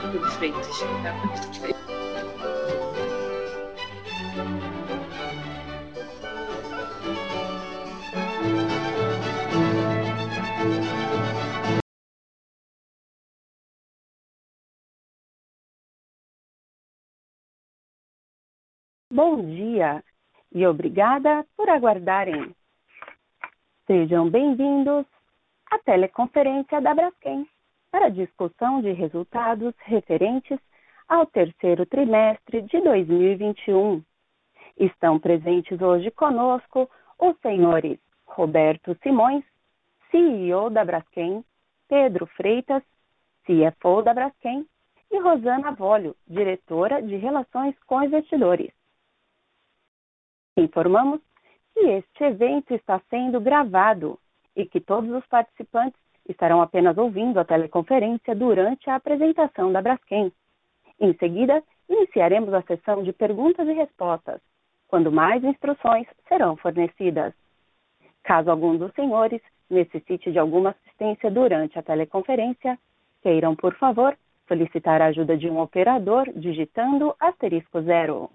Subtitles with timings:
[0.00, 0.68] Júlio Freitas.
[19.12, 20.02] Bom dia
[20.52, 22.54] e obrigada por aguardarem.
[23.86, 25.06] Sejam bem-vindos
[25.70, 27.46] à teleconferência da Braskem
[27.94, 30.58] para discussão de resultados referentes
[31.06, 34.02] ao terceiro trimestre de 2021.
[34.76, 39.44] Estão presentes hoje conosco os senhores Roberto Simões,
[40.10, 41.44] CEO da Braskem,
[41.86, 42.82] Pedro Freitas,
[43.44, 44.66] CFO da Braskem,
[45.12, 48.72] e Rosana Volio, diretora de Relações com Investidores.
[50.56, 51.20] Informamos
[51.72, 54.18] que este evento está sendo gravado
[54.56, 60.32] e que todos os participantes estarão apenas ouvindo a teleconferência durante a apresentação da Braskem.
[61.00, 64.40] Em seguida, iniciaremos a sessão de perguntas e respostas,
[64.88, 67.34] quando mais instruções serão fornecidas.
[68.22, 72.78] Caso algum dos senhores necessite de alguma assistência durante a teleconferência,
[73.22, 74.16] queiram, por favor,
[74.46, 78.30] solicitar a ajuda de um operador digitando asterisco zero.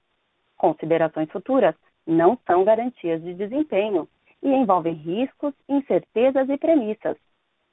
[0.56, 1.74] Considerações futuras
[2.06, 4.08] não são garantias de desempenho
[4.42, 7.16] e envolvem riscos, incertezas e premissas,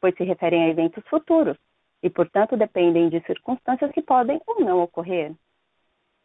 [0.01, 1.57] pois se referem a eventos futuros
[2.01, 5.31] e, portanto, dependem de circunstâncias que podem ou não ocorrer.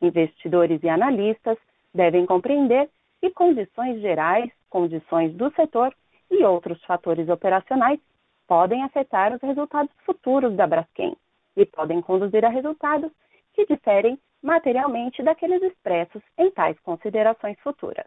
[0.00, 1.59] Investidores e analistas
[1.94, 2.88] devem compreender
[3.20, 5.94] que condições gerais, condições do setor
[6.31, 8.00] e outros fatores operacionais
[8.47, 11.16] podem afetar os resultados futuros da Braskem
[11.58, 13.10] e podem conduzir a resultados
[13.52, 18.06] que diferem materialmente daqueles expressos em tais considerações futuras.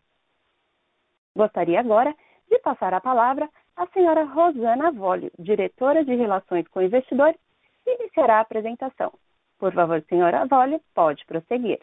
[1.36, 2.16] Gostaria agora
[2.50, 7.40] de passar a palavra à senhora Rosana Volio, diretora de Relações com Investidores,
[7.84, 9.14] que iniciará a apresentação.
[9.60, 11.80] Por favor, senhora Volio, pode prosseguir.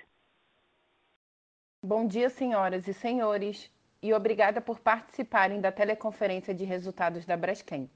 [1.83, 3.71] Bom dia, senhoras e senhores,
[4.03, 7.91] e obrigada por participarem da teleconferência de resultados da Braskem.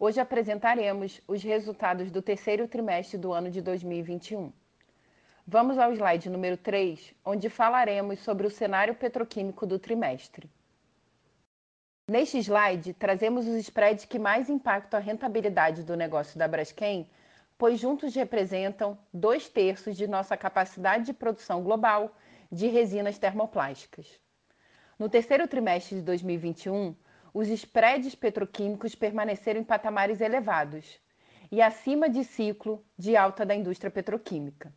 [0.00, 4.52] Hoje apresentaremos os resultados do terceiro trimestre do ano de 2021.
[5.44, 10.48] Vamos ao slide número 3, onde falaremos sobre o cenário petroquímico do trimestre.
[12.08, 17.10] Neste slide, trazemos os spreads que mais impactam a rentabilidade do negócio da Braskem,
[17.58, 22.16] pois juntos representam dois terços de nossa capacidade de produção global
[22.52, 24.06] de resinas termoplásticas.
[24.96, 26.94] No terceiro trimestre de 2021,
[27.32, 31.00] os spreads petroquímicos permaneceram em patamares elevados
[31.50, 34.72] e acima de ciclo de alta da indústria petroquímica.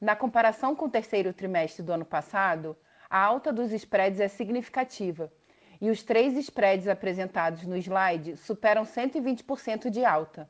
[0.00, 2.76] Na comparação com o terceiro trimestre do ano passado,
[3.08, 5.32] a alta dos spreads é significativa
[5.80, 10.48] e os três spreads apresentados no slide superam 120% de alta,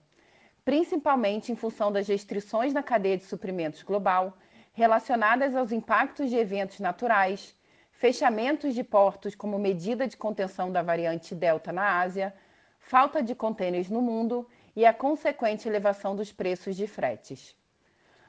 [0.65, 4.37] principalmente em função das restrições na cadeia de suprimentos global
[4.73, 7.55] relacionadas aos impactos de eventos naturais,
[8.03, 12.35] fechamentos de portos como medida de contenção da variante Delta na Ásia,
[12.81, 14.45] falta de contêineres no mundo
[14.75, 17.55] e a consequente elevação dos preços de fretes.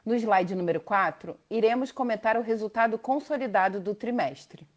[0.05, 4.67] No slide número 4, iremos comentar o resultado consolidado do trimestre.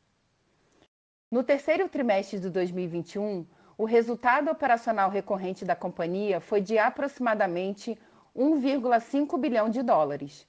[1.31, 3.47] No terceiro trimestre de 2021,
[3.77, 7.99] o resultado operacional recorrente da companhia foi de aproximadamente
[8.35, 10.49] 1,5 bilhão de dólares,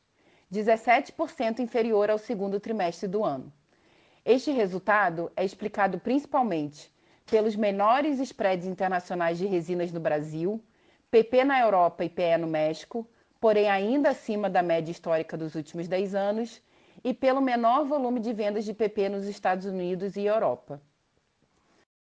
[0.49, 3.51] 17% inferior ao segundo trimestre do ano.
[4.29, 6.93] Este resultado é explicado principalmente
[7.31, 10.61] pelos menores spreads internacionais de resinas no Brasil,
[11.09, 13.07] PP na Europa e PE no México,
[13.39, 16.61] porém ainda acima da média histórica dos últimos 10 anos,
[17.05, 20.81] e pelo menor volume de vendas de PP nos Estados Unidos e Europa.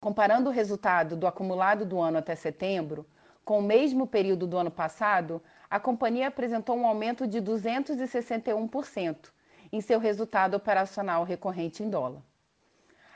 [0.00, 3.06] Comparando o resultado do acumulado do ano até setembro
[3.44, 9.30] com o mesmo período do ano passado, a companhia apresentou um aumento de 261%
[9.72, 12.22] em seu resultado operacional recorrente em dólar.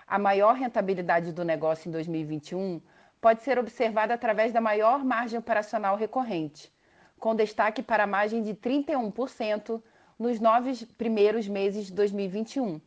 [0.07, 2.81] A maior rentabilidade do negócio em 2021
[3.21, 6.73] pode ser observada através da maior margem operacional recorrente,
[7.19, 9.83] com destaque para a margem de 31%
[10.19, 12.81] nos nove primeiros meses de 2021,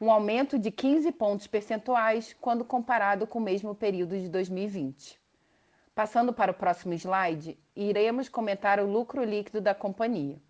[0.00, 5.20] um aumento de 15 pontos percentuais quando comparado com o mesmo período de 2020.
[5.94, 10.40] Passando para o próximo slide, iremos comentar o lucro líquido da companhia.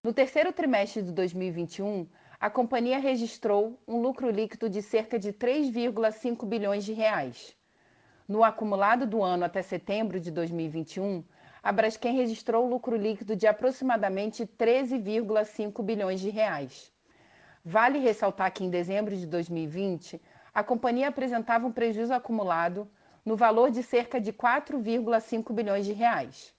[0.00, 2.06] No terceiro trimestre de 2021,
[2.38, 7.56] a companhia registrou um lucro líquido de cerca de 3,5 bilhões de reais.
[8.28, 11.24] No acumulado do ano até setembro de 2021,
[11.60, 16.92] a Braskem registrou lucro líquido de aproximadamente 13,5 bilhões de reais.
[17.64, 20.22] Vale ressaltar que em dezembro de 2020,
[20.54, 22.88] a companhia apresentava um prejuízo acumulado
[23.24, 26.54] no valor de cerca de 4,5 bilhões de reais.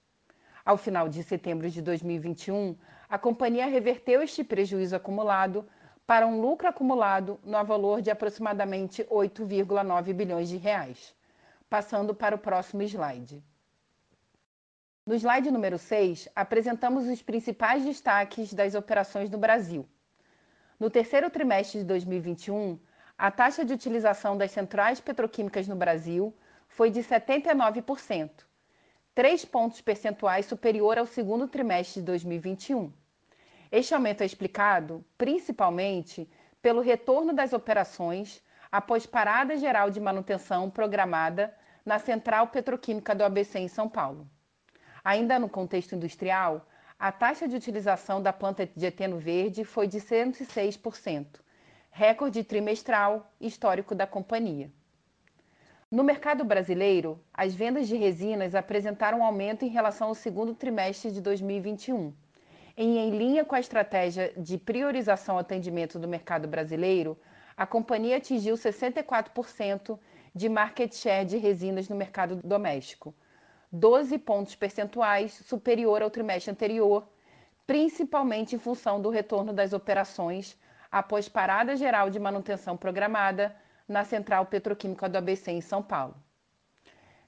[0.66, 2.78] Ao final de setembro de 2021,
[3.10, 5.68] a companhia reverteu este prejuízo acumulado
[6.06, 11.16] para um lucro acumulado no valor de aproximadamente 8,9 bilhões de reais.
[11.68, 13.44] Passando para o próximo slide.
[15.06, 19.88] No slide número 6, apresentamos os principais destaques das operações no Brasil.
[20.80, 22.80] No terceiro trimestre de 2021,
[23.18, 26.34] a taxa de utilização das centrais petroquímicas no Brasil
[26.68, 28.30] foi de 79%,
[29.20, 32.90] 3 pontos percentuais superior ao segundo trimestre de 2021.
[33.70, 36.26] Este aumento é explicado, principalmente,
[36.62, 41.54] pelo retorno das operações após parada geral de manutenção programada
[41.86, 44.26] na Central Petroquímica do ABC em São Paulo.
[45.04, 46.66] Ainda no contexto industrial,
[46.98, 51.42] a taxa de utilização da planta de eteno verde foi de 106%,
[51.92, 54.72] recorde trimestral histórico da companhia.
[55.92, 61.12] No mercado brasileiro, as vendas de resinas apresentaram um aumento em relação ao segundo trimestre
[61.12, 62.14] de 2021
[62.82, 67.20] em linha com a estratégia de priorização ao atendimento do mercado brasileiro,
[67.58, 70.00] a companhia atingiu 64%
[70.34, 73.14] de market share de resinas no mercado doméstico,
[73.70, 77.06] 12 pontos percentuais superior ao trimestre anterior,
[77.68, 80.58] principalmente em função do retorno das operações
[80.90, 83.54] após parada geral de manutenção programada
[83.90, 86.16] na Central Petroquímica do ABC em São Paulo.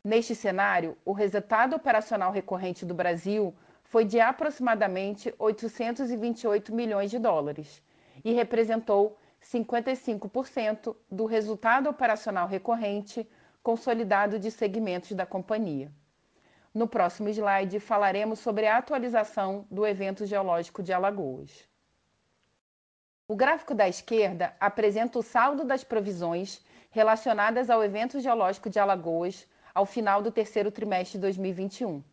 [0.03, 3.53] Neste cenário, o resultado operacional recorrente do Brasil
[3.83, 7.81] foi de aproximadamente 828 milhões de dólares
[8.23, 13.27] e representou 55% do resultado operacional recorrente
[13.63, 15.91] consolidado de segmentos da companhia.
[16.73, 21.70] No próximo slide, falaremos sobre a atualização do evento geológico de Alagoas.
[23.31, 29.47] O gráfico da esquerda apresenta o saldo das provisões relacionadas ao evento geológico de Alagoas
[29.73, 32.03] ao final do terceiro trimestre de 2021.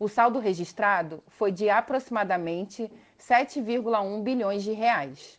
[0.00, 2.90] O saldo registrado foi de aproximadamente
[3.20, 5.38] 7,1 bilhões de reais.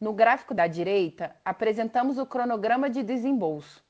[0.00, 3.84] No gráfico da direita, apresentamos o cronograma de desembolso.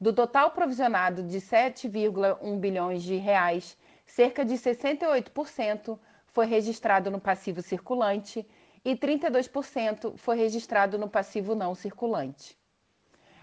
[0.00, 5.96] Do total provisionado de 7,1 bilhões de reais, cerca de 68%
[6.26, 8.44] foi registrado no passivo circulante
[8.84, 12.58] e 32% foi registrado no passivo não circulante.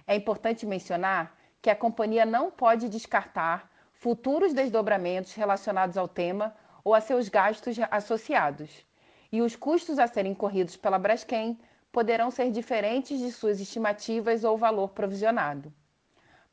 [0.05, 6.95] É importante mencionar que a companhia não pode descartar futuros desdobramentos relacionados ao tema ou
[6.95, 8.85] a seus gastos associados.
[9.31, 11.59] E os custos a serem corridos pela Braskem
[11.91, 15.73] poderão ser diferentes de suas estimativas ou valor provisionado.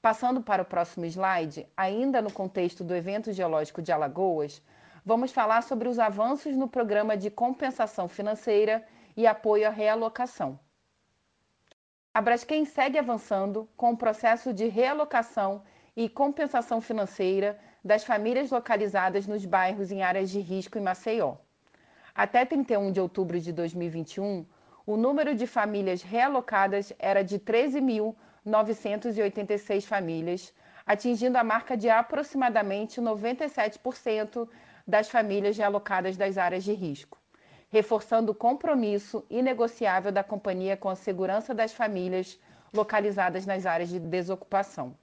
[0.02, 4.60] Passando para o próximo slide, ainda no contexto do evento geológico de Alagoas,
[5.04, 8.84] vamos falar sobre os avanços no programa de compensação financeira
[9.16, 10.58] e apoio à realocação.
[12.12, 15.62] A Braskem segue avançando com o processo de realocação
[15.96, 21.36] e compensação financeira das famílias localizadas nos bairros em áreas de risco em Maceió.
[22.14, 24.46] Até 31 de outubro de 2021,
[24.86, 30.54] o número de famílias realocadas era de 13.986 famílias,
[30.86, 34.48] atingindo a marca de aproximadamente 97%
[34.86, 37.18] das famílias realocadas das áreas de risco,
[37.70, 42.38] reforçando o compromisso inegociável da companhia com a segurança das famílias
[42.72, 44.96] localizadas nas áreas de desocupação.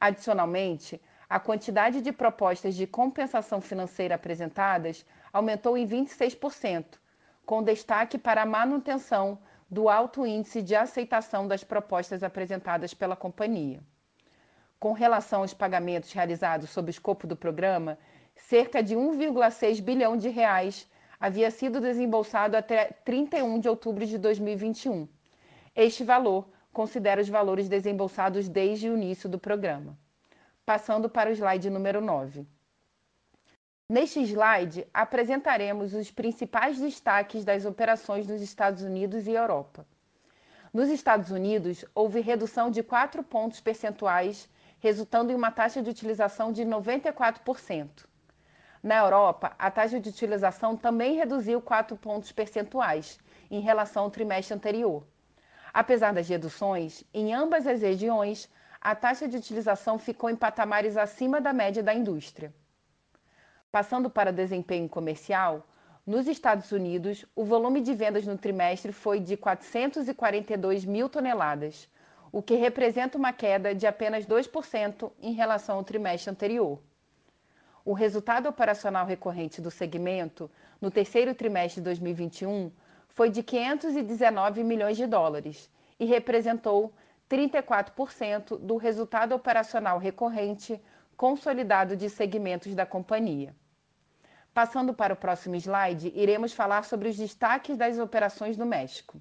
[0.00, 6.98] Adicionalmente, a quantidade de propostas de compensação financeira apresentadas aumentou em 26%,
[7.44, 9.38] com destaque para a manutenção
[9.70, 13.80] do alto índice de aceitação das propostas apresentadas pela companhia.
[14.80, 17.98] Com relação aos pagamentos realizados sob o escopo do programa,
[18.46, 20.88] cerca de 1,6 bilhão de reais
[21.20, 25.08] havia sido desembolsado até 31 de outubro de 2021.
[25.74, 29.98] Este valor considera os valores desembolsados desde o início do programa.
[30.64, 32.46] Passando para o slide número 9.
[33.90, 39.86] Neste slide, apresentaremos os principais destaques das operações nos Estados Unidos e Europa.
[40.72, 46.52] Nos Estados Unidos, houve redução de 4 pontos percentuais, resultando em uma taxa de utilização
[46.52, 48.06] de 94%.
[48.82, 53.18] Na Europa, a taxa de utilização também reduziu 4 pontos percentuais
[53.50, 55.04] em relação ao trimestre anterior.
[55.72, 58.48] Apesar das reduções, em ambas as regiões,
[58.80, 62.54] a taxa de utilização ficou em patamares acima da média da indústria.
[63.70, 65.66] Passando para desempenho comercial,
[66.06, 71.88] nos Estados Unidos, o volume de vendas no trimestre foi de 442 mil toneladas,
[72.32, 76.80] o que representa uma queda de apenas 2% em relação ao trimestre anterior.
[77.84, 82.70] O resultado operacional recorrente do segmento no terceiro trimestre de 2021
[83.08, 86.92] foi de 519 milhões de dólares e representou
[87.28, 90.80] 34% do resultado operacional recorrente
[91.16, 93.54] consolidado de segmentos da companhia.
[94.54, 99.20] Passando para o próximo slide, iremos falar sobre os destaques das operações no México.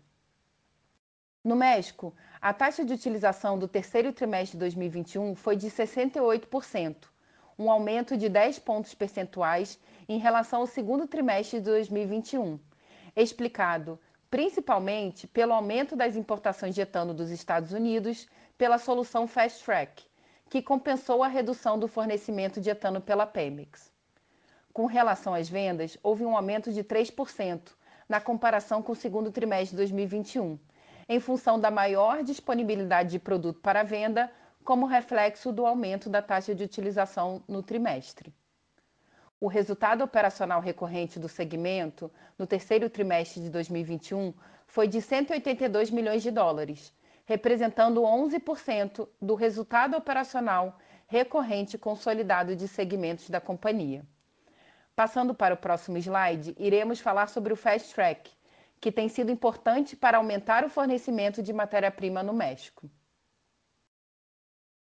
[1.44, 7.08] No México, a taxa de utilização do terceiro trimestre de 2021 foi de 68%,
[7.58, 12.60] um aumento de 10 pontos percentuais em relação ao segundo trimestre de 2021,
[13.16, 14.00] explicado
[14.30, 20.04] principalmente pelo aumento das importações de etano dos Estados Unidos pela solução Fast Track,
[20.50, 23.92] que compensou a redução do fornecimento de etano pela Pemex.
[24.74, 27.72] Com relação às vendas, houve um aumento de 3%
[28.08, 30.60] na comparação com o segundo trimestre de 2021,
[31.10, 34.32] em função da maior disponibilidade de produto para venda,
[34.68, 38.36] como reflexo do aumento da taxa de utilização no trimestre.
[39.40, 44.34] O resultado operacional recorrente do segmento no terceiro trimestre de 2021
[44.66, 46.94] foi de 182 milhões de dólares,
[47.24, 54.06] representando 11% do resultado operacional recorrente consolidado de segmentos da companhia.
[54.94, 58.30] Passando para o próximo slide, iremos falar sobre o Fast Track,
[58.82, 62.92] que tem sido importante para aumentar o fornecimento de matéria-prima no México.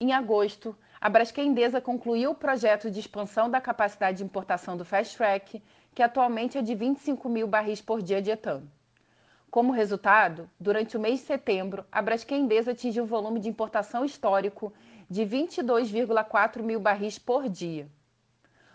[0.03, 5.15] Em agosto, a Braskem concluiu o projeto de expansão da capacidade de importação do Fast
[5.15, 5.63] Track,
[5.95, 8.67] que atualmente é de 25 mil barris por dia de etano.
[9.51, 14.03] Como resultado, durante o mês de setembro, a Braskem Indesa atingiu o volume de importação
[14.03, 14.73] histórico
[15.11, 17.87] de 22,4 mil barris por dia.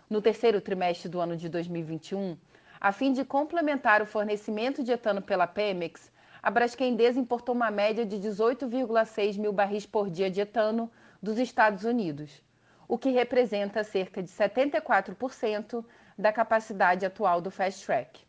[0.08, 2.36] No terceiro trimestre do ano de 2021,
[2.80, 6.08] a fim de complementar o fornecimento de etano pela Pemex,
[6.40, 10.88] a Braskem Indesa importou uma média de 18,6 mil barris por dia de etano
[11.22, 12.42] dos Estados Unidos,
[12.88, 15.84] o que representa cerca de 74%
[16.16, 18.24] da capacidade atual do Fast Track.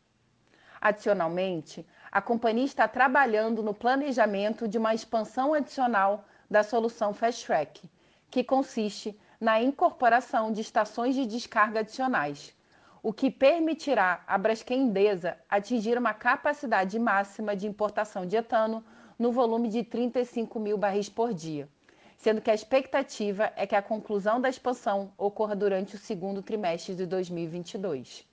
[0.82, 7.90] Adicionalmente, a companhia está trabalhando no planejamento de uma expansão adicional da solução Fast Track,
[8.30, 12.56] que consiste na incorporação de estações de descarga adicionais,
[13.04, 14.92] o que permitirá à Braskem
[15.50, 18.84] atingir uma capacidade máxima de importação de etano
[19.18, 21.70] no volume de 35 mil barris por dia,
[22.18, 26.96] sendo que a expectativa é que a conclusão da expansão ocorra durante o segundo trimestre
[26.96, 28.28] de 2022.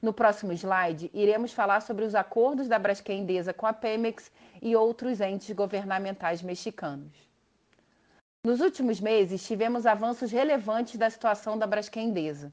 [0.00, 4.74] No próximo slide, iremos falar sobre os acordos da Braskem Indesa com a Pemex e
[4.74, 7.12] outros entes governamentais mexicanos.
[8.42, 12.52] Nos últimos meses, tivemos avanços relevantes da situação da Braskem Indesa.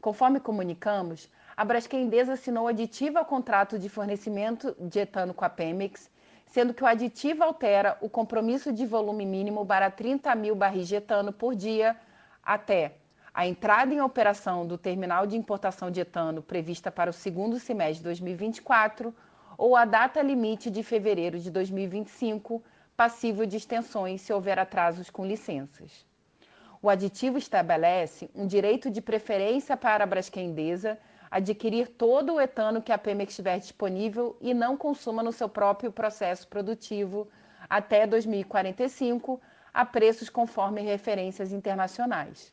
[0.00, 5.48] Conforme comunicamos, a Braskem Indesa assinou aditivo ao contrato de fornecimento de etano com a
[5.48, 6.10] Pemex,
[6.50, 10.96] sendo que o aditivo altera o compromisso de volume mínimo para 30 mil barris de
[10.96, 11.96] etano por dia
[12.42, 12.96] até
[13.32, 17.98] a entrada em operação do terminal de importação de etano prevista para o segundo semestre
[17.98, 19.14] de 2024
[19.56, 22.62] ou a data limite de fevereiro de 2025,
[22.96, 26.04] passível de extensões se houver atrasos com licenças.
[26.82, 30.98] O aditivo estabelece um direito de preferência para a Braskem-Desa
[31.30, 35.92] adquirir todo o etano que a Pemex tiver disponível e não consuma no seu próprio
[35.92, 37.28] processo produtivo
[37.68, 39.40] até 2045,
[39.72, 42.52] a preços conforme referências internacionais.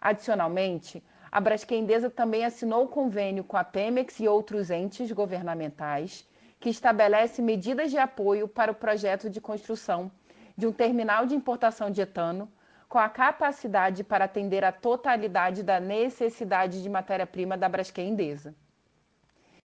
[0.00, 6.28] Adicionalmente, a Braskem também assinou convênio com a Pemex e outros entes governamentais
[6.58, 10.10] que estabelece medidas de apoio para o projeto de construção
[10.56, 12.50] de um terminal de importação de etano
[12.92, 18.14] com a capacidade para atender a totalidade da necessidade de matéria-prima da Braskem.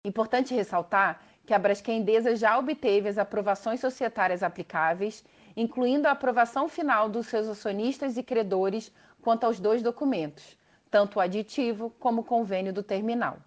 [0.06, 2.06] Importante ressaltar que a Braskem
[2.36, 8.94] já obteve as aprovações societárias aplicáveis, incluindo a aprovação final dos seus acionistas e credores
[9.20, 10.56] quanto aos dois documentos,
[10.92, 13.40] tanto o aditivo como o convênio do terminal.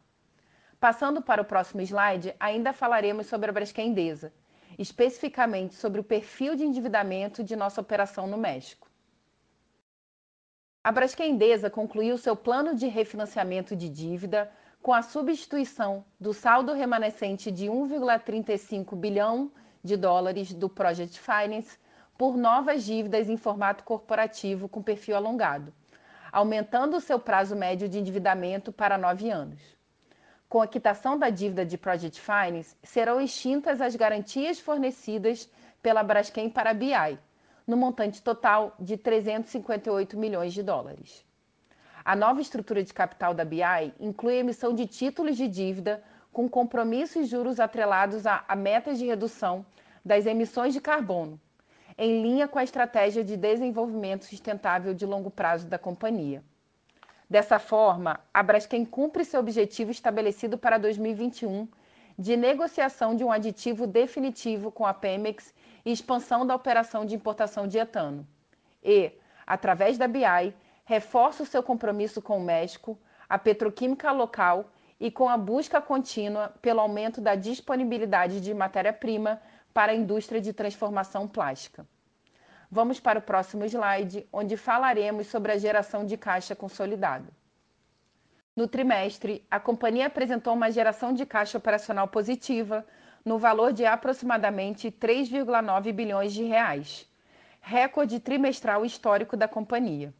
[0.80, 3.94] Passando para o próximo slide, ainda falaremos sobre a Braskem
[4.76, 8.89] especificamente sobre o perfil de endividamento de nossa operação no México.
[10.82, 11.38] A Braskem
[11.70, 18.96] concluiu seu plano de refinanciamento de dívida com a substituição do saldo remanescente de 1,35
[18.96, 19.52] bilhão
[19.84, 21.78] de dólares do Project Finance
[22.16, 25.70] por novas dívidas em formato corporativo com perfil alongado,
[26.32, 29.60] aumentando o seu prazo médio de endividamento para nove anos.
[30.48, 35.46] Com a quitação da dívida de Project Finance, serão extintas as garantias fornecidas
[35.82, 37.18] pela Braskem para a BI,
[37.70, 41.24] no montante total de 358 milhões de dólares.
[42.04, 46.48] A nova estrutura de capital da BI inclui a emissão de títulos de dívida com
[46.48, 49.64] compromissos e juros atrelados a, a metas de redução
[50.04, 51.40] das emissões de carbono,
[51.96, 56.42] em linha com a estratégia de desenvolvimento sustentável de longo prazo da companhia.
[57.28, 61.68] Dessa forma, a Braskem cumpre seu objetivo estabelecido para 2021
[62.18, 67.66] de negociação de um aditivo definitivo com a Pemex e expansão da operação de importação
[67.66, 68.26] de etano.
[68.82, 69.12] E,
[69.46, 75.28] através da BI, reforça o seu compromisso com o México, a petroquímica local e com
[75.28, 79.40] a busca contínua pelo aumento da disponibilidade de matéria-prima
[79.72, 81.86] para a indústria de transformação plástica.
[82.70, 87.28] Vamos para o próximo slide, onde falaremos sobre a geração de caixa consolidada.
[88.54, 92.84] No trimestre, a companhia apresentou uma geração de caixa operacional positiva
[93.24, 97.06] no valor de aproximadamente 3,9 bilhões de reais,
[97.60, 100.12] recorde trimestral histórico da companhia.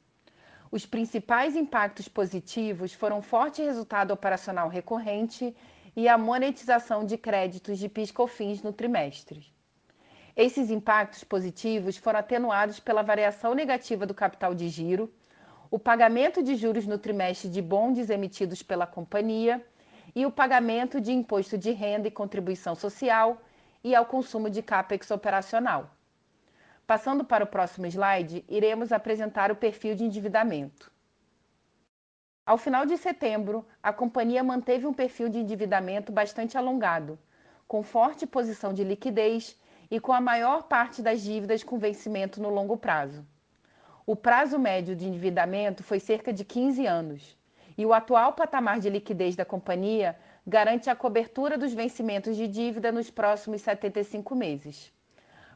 [0.70, 5.56] Os principais impactos positivos foram forte resultado operacional recorrente
[5.96, 9.44] e a monetização de créditos de PIS/COFINS no trimestre.
[10.36, 15.12] Esses impactos positivos foram atenuados pela variação negativa do capital de giro,
[15.70, 19.64] o pagamento de juros no trimestre de bondes emitidos pela companhia
[20.14, 23.40] e o pagamento de imposto de renda e contribuição social
[23.82, 25.90] e ao consumo de CAPEX operacional.
[26.86, 30.90] Passando para o próximo slide, iremos apresentar o perfil de endividamento.
[32.44, 37.18] Ao final de setembro, a companhia manteve um perfil de endividamento bastante alongado,
[37.68, 39.56] com forte posição de liquidez
[39.88, 43.24] e com a maior parte das dívidas com vencimento no longo prazo.
[44.04, 47.38] O prazo médio de endividamento foi cerca de 15 anos,
[47.80, 50.14] e o atual patamar de liquidez da companhia
[50.46, 54.92] garante a cobertura dos vencimentos de dívida nos próximos 75 meses.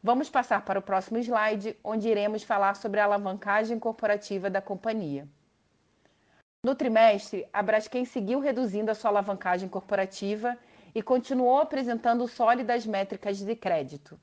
[0.03, 5.29] Vamos passar para o próximo slide, onde iremos falar sobre a alavancagem corporativa da companhia.
[6.63, 10.57] No trimestre, a Braskem seguiu reduzindo a sua alavancagem corporativa
[10.95, 14.19] e continuou apresentando sólidas métricas de crédito.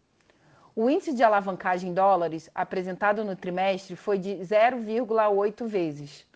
[0.75, 6.30] O índice de alavancagem em dólares apresentado no trimestre foi de 0,8 vezes.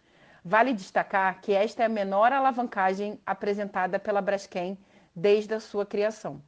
[0.47, 4.77] Vale destacar que esta é a menor alavancagem apresentada pela Braskem
[5.15, 6.39] desde a sua criação.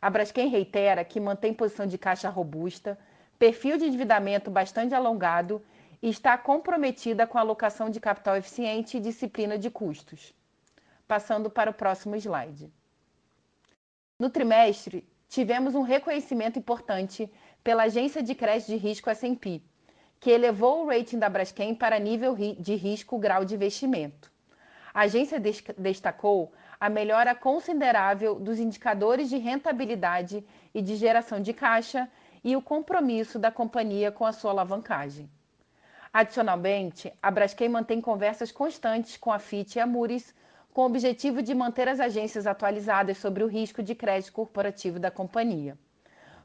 [0.00, 2.98] A Braskem reitera que mantém posição de caixa robusta,
[3.38, 5.62] perfil de endividamento bastante alongado
[6.00, 10.32] e está comprometida com a alocação de capital eficiente e disciplina de custos.
[11.06, 12.72] Passando para o próximo slide.
[14.18, 17.30] No trimestre, tivemos um reconhecimento importante
[17.62, 19.60] pela agência de crédito de risco S&P,
[20.24, 24.32] que elevou o rating da Braskem para nível de risco grau de investimento.
[24.94, 25.38] A agência
[25.76, 32.08] destacou a melhora considerável dos indicadores de rentabilidade e de geração de caixa
[32.42, 35.28] e o compromisso da companhia com a sua alavancagem.
[36.10, 40.34] Adicionalmente, a Braskem mantém conversas constantes com a FIT e a Moody's
[40.72, 45.10] com o objetivo de manter as agências atualizadas sobre o risco de crédito corporativo da
[45.10, 45.76] companhia.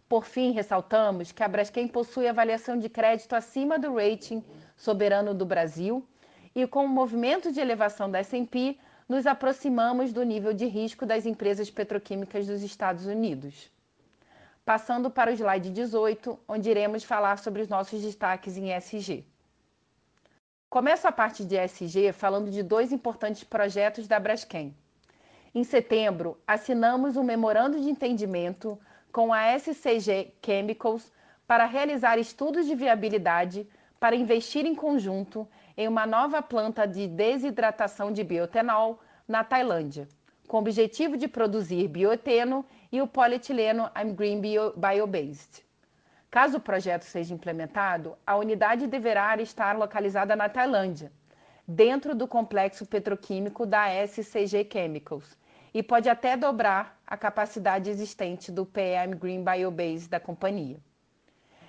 [0.09, 4.43] Por fim, ressaltamos que a Braskem possui avaliação de crédito acima do rating
[4.75, 6.03] soberano do Brasil
[6.55, 8.75] e, com o movimento de elevação da S&P,
[9.07, 13.71] nos aproximamos do nível de risco das empresas petroquímicas dos Estados Unidos.
[14.65, 19.23] Passando para o slide 18, onde iremos falar sobre os nossos destaques em ESG.
[20.71, 24.75] Começo a parte de ESG falando de dois importantes projetos da Braskem.
[25.53, 28.79] Em setembro, assinamos um memorando de entendimento
[29.11, 31.11] com a SCG Chemicals
[31.47, 33.67] para realizar estudos de viabilidade
[33.99, 40.07] para investir em conjunto em uma nova planta de desidratação de bioetanol na Tailândia,
[40.47, 45.63] com o objetivo de produzir bioeteno e o polietileno I'm Green Bio, Bio-Based.
[46.31, 51.11] Caso o projeto seja implementado, a unidade deverá estar localizada na Tailândia,
[51.67, 55.37] dentro do complexo petroquímico da SCG Chemicals,
[55.73, 60.77] e pode até dobrar a capacidade existente do PM Green Biobase da companhia.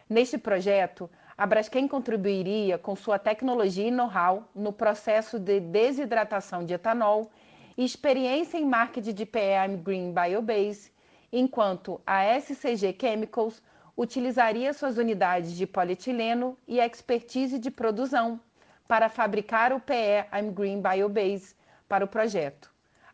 [0.06, 6.74] Neste projeto, a Braskem contribuiria com sua tecnologia e know-how no processo de desidratação de
[6.74, 7.30] etanol
[7.74, 10.92] e experiência em marketing de PM Green Biobase,
[11.32, 13.62] enquanto a SCG Chemicals
[13.96, 18.38] utilizaria suas unidades de polietileno e expertise de produção
[18.86, 21.54] para fabricar o PE I'm Green Biobase
[21.88, 22.69] para o projeto,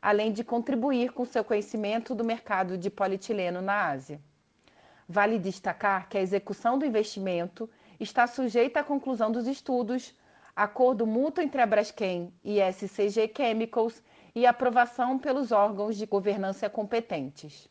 [0.07, 4.21] além de contribuir com seu conhecimento do mercado de polietileno na Ásia.
[5.09, 10.15] Vale destacar que a execução do investimento está sujeita à conclusão dos estudos,
[10.55, 14.01] acordo mútuo entre a Braskem e SCG Chemicals
[14.33, 17.69] e aprovação pelos órgãos de governança competentes.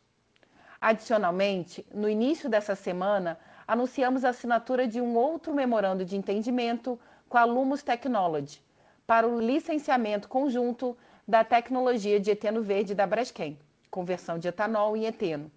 [0.81, 7.37] Adicionalmente, no início dessa semana, anunciamos a assinatura de um outro memorando de entendimento com
[7.37, 8.61] a Lumos Technology
[9.07, 13.57] para o licenciamento conjunto da tecnologia de eteno verde da Braskem,
[13.89, 15.51] conversão de etanol em eteno,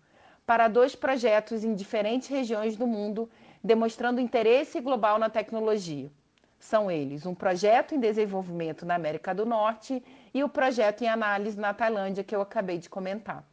[0.46, 3.28] para dois projetos em diferentes regiões do mundo,
[3.62, 6.10] demonstrando interesse global na tecnologia.
[6.58, 10.02] São eles um projeto em desenvolvimento na América do Norte
[10.32, 13.44] e o projeto em análise na Tailândia, que eu acabei de comentar.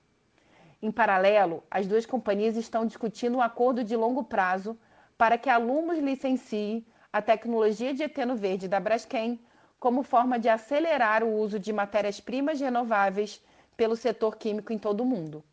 [0.82, 4.78] Em paralelo, as duas companhias estão discutindo um acordo de longo prazo
[5.18, 9.40] para que a Lumos licencie a tecnologia de eteno verde da Braskem
[9.80, 13.42] como forma de acelerar o uso de matérias-primas renováveis
[13.76, 15.44] pelo setor químico em todo o mundo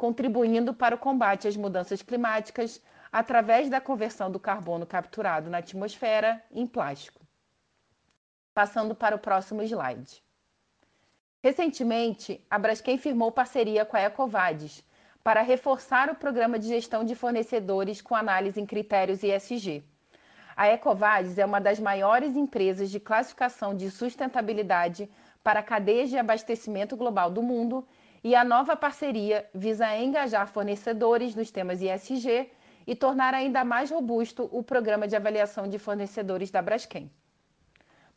[0.00, 6.42] contribuindo para o combate às mudanças climáticas através da conversão do carbono capturado na atmosfera
[6.50, 7.20] em plástico.
[8.54, 10.22] Passando para o próximo slide.
[11.42, 14.82] Recentemente, a Braskem firmou parceria com a Ecovadis
[15.22, 19.84] para reforçar o programa de gestão de fornecedores com análise em critérios ESG.
[20.60, 25.10] A Ecovadis é uma das maiores empresas de classificação de sustentabilidade
[25.42, 27.88] para cadeias de abastecimento global do mundo
[28.22, 32.52] e a nova parceria visa engajar fornecedores nos temas ISG
[32.86, 37.10] e tornar ainda mais robusto o programa de avaliação de fornecedores da Braskem.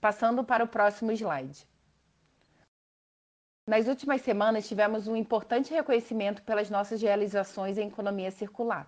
[0.02, 1.66] Passando para o próximo slide.
[3.66, 8.86] Nas últimas semanas, tivemos um importante reconhecimento pelas nossas realizações em economia circular.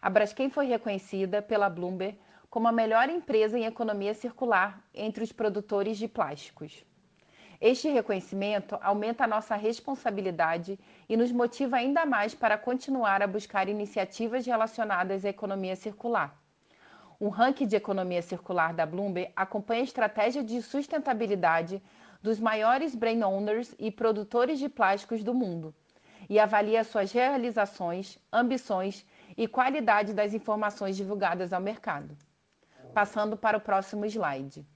[0.00, 2.16] A Braskem foi reconhecida pela Bloomberg
[2.56, 6.86] como a melhor empresa em economia circular entre os produtores de plásticos.
[7.60, 13.68] Este reconhecimento aumenta a nossa responsabilidade e nos motiva ainda mais para continuar a buscar
[13.68, 16.34] iniciativas relacionadas à economia circular.
[17.20, 21.82] O ranking de economia circular da Bloomberg acompanha a estratégia de sustentabilidade
[22.22, 25.74] dos maiores brain owners e produtores de plásticos do mundo
[26.26, 29.04] e avalia suas realizações, ambições
[29.36, 32.16] e qualidade das informações divulgadas ao mercado.
[32.96, 34.66] Passando para o próximo slide.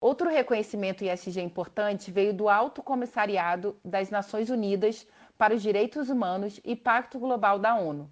[0.00, 5.04] Outro reconhecimento ISG importante veio do Alto Comissariado das Nações Unidas
[5.36, 8.08] para os Direitos Humanos e Pacto Global da ONU.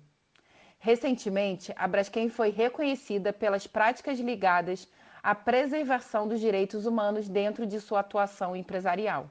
[0.80, 4.88] Recentemente, a Braskem foi reconhecida pelas práticas ligadas
[5.22, 9.30] à preservação dos direitos humanos dentro de sua atuação empresarial.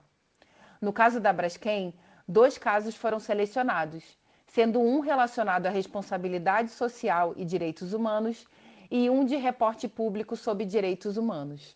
[0.79, 1.93] No caso da Braskem,
[2.25, 4.17] dois casos foram selecionados,
[4.47, 8.47] sendo um relacionado à responsabilidade social e direitos humanos
[8.97, 11.75] e um de reporte público sobre direitos humanos.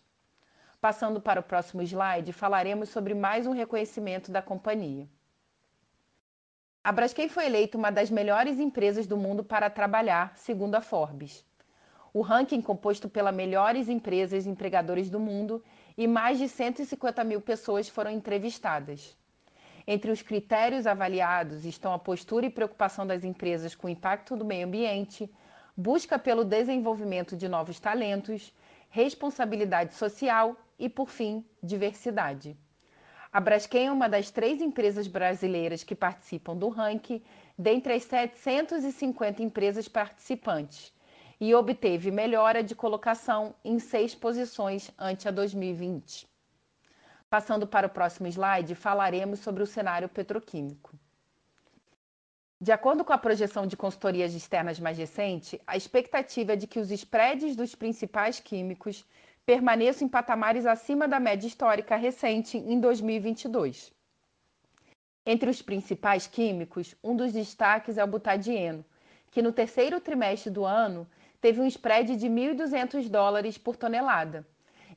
[0.80, 5.06] Passando para o próximo slide, falaremos sobre mais um reconhecimento da companhia.
[6.82, 11.44] A Braskem foi eleita uma das melhores empresas do mundo para trabalhar, segundo a Forbes.
[12.10, 15.62] O ranking composto pelas melhores empresas e empregadores do mundo
[15.98, 19.14] e mais de 150 mil pessoas foram entrevistadas.
[19.86, 24.44] Entre os critérios avaliados estão a postura e preocupação das empresas com o impacto do
[24.44, 25.30] meio ambiente,
[25.80, 28.52] busca pelo desenvolvimento de novos talentos,
[28.90, 32.54] responsabilidade social e, por fim, diversidade.
[33.32, 37.22] A Braskem é uma das três empresas brasileiras que participam do ranking,
[37.56, 40.92] dentre as 750 empresas participantes,
[41.40, 46.28] e obteve melhora de colocação em seis posições ante a 2020.
[47.30, 50.98] Passando para o próximo slide, falaremos sobre o cenário petroquímico.
[52.62, 56.78] De acordo com a projeção de consultorias externas mais recente, a expectativa é de que
[56.78, 59.02] os spreads dos principais químicos
[59.46, 63.90] permaneçam em patamares acima da média histórica recente em 2022.
[65.24, 68.84] Entre os principais químicos, um dos destaques é o butadieno,
[69.30, 71.08] que no terceiro trimestre do ano
[71.40, 74.46] teve um spread de 1.200 dólares por tonelada,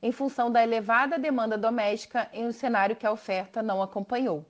[0.02, 4.44] em função da elevada demanda doméstica em um cenário que a oferta não acompanhou.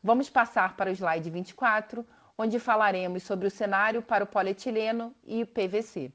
[0.00, 2.06] Vamos passar para o slide 24,
[2.38, 6.12] onde falaremos sobre o cenário para o polietileno e o PVC.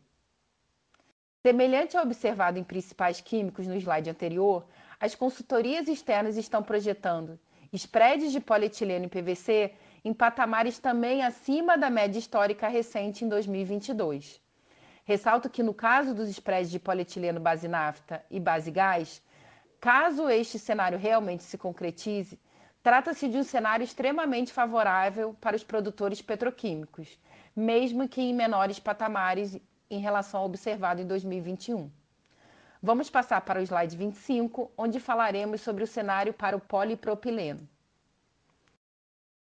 [1.42, 4.66] Semelhante ao observado em principais químicos no slide anterior,
[5.00, 7.40] as consultorias externas estão projetando
[7.74, 14.42] spreads de polietileno e PVC em patamares também acima da média histórica recente em 2022.
[15.04, 19.24] Ressalto que no caso dos spreads de polietileno base nafta e base gás,
[19.82, 22.40] Caso este cenário realmente se concretize,
[22.84, 27.20] trata-se de um cenário extremamente favorável para os produtores petroquímicos,
[27.56, 31.92] mesmo que em menores patamares em relação ao observado em 2021.
[32.82, 37.70] Vamos passar para o slide 25, onde falaremos sobre o cenário para o polipropileno.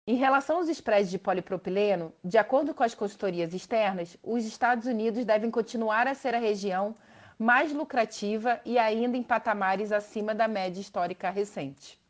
[0.05, 5.23] Em relação aos spreads de polipropileno, de acordo com as consultorias externas, os Estados Unidos
[5.23, 6.97] devem continuar a ser a região
[7.39, 12.00] mais lucrativa e ainda em patamares acima da média histórica recente.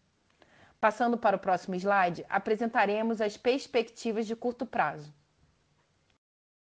[0.82, 5.14] Passando para o próximo slide, apresentaremos as perspectivas de curto prazo.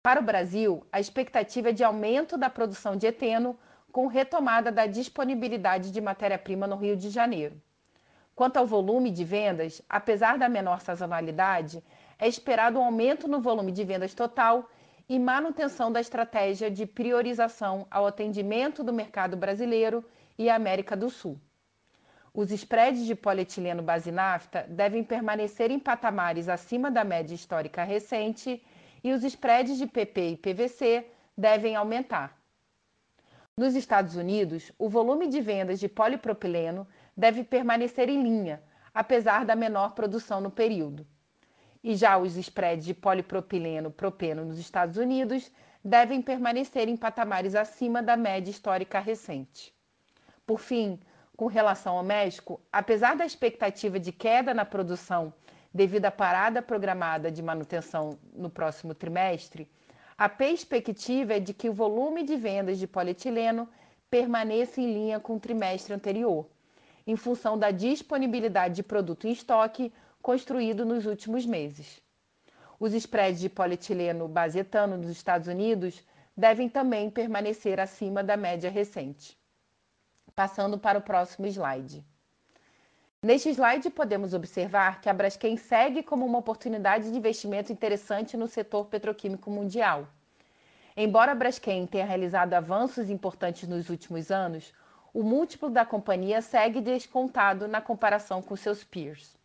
[0.03, 3.57] Para o Brasil, a expectativa é de aumento da produção de eteno
[3.93, 7.63] com retomada da disponibilidade de matéria-prima no Rio de Janeiro.
[8.35, 11.81] Quanto ao volume de vendas, apesar da menor sazonalidade,
[12.19, 14.69] é esperado um aumento no volume de vendas total
[15.09, 20.05] e manutenção da estratégia de priorização ao atendimento do mercado brasileiro
[20.37, 21.41] e América do Sul.
[22.41, 28.65] Os spreads de polietileno base nafta devem permanecer em patamares acima da média histórica recente
[29.05, 32.35] e os spreads de PP e PVC devem aumentar.
[33.55, 38.63] Nos Estados Unidos, o volume de vendas de polipropileno deve permanecer em linha,
[38.95, 41.07] apesar da menor produção no período.
[41.85, 45.53] E já os spreads de polipropileno propeno nos Estados Unidos
[45.85, 49.75] devem permanecer em patamares acima da média histórica recente.
[50.47, 50.99] Por fim,
[51.41, 55.33] com relação ao México, apesar da expectativa de queda na produção
[55.73, 59.67] devido à parada programada de manutenção no próximo trimestre,
[60.19, 63.67] a perspectiva é de que o volume de vendas de polietileno
[64.11, 66.47] permaneça em linha com o trimestre anterior
[67.07, 72.03] em função da disponibilidade de produto em estoque construído nos últimos meses.
[72.79, 78.69] Os spreads de polietileno base etano nos Estados Unidos devem também permanecer acima da média
[78.69, 79.40] recente.
[80.41, 82.03] Passando para o próximo slide.
[83.23, 88.49] Neste slide, podemos observar que a Braskem segue como uma oportunidade de investimento interessante no
[88.49, 90.09] setor petroquímico mundial.
[90.97, 94.73] Embora a Braskem tenha realizado avanços importantes nos últimos anos,
[95.13, 99.37] o múltiplo da companhia segue descontado na comparação com seus peers.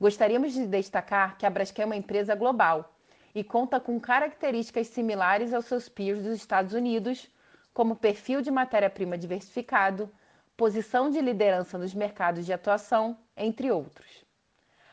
[0.00, 2.96] Gostaríamos de destacar que a Braskem é uma empresa global
[3.34, 7.28] e conta com características similares aos seus peers dos Estados Unidos,
[7.74, 10.08] como perfil de matéria-prima diversificado,
[10.56, 14.24] posição de liderança nos mercados de atuação, entre outros.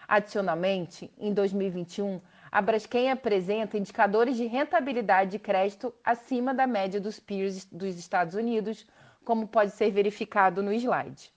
[0.07, 2.19] Adicionalmente, em 2021,
[2.51, 8.33] a Braskem apresenta indicadores de rentabilidade de crédito acima da média dos peers dos Estados
[8.33, 8.87] Unidos,
[9.23, 11.31] como pode ser verificado no slide.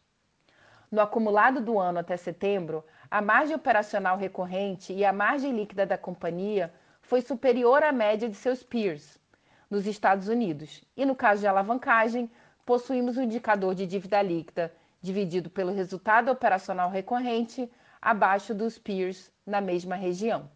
[0.91, 5.99] No acumulado do ano até setembro, a margem operacional recorrente e a margem líquida da
[5.99, 9.23] companhia foi superior à média de seus peers
[9.71, 10.85] nos Estados Unidos.
[10.97, 12.31] E no caso de alavancagem,
[12.65, 19.61] possuímos o indicador de dívida líquida dividido pelo resultado operacional recorrente abaixo dos peers na
[19.61, 20.51] mesma região.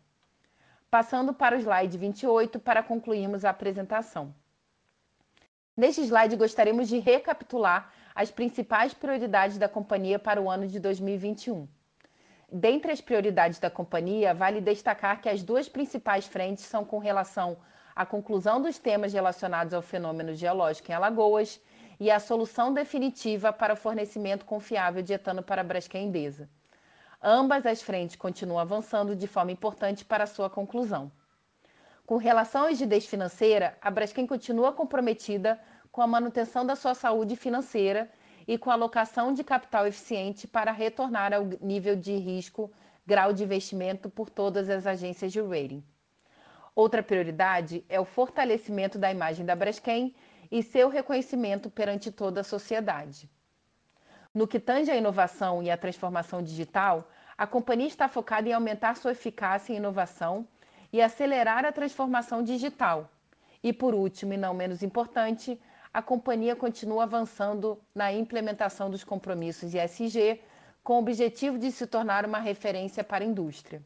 [0.91, 4.35] Passando para o slide 28 para concluirmos a apresentação.
[5.77, 11.69] Neste slide, gostaríamos de recapitular as principais prioridades da companhia para o ano de 2021.
[12.51, 17.59] Dentre as prioridades da companhia, vale destacar que as duas principais frentes são com relação
[17.99, 21.61] à conclusão dos temas relacionados ao fenômeno geológico em Alagoas
[21.99, 26.49] e à solução definitiva para o fornecimento confiável de etano para a Braskem Endesa.
[27.21, 31.11] Ambas as frentes continuam avançando de forma importante para a sua conclusão.
[32.07, 35.59] Com relação à rigidez financeira, a Braskem continua comprometida
[35.91, 38.09] com a manutenção da sua saúde financeira
[38.47, 42.71] e com a alocação de capital eficiente para retornar ao nível de risco
[43.05, 45.83] grau de investimento por todas as agências de rating.
[46.79, 50.15] Outra prioridade é o fortalecimento da imagem da Braskem
[50.49, 53.29] e seu reconhecimento perante toda a sociedade.
[54.33, 58.97] No que tange à inovação e à transformação digital, a companhia está focada em aumentar
[58.97, 60.47] sua eficácia em inovação
[60.93, 63.11] e acelerar a transformação digital.
[63.61, 65.61] E por último, e não menos importante,
[65.93, 70.41] a companhia continua avançando na implementação dos compromissos ESG
[70.85, 73.83] com o objetivo de se tornar uma referência para a indústria.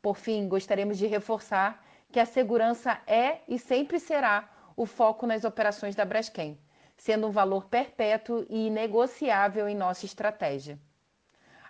[0.00, 1.84] Por fim, gostaríamos de reforçar
[2.16, 6.58] que a segurança é e sempre será o foco nas operações da Braskem,
[6.96, 10.78] sendo um valor perpétuo e inegociável em nossa estratégia.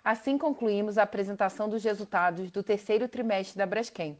[0.01, 4.17] Assim concluímos a apresentação dos resultados do terceiro trimestre da Braskem.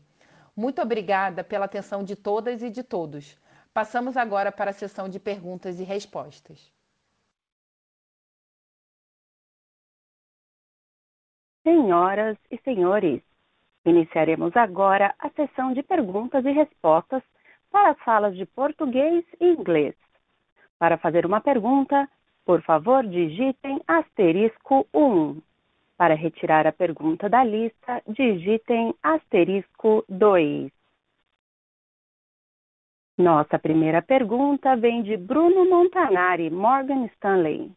[0.54, 3.38] Muito obrigada pela atenção de todas e de todos.
[3.74, 6.70] Passamos agora para a sessão de perguntas e respostas.
[11.64, 13.22] Senhoras e senhores,
[13.90, 17.24] iniciaremos agora a sessão de perguntas e respostas
[17.72, 19.96] para as salas de português e inglês.
[20.78, 22.08] Para fazer uma pergunta,
[22.48, 25.42] Por favor, digitem asterisco 1.
[25.98, 30.72] Para retirar a pergunta da lista, digitem asterisco 2.
[33.18, 37.70] Nossa primeira pergunta vem de Bruno Montanari, Morgan Stanley.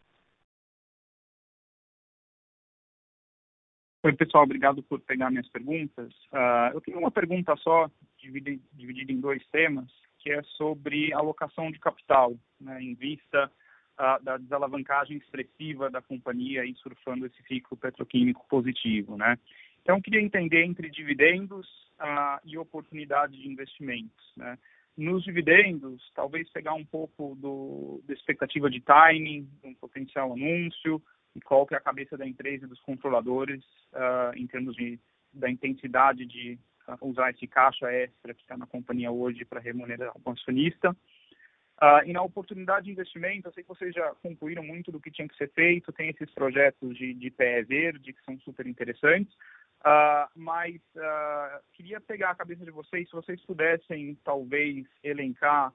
[4.02, 6.10] Oi, pessoal, obrigado por pegar minhas perguntas.
[6.32, 11.70] Uh, eu tenho uma pergunta só, dividida, dividida, em dois temas, que é sobre alocação
[11.70, 13.52] de capital, né, em vista
[13.98, 19.18] uh, da desalavancagem expressiva da companhia e surfando esse ciclo petroquímico positivo.
[19.18, 19.38] Né?
[19.82, 21.68] Então, eu queria entender entre dividendos
[22.00, 24.32] uh, e oportunidade de investimentos.
[24.34, 24.58] Né?
[24.96, 31.02] Nos dividendos, talvez pegar um pouco do, da expectativa de timing, um potencial anúncio,
[31.34, 33.62] e qual que é a cabeça da empresa e dos controladores
[33.92, 34.98] uh, em termos de,
[35.32, 40.12] da intensidade de uh, usar esse caixa extra que está na companhia hoje para remunerar
[40.14, 40.90] o acionista.
[40.90, 45.10] Uh, e na oportunidade de investimento, eu sei que vocês já concluíram muito do que
[45.10, 49.34] tinha que ser feito, tem esses projetos de, de PE verde que são super interessantes,
[49.80, 55.72] Uh, mas uh, queria pegar a cabeça de vocês, se vocês pudessem talvez elencar,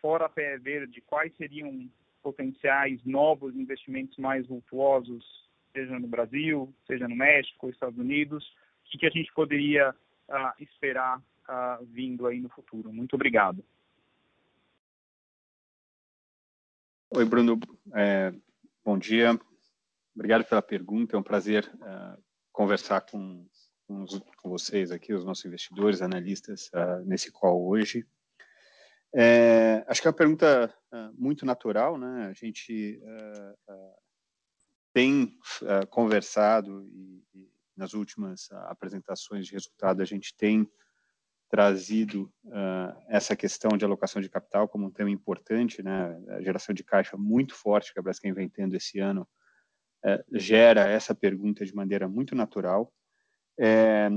[0.00, 1.90] fora a PE Verde, quais seriam
[2.22, 5.24] potenciais novos investimentos mais vultuosos,
[5.72, 8.44] seja no Brasil, seja no México, Estados Unidos,
[8.94, 11.22] o que a gente poderia uh, esperar
[11.88, 12.92] vindo aí no futuro.
[12.92, 13.64] Muito obrigado.
[17.12, 17.58] Oi, Bruno.
[17.92, 18.32] É,
[18.84, 19.36] bom dia.
[20.14, 21.16] Obrigado pela pergunta.
[21.16, 23.44] É um prazer uh, conversar com,
[23.86, 28.06] com, os, com, vocês aqui, os nossos investidores, analistas, uh, nesse call hoje.
[29.14, 32.26] É, acho que é uma pergunta uh, muito natural, né?
[32.26, 33.74] A gente uh,
[34.92, 35.36] tem
[35.88, 40.68] conversado e, e, nas últimas apresentações de resultado a gente tem
[41.48, 42.32] trazido
[43.08, 46.20] essa questão de alocação de capital como um tema importante, né?
[46.30, 49.28] A geração de caixa muito forte que a Braskem vem tendo esse ano
[50.02, 52.92] é, gera essa pergunta de maneira muito natural.
[53.62, 54.08] É,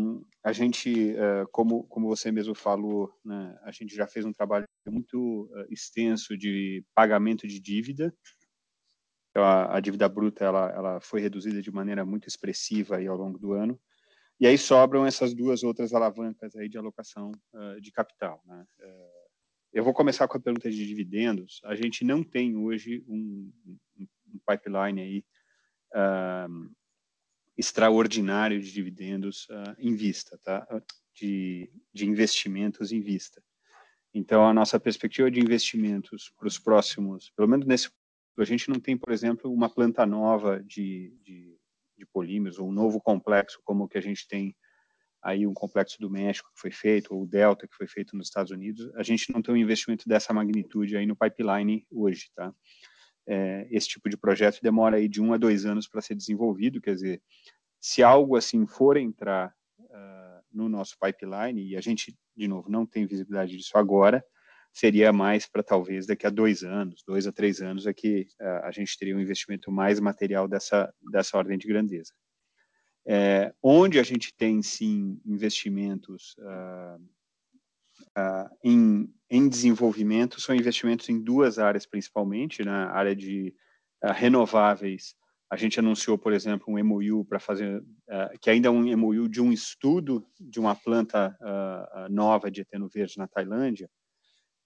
[0.41, 4.65] a gente, é, como, como você mesmo falou, né, a gente já fez um trabalho
[4.87, 8.15] muito uh, extenso de pagamento de dívida.
[9.29, 13.17] Então, a, a, dívida bruta ela, ela foi reduzida de maneira muito expressiva aí ao
[13.17, 13.77] longo do ano.
[14.39, 18.41] E aí sobram essas duas outras alavancas aí de alocação uh, de capital.
[18.45, 18.65] Né?
[19.73, 21.59] Eu vou começar com a pergunta de dividendos.
[21.65, 23.51] A gente não tem hoje um,
[23.97, 25.25] um pipeline aí
[25.95, 26.71] uh,
[27.57, 30.65] extraordinário de dividendos uh, em vista, tá?
[31.15, 33.43] De, de investimentos em vista.
[34.13, 37.89] Então, a nossa perspectiva de investimentos para os próximos, pelo menos nesse,
[38.37, 41.57] a gente não tem, por exemplo, uma planta nova de, de,
[41.97, 44.55] de polímeros ou um novo complexo como o que a gente tem
[45.23, 48.27] aí um complexo do México que foi feito, ou o Delta que foi feito nos
[48.27, 52.53] Estados Unidos, a gente não tem um investimento dessa magnitude aí no pipeline hoje, tá?
[53.27, 56.81] É, esse tipo de projeto demora aí de um a dois anos para ser desenvolvido,
[56.81, 57.21] quer dizer,
[57.79, 62.85] se algo assim for entrar uh, no nosso pipeline, e a gente, de novo, não
[62.85, 64.23] tem visibilidade disso agora,
[64.71, 68.65] seria mais para talvez daqui a dois anos, dois a três anos, é que uh,
[68.65, 72.13] a gente teria um investimento mais material dessa, dessa ordem de grandeza.
[73.05, 76.99] É, onde a gente tem, sim, investimentos uh,
[78.63, 82.91] em, em desenvolvimento são investimentos em duas áreas principalmente, na né?
[82.93, 83.51] área de
[84.03, 85.15] uh, renováveis.
[85.51, 89.27] A gente anunciou, por exemplo, um MOU para fazer, uh, que ainda é um MOU
[89.27, 91.35] de um estudo de uma planta
[92.11, 93.89] nova de eteno verde na Tailândia,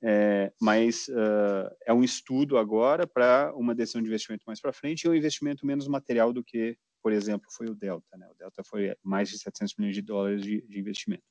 [0.03, 5.03] é, mas uh, é um estudo agora para uma decisão de investimento mais para frente
[5.03, 8.17] e um investimento menos material do que, por exemplo, foi o Delta.
[8.17, 8.27] Né?
[8.29, 11.23] O Delta foi mais de 700 milhões de dólares de, de investimento.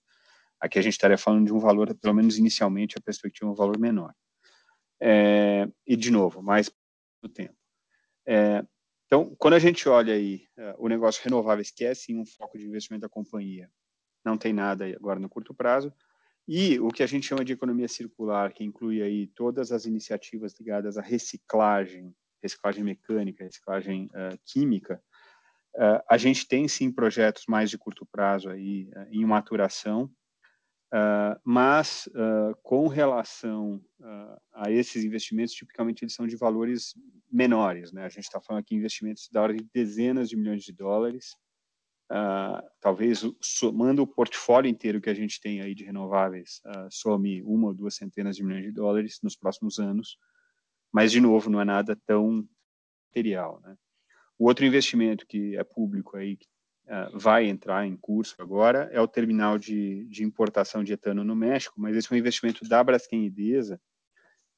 [0.61, 3.57] Aqui a gente estaria falando de um valor, pelo menos inicialmente, a perspectiva é um
[3.57, 4.15] valor menor.
[5.01, 6.71] É, e, de novo, mais
[7.23, 7.55] do tempo.
[8.27, 8.65] É,
[9.07, 11.23] então, quando a gente olha aí uh, o negócio
[11.81, 13.71] é sim um foco de investimento da companhia,
[14.25, 15.93] não tem nada agora no curto prazo,
[16.49, 20.55] e o que a gente chama de economia circular, que inclui aí todas as iniciativas
[20.59, 25.01] ligadas à reciclagem, reciclagem mecânica, reciclagem uh, química,
[25.77, 30.11] uh, a gente tem sim projetos mais de curto prazo aí em maturação,
[30.93, 36.95] Uh, mas, uh, com relação uh, a esses investimentos, tipicamente eles são de valores
[37.31, 37.93] menores.
[37.93, 38.05] Né?
[38.05, 41.37] A gente está falando aqui de investimentos da ordem de dezenas de milhões de dólares,
[42.81, 47.75] talvez somando o portfólio inteiro que a gente tem aí de renováveis, some uma ou
[47.75, 50.17] duas centenas de milhões de dólares nos próximos anos,
[50.93, 52.49] mas, de novo, não é nada tão
[53.09, 53.61] material.
[53.61, 53.77] Né?
[54.39, 56.47] O outro investimento que é público aí, que
[56.87, 61.37] uh, vai entrar em curso agora é o terminal de, de importação de etano no
[61.37, 63.81] México, mas esse é um investimento da Braskem Idesa,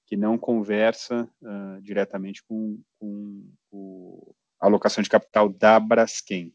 [0.06, 6.54] que não conversa uh, diretamente com, com, com, a alocação de capital da Braskem.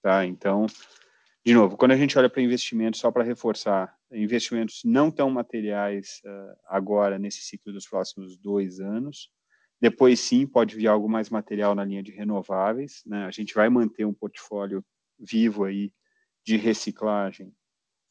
[0.00, 0.24] Tá?
[0.24, 0.66] Então,
[1.44, 6.20] de novo, quando a gente olha para investimentos, só para reforçar, investimentos não tão materiais
[6.24, 9.28] uh, agora nesse ciclo dos próximos dois anos.
[9.80, 13.02] Depois, sim, pode vir algo mais material na linha de renováveis.
[13.04, 13.24] Né?
[13.24, 14.84] A gente vai manter um portfólio
[15.22, 15.92] vivo aí
[16.44, 17.54] de reciclagem,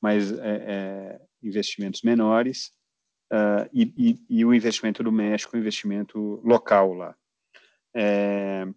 [0.01, 2.71] mas é, é, investimentos menores.
[3.31, 7.15] Uh, e, e, e, o investimento do México, o investimento local lá.
[7.95, 8.67] É,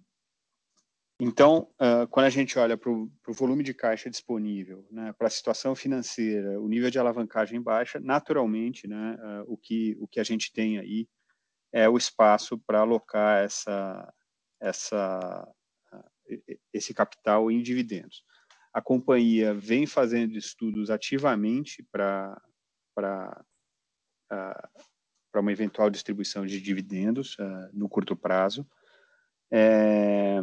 [1.21, 5.31] então, uh, quando a gente olha para o volume de caixa disponível, né, para a
[5.31, 10.25] situação financeira, o nível de alavancagem baixa, naturalmente, né, uh, o, que, o que a
[10.25, 11.09] gente tem aí
[11.73, 14.13] é o espaço para alocar essa,
[14.61, 15.49] essa,
[16.73, 18.25] esse capital em dividendos.
[18.73, 22.41] A companhia vem fazendo estudos ativamente para
[22.95, 23.45] para
[25.41, 28.65] uma eventual distribuição de dividendos uh, no curto prazo.
[29.53, 30.41] É,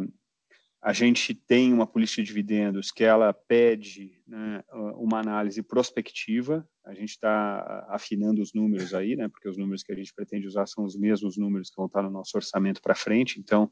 [0.82, 4.64] a gente tem uma política de dividendos que ela pede né,
[4.96, 6.68] uma análise prospectiva.
[6.84, 10.46] A gente está afinando os números aí, né, porque os números que a gente pretende
[10.46, 13.38] usar são os mesmos números que vão estar no nosso orçamento para frente.
[13.38, 13.70] Então,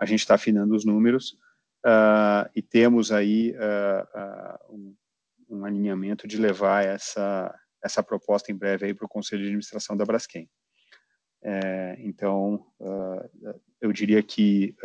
[0.00, 1.36] a gente está afinando os números
[1.84, 4.96] uh, e temos aí uh, uh, um,
[5.50, 10.04] um alinhamento de levar essa essa proposta em breve para o Conselho de Administração da
[10.04, 10.50] Braskem.
[11.42, 12.66] É, então,
[13.80, 14.76] eu diria que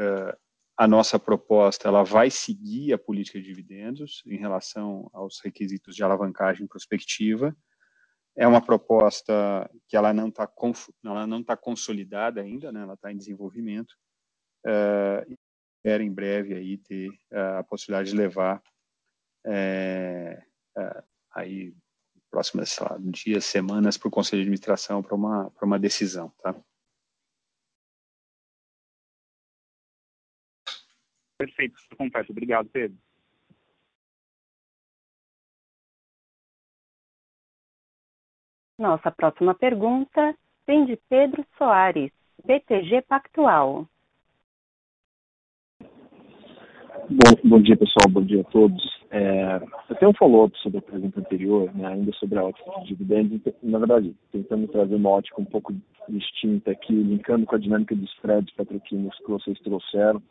[0.77, 6.03] a nossa proposta ela vai seguir a política de dividendos em relação aos requisitos de
[6.05, 7.53] alavancagem prospectiva.
[8.33, 10.49] É uma proposta que ela não está
[11.03, 12.81] ela não está consolidada ainda, né?
[12.81, 13.93] Ela está em desenvolvimento.
[14.65, 15.37] Uh,
[15.77, 18.61] espero em breve aí ter a possibilidade de levar
[19.45, 20.43] é,
[21.31, 21.75] aí
[22.31, 26.29] próximas lá, dias, semanas para o Conselho de Administração para uma, para uma decisão.
[26.41, 26.55] Tá?
[31.37, 32.31] Perfeito, completo.
[32.31, 32.97] Obrigado, Pedro.
[38.77, 40.37] Nossa próxima pergunta
[40.67, 42.11] vem de Pedro Soares,
[42.43, 43.87] BTG Pactual.
[47.07, 48.09] Bom, bom dia, pessoal.
[48.09, 48.83] Bom dia a todos.
[49.11, 49.59] É,
[49.99, 53.41] tenho um follow-up sobre a pergunta anterior, né, ainda sobre a ótica de dividendos.
[53.61, 55.73] Na verdade, tentando trazer uma ótica um pouco
[56.09, 60.21] distinta aqui, linkando com a dinâmica dos spreads petroquímicos que vocês trouxeram,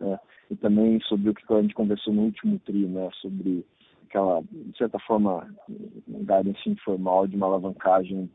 [0.00, 0.18] né,
[0.50, 3.64] e também sobre o que a gente conversou no último tri, né, sobre
[4.08, 5.46] aquela, de certa forma,
[6.08, 8.28] um guidance informal de uma alavancagem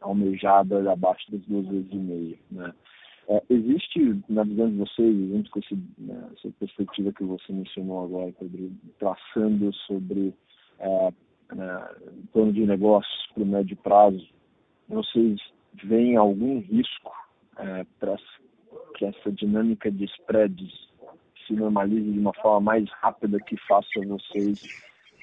[0.00, 2.36] almejada abaixo das duas vezes e meia.
[2.50, 2.72] Né.
[3.28, 8.04] É, existe, na visão de vocês, junto com esse, né, essa perspectiva que você mencionou
[8.04, 10.34] agora, Pedro, traçando sobre
[10.78, 11.12] é,
[11.54, 11.88] né,
[12.32, 14.28] plano de negócios para o médio prazo,
[14.88, 15.40] vocês
[15.82, 17.12] veem algum risco
[17.58, 18.16] é, para
[18.96, 20.88] que essa dinâmica de spreads
[21.46, 24.62] se normalize de uma forma mais rápida que faça vocês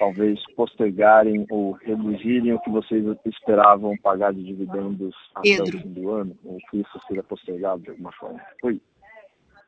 [0.02, 5.68] talvez postergarem ou reduzirem o que vocês esperavam pagar de dividendos Pedro.
[5.68, 8.42] até o fim do ano, ou que isso seja postergado de alguma forma.
[8.64, 8.82] Oi.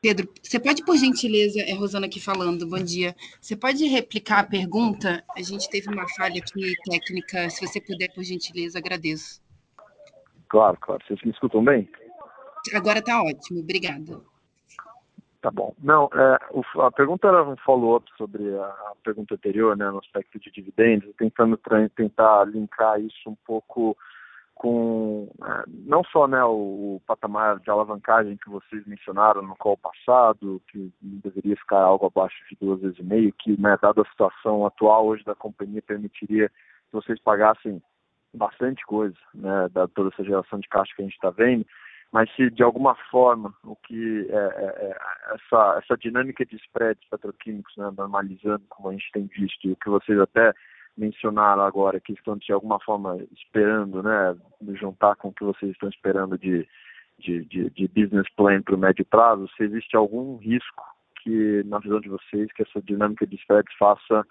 [0.02, 3.16] Pedro, você pode, por gentileza, é Rosana aqui falando, bom dia.
[3.40, 5.24] Você pode replicar a pergunta?
[5.38, 7.48] A gente teve uma falha aqui técnica.
[7.52, 9.40] Se você puder, por gentileza, agradeço.
[10.50, 11.02] Claro, claro.
[11.08, 11.88] Vocês me escutam bem?
[12.74, 14.20] Agora está ótimo, obrigada.
[15.44, 15.76] Tá bom.
[15.84, 16.40] Não, é,
[16.80, 21.60] a pergunta era um follow-up sobre a, pergunta anterior, né, no aspecto de dividendos, tentando
[21.94, 23.98] tentar linkar isso um pouco
[24.56, 30.62] com é, não só né, o, patamar de alavancagem que vocês mencionaram no call passado,
[30.72, 34.66] que deveria ficar algo abaixo de duas vezes e meio, que, né, dada a situação
[34.66, 37.84] atual hoje da companhia, permitiria que vocês pagassem
[38.34, 41.66] bastante coisa, né, dada toda essa geração de caixa que a gente está vendo,
[42.14, 44.98] mas se de alguma forma o que é, é, é,
[45.34, 49.76] essa, essa dinâmica de spreads petroquímicos, né, normalizando como a gente tem visto, e o
[49.76, 50.54] que vocês até
[50.96, 54.38] mencionaram agora, que estão de alguma forma esperando, né,
[54.76, 56.68] juntar com o que vocês estão esperando de,
[57.18, 60.84] de, de, de business plan para o médio prazo, se existe algum risco
[61.24, 64.24] que, na visão de vocês, que essa dinâmica de spreads faça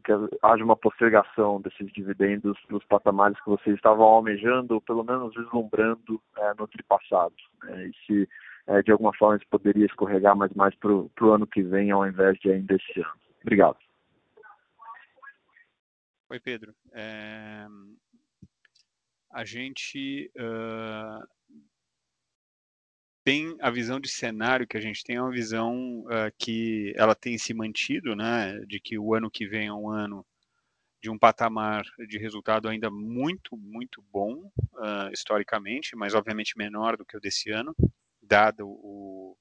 [0.00, 5.04] que haja uma postergação desses dividendos para os patamares que vocês estavam almejando, ou pelo
[5.04, 7.34] menos vislumbrando é, no tripassado.
[7.62, 7.88] Né?
[7.88, 8.28] E se,
[8.66, 12.06] é, de alguma forma, isso poderia escorregar mais mais para o ano que vem, ao
[12.06, 13.20] invés de ainda esse ano.
[13.42, 13.78] Obrigado.
[16.28, 16.74] Oi, Pedro.
[16.92, 17.66] É...
[19.32, 21.26] A gente uh,
[23.26, 27.12] tem a visão de cenário que a gente tem é uma visão uh, que ela
[27.12, 30.24] tem se mantido, né, de que o ano que vem é um ano
[31.02, 37.04] de um patamar de resultado ainda muito, muito bom, uh, historicamente, mas obviamente menor do
[37.04, 37.74] que o desse ano,
[38.22, 39.36] dado o,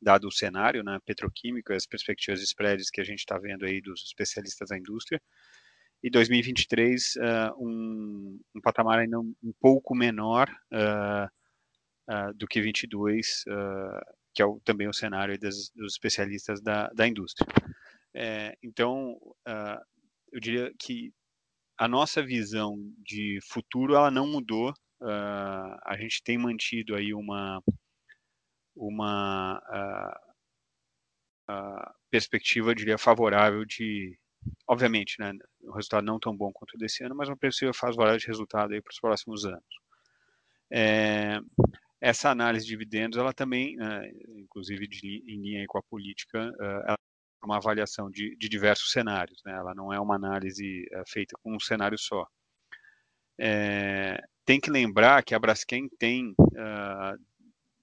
[0.00, 3.82] dado o cenário né, petroquímico, as perspectivas de spreads que a gente está vendo aí
[3.82, 5.20] dos especialistas da indústria,
[6.02, 7.20] e 2023 uh,
[7.62, 11.28] um, um, patamar ainda um, um pouco menor uh,
[12.08, 13.44] uh, do que 22,
[14.34, 17.46] que é o, também o cenário das, dos especialistas da, da indústria.
[18.14, 19.18] É, então,
[20.32, 21.12] eu diria que
[21.78, 24.72] a nossa visão de futuro ela não mudou.
[25.02, 27.62] a gente tem mantido aí uma
[28.74, 29.60] uma
[32.10, 34.18] perspectiva, eu diria, favorável de
[34.68, 35.32] obviamente, né,
[35.62, 38.72] um resultado não tão bom quanto o desse ano, mas uma perspectiva favorável de resultado
[38.72, 39.64] aí para os próximos anos.
[40.70, 41.40] É,
[42.08, 46.52] essa análise de dividendos, ela também, né, inclusive de, em linha com a política,
[46.88, 46.94] é
[47.44, 51.60] uma avaliação de, de diversos cenários, né, ela não é uma análise feita com um
[51.60, 52.26] cenário só.
[53.38, 57.18] É, tem que lembrar que a Braskem tem, uh,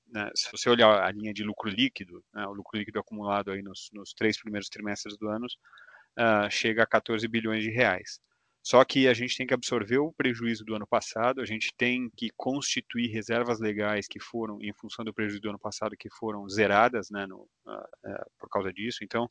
[0.07, 3.61] né, se você olhar a linha de lucro líquido, né, o lucro líquido acumulado aí
[3.61, 8.19] nos, nos três primeiros trimestres do ano, uh, chega a 14 bilhões de reais.
[8.64, 12.09] Só que a gente tem que absorver o prejuízo do ano passado, a gente tem
[12.16, 16.47] que constituir reservas legais que foram, em função do prejuízo do ano passado, que foram
[16.47, 18.99] zeradas né, no, uh, uh, por causa disso.
[19.03, 19.30] Então,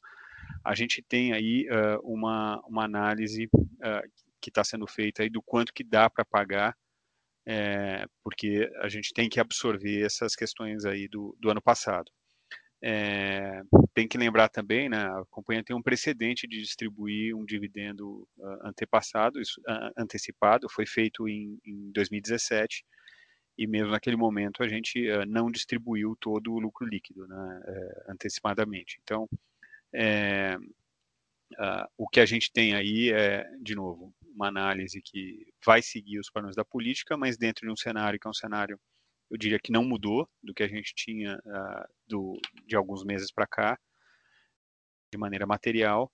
[0.62, 3.48] a gente tem aí uh, uma, uma análise
[4.40, 6.76] que está sendo feita aí do quanto que dá para pagar,
[7.46, 12.10] é, porque a gente tem que absorver essas questões aí do, do ano passado.
[12.84, 13.62] É,
[13.94, 18.66] tem que lembrar também, né, a companhia tem um precedente de distribuir um dividendo uh,
[18.66, 22.84] antepassado, isso, uh, antecipado, foi feito em, em, 2017,
[23.56, 27.62] e mesmo naquele momento a gente uh, não distribuiu todo o lucro líquido né,
[28.08, 28.98] antecipadamente.
[29.04, 29.28] Então,
[29.94, 30.56] é,
[31.98, 36.30] o que a gente tem aí é, de novo, uma análise que vai seguir os
[36.30, 38.80] padrões da política, mas dentro de um cenário que é um cenário
[39.32, 43.32] eu diria que não mudou do que a gente tinha uh, do, de alguns meses
[43.32, 43.78] para cá,
[45.10, 46.12] de maneira material,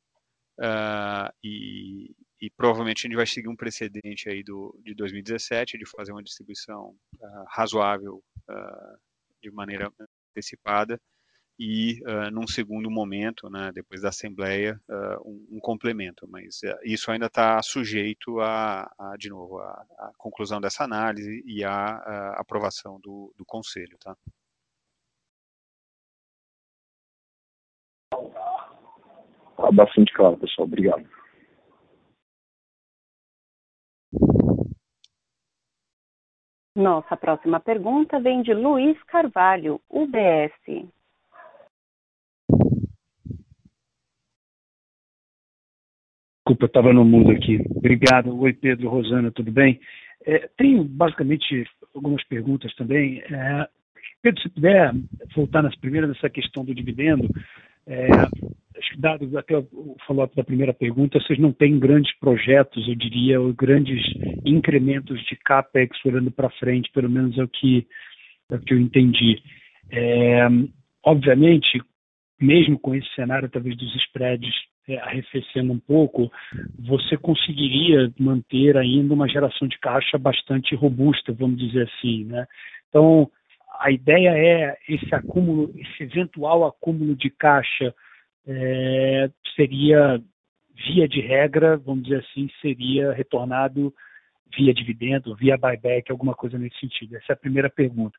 [0.60, 5.90] uh, e, e, provavelmente a gente vai seguir um precedente aí do, de 2017, de
[5.90, 8.22] fazer uma distribuição uh, razoável
[9.42, 9.92] de maneira
[10.30, 10.98] antecipada,
[11.58, 16.26] e uh, num segundo momento, né, depois da Assembleia, uh, um, um, complemento.
[16.28, 21.42] Mas uh, isso ainda está sujeito a, a, de novo, a, a, conclusão dessa análise
[21.44, 23.98] e a, aprovação do, do Conselho.
[23.98, 24.16] Tá?
[29.56, 30.68] Tá bastante claro, pessoal.
[30.68, 31.04] Obrigado.
[36.76, 40.52] Nossa próxima pergunta vem de Luiz Carvalho, UBS.
[46.48, 47.60] Desculpa, estava no mundo aqui.
[47.76, 48.34] Obrigado.
[48.40, 49.78] Oi, Pedro, Rosana, tudo bem?
[50.24, 53.20] É, tenho basicamente algumas perguntas também.
[53.20, 53.68] É,
[54.22, 54.94] Pedro, se puder
[55.36, 57.28] voltar nas primeiras, nessa questão do dividendo,
[57.86, 58.08] é,
[58.96, 63.52] dado até o follow-up da primeira pergunta, vocês não têm grandes projetos, eu diria, ou
[63.52, 64.02] grandes
[64.42, 67.86] incrementos de CAPEX olhando para frente, pelo menos é o que,
[68.50, 69.38] é o que eu entendi.
[69.92, 70.48] É,
[71.04, 71.78] obviamente,
[72.40, 74.54] mesmo com esse cenário, talvez, dos spreads
[74.88, 76.30] é, arrefecendo um pouco,
[76.78, 82.46] você conseguiria manter ainda uma geração de caixa bastante robusta, vamos dizer assim, né?
[82.88, 83.30] Então,
[83.80, 87.94] a ideia é esse acúmulo, esse eventual acúmulo de caixa
[88.46, 90.20] é, seria,
[90.74, 93.92] via de regra, vamos dizer assim, seria retornado
[94.56, 97.16] via dividendo, via buyback, alguma coisa nesse sentido.
[97.16, 98.16] Essa é a primeira pergunta.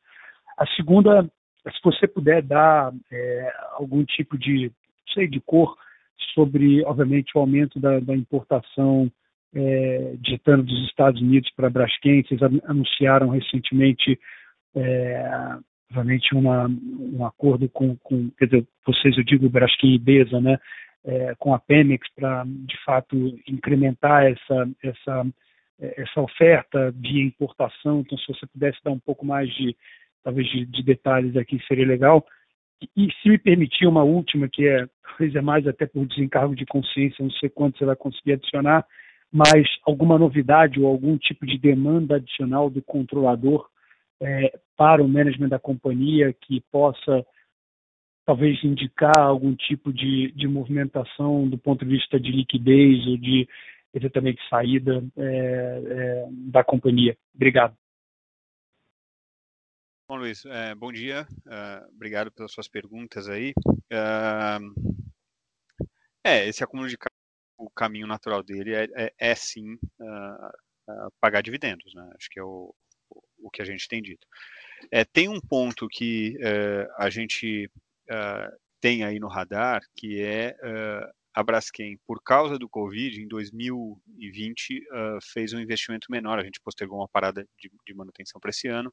[0.56, 1.28] A segunda,
[1.68, 4.72] se você puder dar é, algum tipo de,
[5.12, 5.76] sei, de cor
[6.34, 9.10] sobre, obviamente, o aumento da, da importação
[9.54, 12.22] é, de etano dos Estados Unidos para a Braskem.
[12.22, 14.18] Vocês anunciaram recentemente,
[14.74, 15.58] é,
[15.90, 20.58] obviamente, uma, um acordo com, com, quer dizer, vocês, eu digo Braskem e Besa, né,
[21.04, 23.16] é, com a Pemex para, de fato,
[23.48, 25.26] incrementar essa, essa,
[25.80, 28.00] essa oferta via importação.
[28.00, 29.76] Então, se você pudesse dar um pouco mais de,
[30.22, 32.24] talvez, de, de detalhes aqui, seria legal.
[32.96, 36.64] E se me permitir uma última, que é talvez é mais até por desencargo de
[36.64, 38.86] consciência, não sei quanto você vai conseguir adicionar,
[39.32, 43.68] mas alguma novidade ou algum tipo de demanda adicional do controlador
[44.20, 47.24] é, para o management da companhia que possa
[48.26, 53.48] talvez indicar algum tipo de, de movimentação do ponto de vista de liquidez ou de
[53.92, 57.16] exatamente saída é, é, da companhia.
[57.34, 57.74] Obrigado.
[60.10, 61.24] Bom, Luiz, é, bom dia.
[61.46, 63.52] Uh, obrigado pelas suas perguntas aí.
[63.68, 64.98] Uh,
[66.24, 66.96] é, esse acúmulo de
[67.56, 70.48] o caminho natural dele é, é, é sim uh,
[70.88, 72.10] uh, pagar dividendos, né?
[72.16, 72.74] Acho que é o,
[73.38, 74.26] o que a gente tem dito.
[74.90, 77.70] É, tem um ponto que uh, a gente
[78.80, 80.56] tem aí no radar, que é
[81.32, 84.82] a Braskem, por causa do Covid, em 2020,
[85.32, 86.40] fez um investimento menor.
[86.40, 88.92] A gente postergou uma parada de, de manutenção para esse ano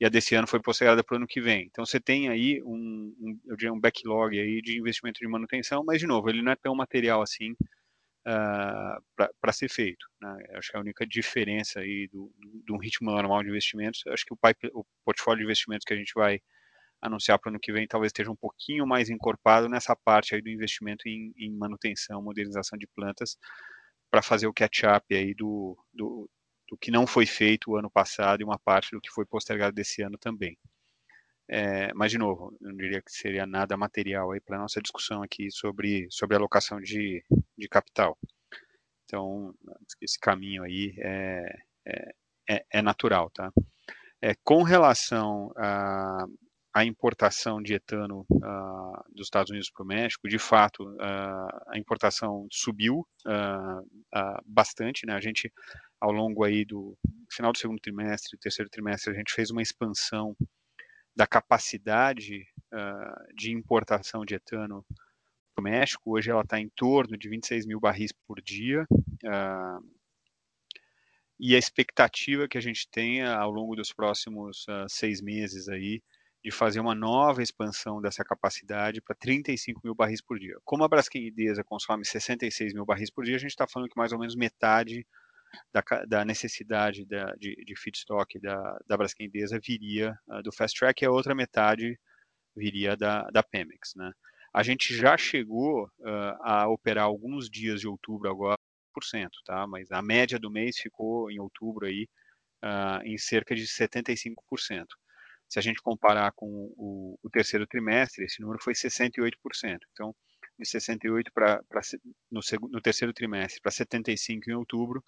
[0.00, 1.66] e a desse ano foi postergada para o ano que vem.
[1.66, 5.84] Então você tem aí um, um, eu diria um backlog aí de investimento de manutenção,
[5.84, 7.58] mas de novo ele não é tão material assim uh,
[8.26, 8.98] ah,
[9.40, 10.06] para ser feito.
[10.20, 10.36] Né?
[10.54, 14.34] Acho que a única diferença aí do, do, do, ritmo normal de investimentos, acho que
[14.34, 16.40] o, pipe, o portfólio de investimentos que a gente vai
[17.00, 20.40] anunciar para o ano que vem talvez esteja um pouquinho mais encorpado nessa parte aí
[20.40, 23.36] do investimento em, em manutenção, modernização de plantas
[24.10, 26.30] para fazer o catch-up aí do, do,
[26.68, 29.74] do que não foi feito o ano passado e uma parte do que foi postergado
[29.74, 30.58] desse ano também.
[31.48, 35.22] É, mas, de novo, eu não diria que seria nada material aí para nossa discussão
[35.22, 37.22] aqui sobre, sobre alocação de,
[37.56, 38.16] de capital.
[39.04, 39.54] Então,
[40.00, 41.56] esse caminho aí é,
[41.86, 42.14] é,
[42.48, 43.52] é, é natural, tá?
[44.22, 46.24] É, com relação a,
[46.74, 51.78] a importação de etano uh, dos Estados Unidos para o México, de fato, uh, a
[51.78, 55.14] importação subiu uh, bastante, né?
[55.14, 55.52] A gente,
[56.00, 56.98] ao longo aí do
[57.30, 60.36] final do segundo trimestre, terceiro trimestre, a gente fez uma expansão
[61.16, 62.44] da capacidade
[63.36, 64.84] de importação de etano
[65.54, 66.16] para o México.
[66.16, 68.84] Hoje ela está em torno de 26 mil barris por dia.
[71.38, 76.02] e a expectativa que a gente tenha ao longo dos próximos seis meses aí
[76.44, 80.56] de fazer uma nova expansão dessa capacidade para 35 mil barris por dia.
[80.62, 83.96] Como a Braskem Idesa consome 66 mil barris por dia, a gente está falando que
[83.96, 85.06] mais ou menos metade
[85.72, 90.78] da, da necessidade da, de, de, feedstock da, da Braskem Idesa viria uh, do Fast
[90.78, 91.98] Track e a outra metade
[92.54, 93.94] viria da, da Pemex.
[93.96, 94.12] Né?
[94.52, 98.58] A gente já chegou uh, a operar alguns dias de outubro agora,
[98.92, 99.66] por cento, tá?
[99.66, 102.06] mas a média do mês ficou em outubro aí,
[102.62, 104.84] uh, em cerca de 75%.
[105.54, 109.78] Se a gente comparar com o, o terceiro trimestre, esse número foi 68%.
[109.92, 110.12] Então,
[110.58, 111.62] de 68 para
[112.28, 112.40] no,
[112.72, 115.00] no terceiro trimestre para 75 em outubro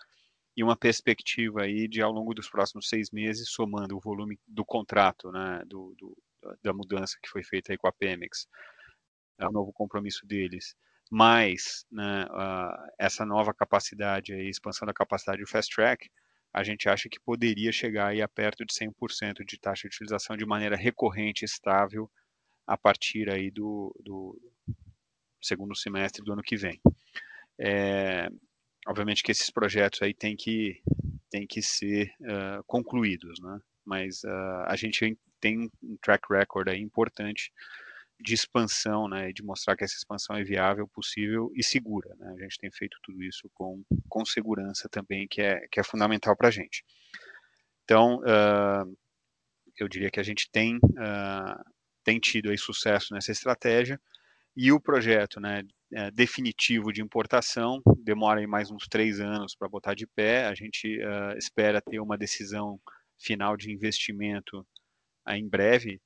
[0.57, 4.65] e uma perspectiva aí de ao longo dos próximos seis meses somando o volume do
[4.65, 6.17] contrato, né, do, do
[6.63, 8.47] da mudança que foi feita aí com a Pemex,
[9.41, 10.77] o novo compromisso deles,
[11.11, 12.25] mais né,
[13.01, 16.09] essa nova capacidade aí, expansão da capacidade do Fast Track,
[16.57, 20.39] a gente acha que poderia chegar aí a perto de 100% de taxa de utilização
[20.39, 22.11] de maneira recorrente, estável,
[22.67, 24.41] a partir aí do, do
[25.39, 26.81] segundo semestre do ano que vem.
[27.61, 28.31] É,
[28.89, 30.81] obviamente que esses projetos aí têm que,
[31.29, 33.61] têm que ser uh, concluídos, né?
[33.85, 37.53] mas uh, a gente tem um track record aí importante
[38.19, 42.15] de expansão, né, de mostrar que essa expansão é viável, possível e segura.
[42.17, 42.35] Né?
[42.39, 46.37] A gente tem feito tudo isso com, com segurança também, que é, que é fundamental
[46.37, 46.85] para a gente.
[47.85, 48.97] Então, uh,
[49.79, 51.65] eu diria que a gente tem, uh,
[52.03, 54.01] tem tido aí sucesso nessa estratégia
[54.57, 55.63] e o projeto né,
[55.93, 60.47] é, definitivo de importação demora aí mais uns três anos para botar de pé.
[60.47, 62.81] A gente uh, espera ter uma decisão
[63.19, 64.67] final de investimento
[65.29, 66.01] em breve,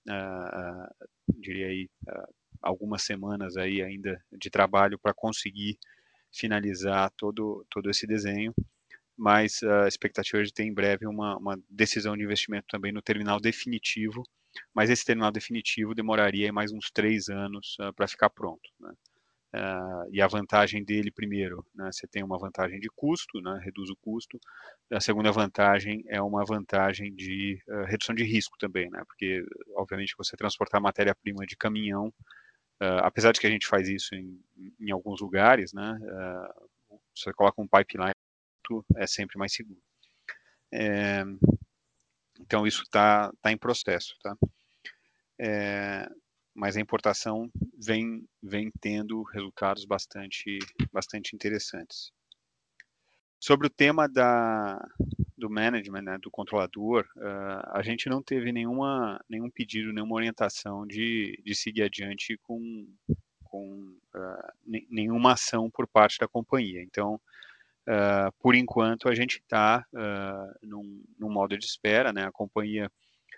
[1.38, 5.78] diria aí, uh, algumas semanas aí ainda de trabalho para conseguir
[6.32, 8.54] finalizar todo, todo esse desenho,
[9.16, 13.02] mas a expectativa é de ter em breve uma, uma decisão de investimento também no
[13.02, 14.22] terminal definitivo,
[14.74, 18.70] mas esse terminal definitivo demoraria mais uns três anos uh, para ficar pronto.
[18.78, 18.92] Né?
[19.52, 23.90] Uh, e a vantagem dele, primeiro, né, você tem uma vantagem de custo, né, reduz
[23.90, 24.38] o custo.
[24.92, 29.44] A segunda vantagem é uma vantagem de uh, redução de risco também, né, porque,
[29.74, 32.06] obviamente, você transportar matéria-prima de caminhão,
[32.80, 34.40] uh, apesar de que a gente faz isso em,
[34.78, 35.98] em alguns lugares, né,
[37.14, 38.14] você coloca um pipeline,
[38.96, 39.80] é sempre mais seguro.
[40.72, 41.24] É,
[42.40, 44.16] então, isso está tá em processo.
[44.22, 44.36] Tá?
[45.38, 46.08] É,
[46.60, 47.50] mas a importação
[47.82, 50.58] vem, vem tendo resultados bastante,
[50.92, 52.12] bastante interessantes.
[53.38, 54.78] Sobre o tema da,
[55.38, 60.86] do management, né, do controlador, uh, a gente não teve nenhuma, nenhum pedido, nenhuma orientação
[60.86, 62.86] de, de seguir adiante com,
[63.44, 66.82] com uh, nenhuma ação por parte da companhia.
[66.82, 67.14] Então,
[67.88, 69.82] uh, por enquanto, a gente está
[70.62, 72.92] num, num modo de espera, né, a companhia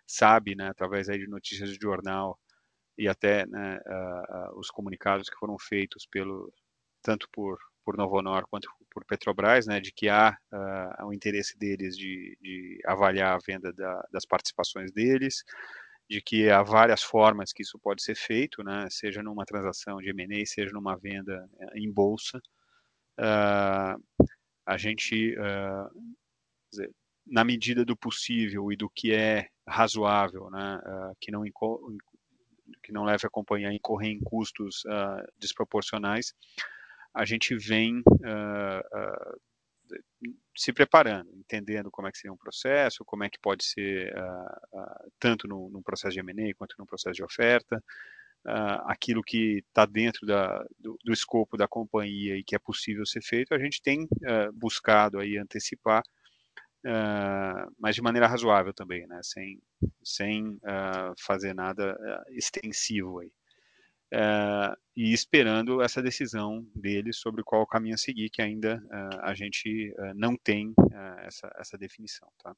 [0.04, 2.36] sabe, né, através aí de notícias de jornal,
[3.02, 6.52] e até né, uh, os comunicados que foram feitos pelo
[7.02, 11.96] tanto por por Novonor quanto por Petrobras, né, de que há uh, o interesse deles
[11.96, 15.42] de, de avaliar a venda da, das participações deles,
[16.08, 20.10] de que há várias formas que isso pode ser feito, né, seja numa transação de
[20.10, 22.38] M&A, seja numa venda em bolsa,
[23.18, 24.00] uh,
[24.64, 26.14] a gente, uh,
[26.70, 26.90] dizer,
[27.26, 31.44] na medida do possível e do que é razoável, né, uh, que não
[32.82, 34.82] que não leve a companhia a incorrer em custos
[35.38, 36.34] desproporcionais,
[37.14, 38.02] a gente vem
[40.56, 44.78] se preparando, entendendo como é que seria um processo, como é que pode ser uh,
[44.78, 47.76] uh, tanto no, no, processo de M&A quanto no processo de oferta,
[48.46, 53.06] uh, aquilo que está dentro da, do, do, escopo da companhia e que é possível
[53.06, 54.06] ser feito, a gente tem
[54.54, 56.02] buscado aí antecipar,
[57.78, 59.60] mas de maneira razoável também, né, sem,
[60.02, 60.58] sem
[61.18, 61.96] fazer nada
[62.30, 63.30] extensivo aí
[64.12, 69.34] uh, e esperando essa decisão deles sobre qual caminho a seguir, que ainda uh, a
[69.34, 70.74] gente uh, não tem
[71.22, 72.28] essa, essa definição.
[72.42, 72.54] Tá?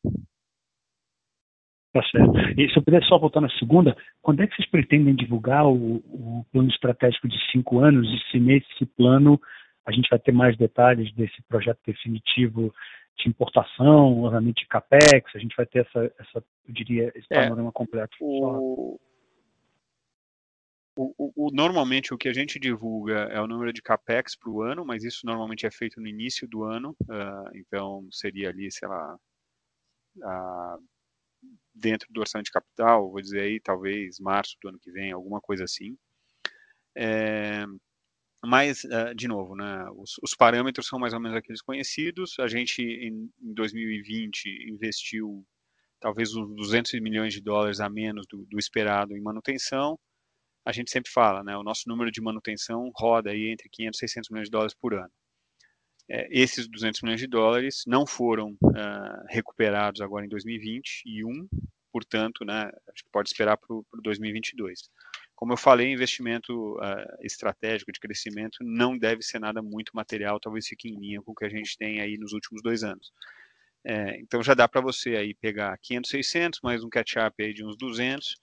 [1.92, 2.36] Tá certo.
[2.58, 5.96] E se eu puder só voltar na segunda, quando é que vocês pretendem divulgar o,
[5.96, 9.40] o plano estratégico de cinco anos e se nesse plano
[9.86, 12.74] a gente vai ter mais detalhes desse projeto definitivo
[13.16, 17.42] de importação, obviamente de capex, a gente vai ter essa, essa eu diria, esse é,
[17.42, 18.16] panorama completo.
[18.20, 18.98] O,
[20.96, 24.50] o, o, o, normalmente o que a gente divulga é o número de capex para
[24.50, 28.70] o ano, mas isso normalmente é feito no início do ano, uh, então seria ali,
[28.70, 29.18] sei lá,
[30.18, 30.84] uh,
[31.74, 35.40] dentro do orçamento de capital, vou dizer aí, talvez março do ano que vem, alguma
[35.40, 35.96] coisa assim.
[36.96, 37.64] É,
[38.46, 42.38] mas, uh, de novo, né, os, os, parâmetros são mais ou menos aqueles conhecidos.
[42.38, 45.44] A gente, em, em 2020, investiu
[46.00, 49.98] talvez uns 200 milhões de dólares a menos do, do esperado em manutenção
[50.64, 54.08] a gente sempre fala, né, o nosso número de manutenção roda aí entre 500 e
[54.08, 55.10] 600 milhões de dólares por ano.
[56.08, 61.48] É, esses 200 milhões de dólares não foram uh, recuperados agora em 2021,
[61.92, 64.88] portanto, né, acho que pode esperar para o 2022.
[65.44, 70.66] Como eu falei, investimento uh, estratégico de crescimento não deve ser nada muito material, talvez
[70.66, 73.12] fique em linha com o que a gente tem aí nos últimos dois anos.
[73.84, 77.76] É, então já dá para você aí pegar 500, 600, mais um catch-up de uns
[77.76, 78.36] 200,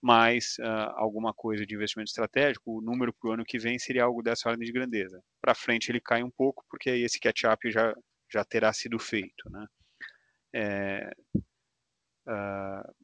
[0.00, 4.04] mais uh, alguma coisa de investimento estratégico, o número para o ano que vem seria
[4.04, 5.22] algo dessa ordem de grandeza.
[5.42, 7.94] Para frente ele cai um pouco, porque aí esse catch-up já,
[8.32, 9.50] já terá sido feito.
[9.50, 9.66] Né?
[10.54, 11.10] É,
[12.26, 12.94] uh,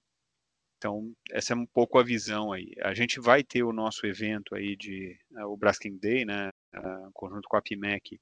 [0.79, 2.73] então, essa é um pouco a visão aí.
[2.83, 7.11] A gente vai ter o nosso evento aí de uh, o Brasking Day, né, uh,
[7.15, 8.21] conjunto com a PIMEC,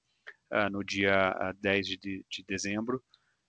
[0.53, 3.03] uh, no dia 10 de, de dezembro.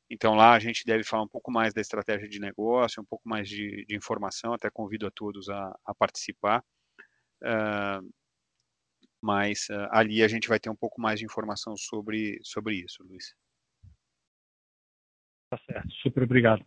[0.09, 3.27] Então lá a gente deve falar um pouco mais da estratégia de negócio, um pouco
[3.27, 6.63] mais de, de informação, até convido a todos a, a participar.
[9.21, 13.33] Mas ali a gente vai ter um pouco mais de informação sobre, sobre isso, Luiz.
[15.49, 16.63] Tá certo, super obrigado.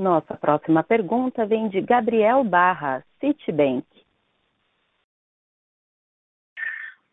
[0.00, 3.84] Nossa próxima pergunta vem de Gabriel Barra, Citibank.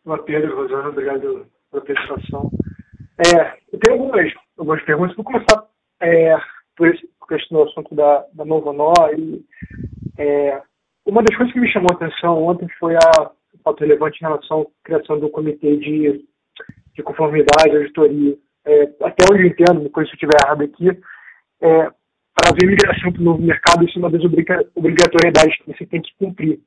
[0.06, 2.50] Olá, Pedro, Rosana, obrigado pela participação.
[3.18, 5.14] É, eu tenho algumas, algumas perguntas.
[5.16, 5.66] Vou começar
[6.00, 6.34] é,
[6.74, 8.94] por esse questão assunto da, da Novo Nó.
[9.18, 9.44] E,
[10.16, 10.62] é,
[11.04, 13.30] uma das coisas que me chamou a atenção ontem foi a
[13.62, 16.24] fato relevante em relação à criação do comitê de,
[16.94, 18.34] de conformidade, auditoria.
[18.64, 20.88] É, até onde eu entendo, corrija se eu estiver errado aqui,
[21.60, 21.97] é,
[22.46, 24.22] haver migração para o novo mercado, isso é uma das
[24.74, 26.60] obrigatoriedades que você tem que cumprir.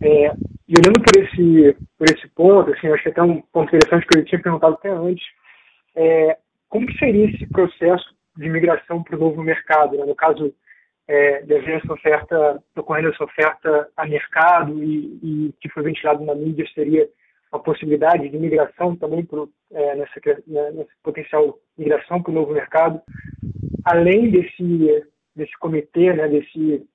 [0.00, 0.32] É,
[0.66, 4.18] e olhando por esse, por esse ponto, assim, acho que até um ponto interessante que
[4.18, 5.24] eu tinha perguntado até antes,
[5.94, 9.96] é, como que seria esse processo de migração para o novo mercado?
[9.96, 10.04] Né?
[10.04, 10.54] No caso,
[11.06, 16.24] é, de haver essa oferta, ocorrendo essa oferta a mercado e, e, que foi ventilado
[16.24, 17.08] na mídia, seria
[17.50, 22.52] uma possibilidade de migração também pro, é, nessa, né, nessa potencial migração para o novo
[22.52, 23.00] mercado,
[23.90, 26.86] além desse, desse comitê, né, desse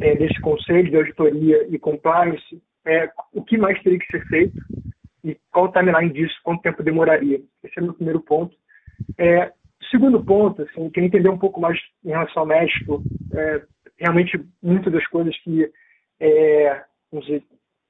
[0.00, 4.56] é, desse conselho de auditoria e compliance, é, o que mais teria que ser feito
[5.24, 7.40] e qual o timeline disso, quanto tempo demoraria.
[7.64, 8.54] Esse é o meu primeiro ponto.
[9.18, 9.52] É,
[9.90, 13.02] segundo ponto, assim, eu queria entender um pouco mais em relação ao México.
[13.34, 13.62] É,
[13.98, 15.68] realmente, muitas das coisas que
[16.20, 17.42] é, dizer,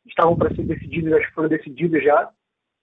[0.06, 2.30] estavam para ser decididas, acho que foram decididas já,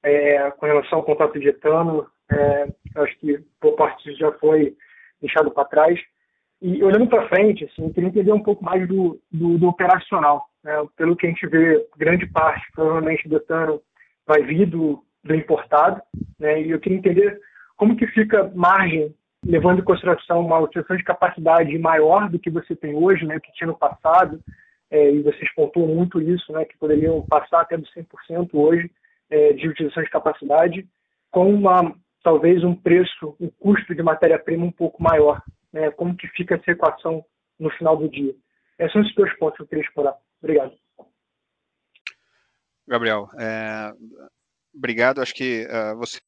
[0.03, 4.75] é, com relação ao contrato de etano, é, acho que por parte já foi
[5.23, 5.99] deixado para trás.
[6.61, 10.45] E olhando para frente, assim, queria entender um pouco mais do, do, do operacional.
[10.63, 10.73] Né?
[10.95, 13.81] Pelo que a gente vê, grande parte, provavelmente, do etano
[14.25, 16.01] vai vir do, do importado.
[16.39, 16.61] Né?
[16.61, 17.39] E eu queria entender
[17.75, 19.13] como que fica margem,
[19.45, 23.39] levando em consideração uma utilização de capacidade maior do que você tem hoje, né?
[23.39, 24.39] que tinha no passado,
[24.89, 26.63] é, e vocês pontuam muito isso, né?
[26.65, 28.89] que poderiam passar até dos 100% hoje
[29.29, 30.87] é, de utilização de capacidade,
[31.29, 31.93] com uma
[32.23, 35.41] talvez um preço, um custo de matéria-prima um pouco maior
[35.73, 37.25] né, como que fica essa equação
[37.59, 38.33] no final do dia.
[38.79, 40.15] Esses são os dois pontos que eu queria explorar.
[40.41, 40.73] Obrigado.
[42.87, 43.91] Gabriel, é,
[44.75, 45.21] obrigado.
[45.21, 46.19] Acho que uh, você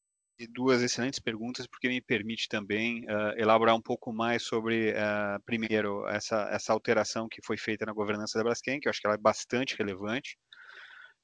[0.50, 6.06] duas excelentes perguntas, porque me permite também uh, elaborar um pouco mais sobre, uh, primeiro,
[6.10, 9.16] essa, essa alteração que foi feita na governança da Braskem, que eu acho que ela
[9.16, 10.38] é bastante relevante,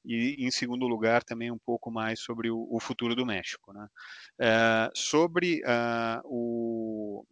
[0.04, 3.72] e, em segundo lugar, também um pouco mais sobre o, o futuro do México.
[3.74, 3.88] Né?
[4.40, 5.62] Uh, sobre
[6.26, 7.26] o,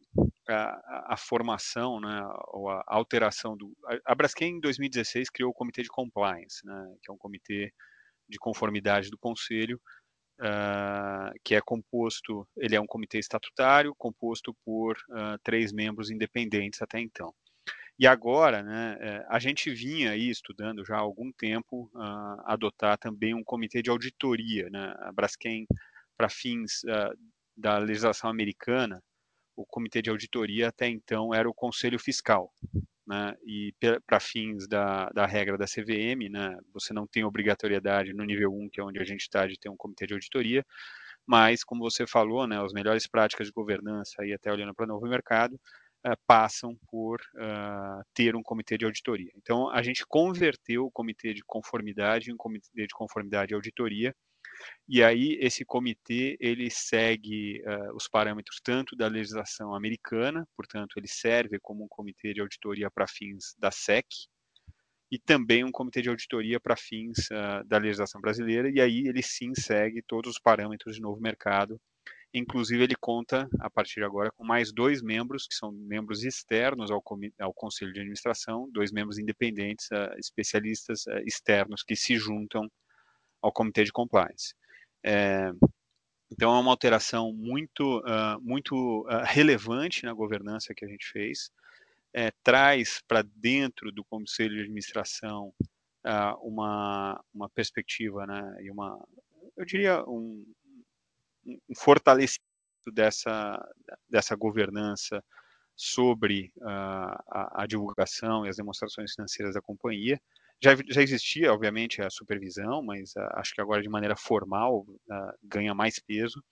[0.47, 3.75] a, a, formação, né, ou a alteração do...
[3.85, 7.71] A, a Braskem, em 2016, criou o Comitê de Compliance, né, que é um comitê
[8.27, 9.81] de conformidade do Conselho,
[10.39, 16.81] uh, que é composto, ele é um comitê estatutário, composto por uh, três membros independentes
[16.81, 17.33] até então.
[17.99, 22.97] E agora, né, eh, a gente vinha aí estudando já há algum tempo uh, adotar
[22.97, 25.67] também um comitê de auditoria, né, a Braskem,
[26.17, 26.81] para fins
[27.55, 29.01] da legislação americana,
[29.55, 32.51] o comitê de auditoria até então era o Conselho Fiscal,
[33.05, 33.73] né, e
[34.05, 38.69] para fins da, da regra da CVM, né, você não tem obrigatoriedade no nível 1,
[38.71, 40.65] que é onde a gente está, de ter um comitê de auditoria,
[41.27, 44.87] mas, como você falou, né, as melhores práticas de governança, aí até olhando para o
[44.87, 45.59] novo mercado, uh,
[46.25, 49.31] passam por uh, ter um comitê de auditoria.
[49.35, 54.15] Então, a gente converteu o comitê de conformidade em um comitê de conformidade e auditoria,
[54.87, 61.07] e aí esse comitê ele segue uh, os parâmetros tanto da legislação americana, portanto ele
[61.07, 64.05] serve como um comitê de auditoria para fins da SEC
[65.11, 69.21] e também um comitê de auditoria para fins uh, da legislação brasileira e aí ele
[69.23, 71.79] sim segue todos os parâmetros de novo mercado.
[72.33, 76.91] Inclusive ele conta a partir de agora com mais dois membros que são membros externos
[76.91, 77.03] ao,
[77.39, 82.69] ao conselho de administração, dois membros independentes, uh, especialistas externos que se juntam
[83.41, 84.53] ao comitê de compliance.
[85.03, 85.51] É,
[86.31, 91.51] então é uma alteração muito, uh, muito uh, relevante na governança que a gente fez.
[92.13, 95.53] É, traz para dentro do conselho de administração
[96.05, 99.03] uh, uma, uma perspectiva, né, e uma,
[99.57, 100.43] eu diria, um,
[101.69, 102.43] um fortalecimento
[102.93, 103.59] dessa,
[104.09, 105.23] dessa governança
[105.75, 110.19] sobre a, a divulgação e as demonstrações financeiras da companhia,
[110.61, 115.33] já, já existia, obviamente, a supervisão, mas uh, acho que agora de maneira formal uh,
[115.41, 116.43] ganha mais peso.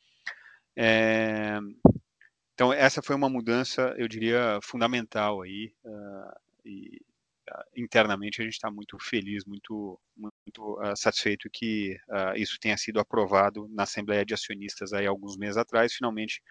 [0.78, 1.60] É,
[2.54, 7.02] então, essa foi uma mudança, eu diria, fundamental aí, uh, e
[7.76, 10.00] internamente a gente está muito feliz, muito
[10.96, 11.98] satisfeito que
[12.36, 15.94] isso tenha sido aprovado na Assembleia de Acionistas aí alguns meses atrás.
[15.94, 16.42] Finalmente,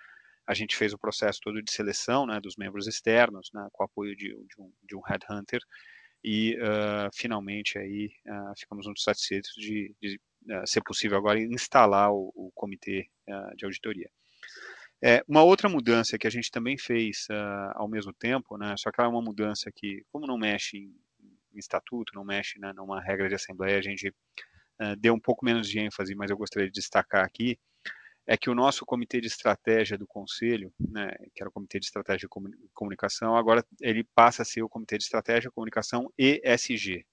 [0.47, 3.87] a gente fez o processo todo de seleção né, dos membros externos, né, com o
[3.87, 5.61] apoio de, de, um, de um headhunter,
[6.23, 10.21] e uh, finalmente aí uh, ficamos muito satisfeitos de, de
[10.51, 13.09] uh, ser possível agora instalar o, o comitê
[13.57, 14.09] de auditoria.
[15.03, 17.27] É, uma outra mudança que a gente também fez
[17.75, 20.95] ao mesmo tempo, né, só que ela é uma mudança que, como não mexe em,
[21.57, 24.13] em estatuto, não mexe né, numa regra de assembleia, a gente
[24.99, 27.59] deu um pouco menos de ênfase, mas eu gostaria de destacar aqui,
[28.27, 31.87] é que o nosso comitê de estratégia do conselho, né, que era o comitê de
[31.87, 37.07] estratégia e comunicação, agora ele passa a ser o comitê de estratégia, comunicação e ESG.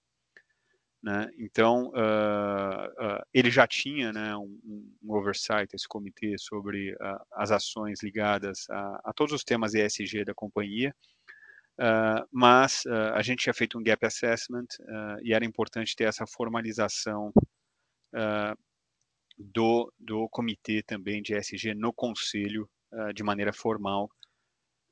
[1.04, 1.30] Né?
[1.38, 4.58] Então, uh, uh, ele já tinha né, um,
[5.04, 10.24] um, oversight, esse comitê, sobre uh, as ações ligadas a, a, todos os temas ESG
[10.24, 10.96] da companhia,
[12.32, 14.68] mas a gente tinha feito um gap assessment
[15.24, 17.32] e era importante ter essa formalização
[19.38, 24.10] do, do comitê também de ESG no conselho uh, de maneira formal.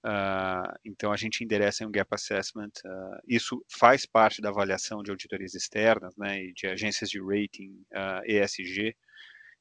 [0.03, 2.71] Uh, então a gente endereça um gap assessment.
[2.85, 7.83] Uh, isso faz parte da avaliação de auditorias externas, né, e de agências de rating
[8.25, 8.95] ESG.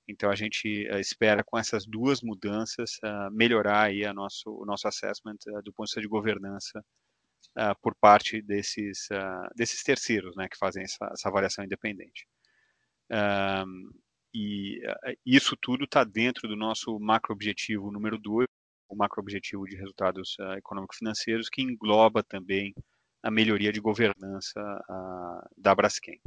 [0.09, 2.99] Então a gente espera com essas duas mudanças
[3.31, 6.85] melhorar aí a nosso, o nosso assessment do ponto de vista de governança
[7.83, 9.09] por parte desses
[9.57, 12.27] desses terceiros, né, que fazem essa, essa avaliação independente.
[13.11, 13.91] Um,
[14.33, 18.47] e uh, isso tudo está dentro do nosso macro objetivo número 2,
[18.89, 22.73] o macro objetivo de resultados uh, econômico-financeiros, que engloba também
[23.23, 26.21] a melhoria de governança uh, da Braskem.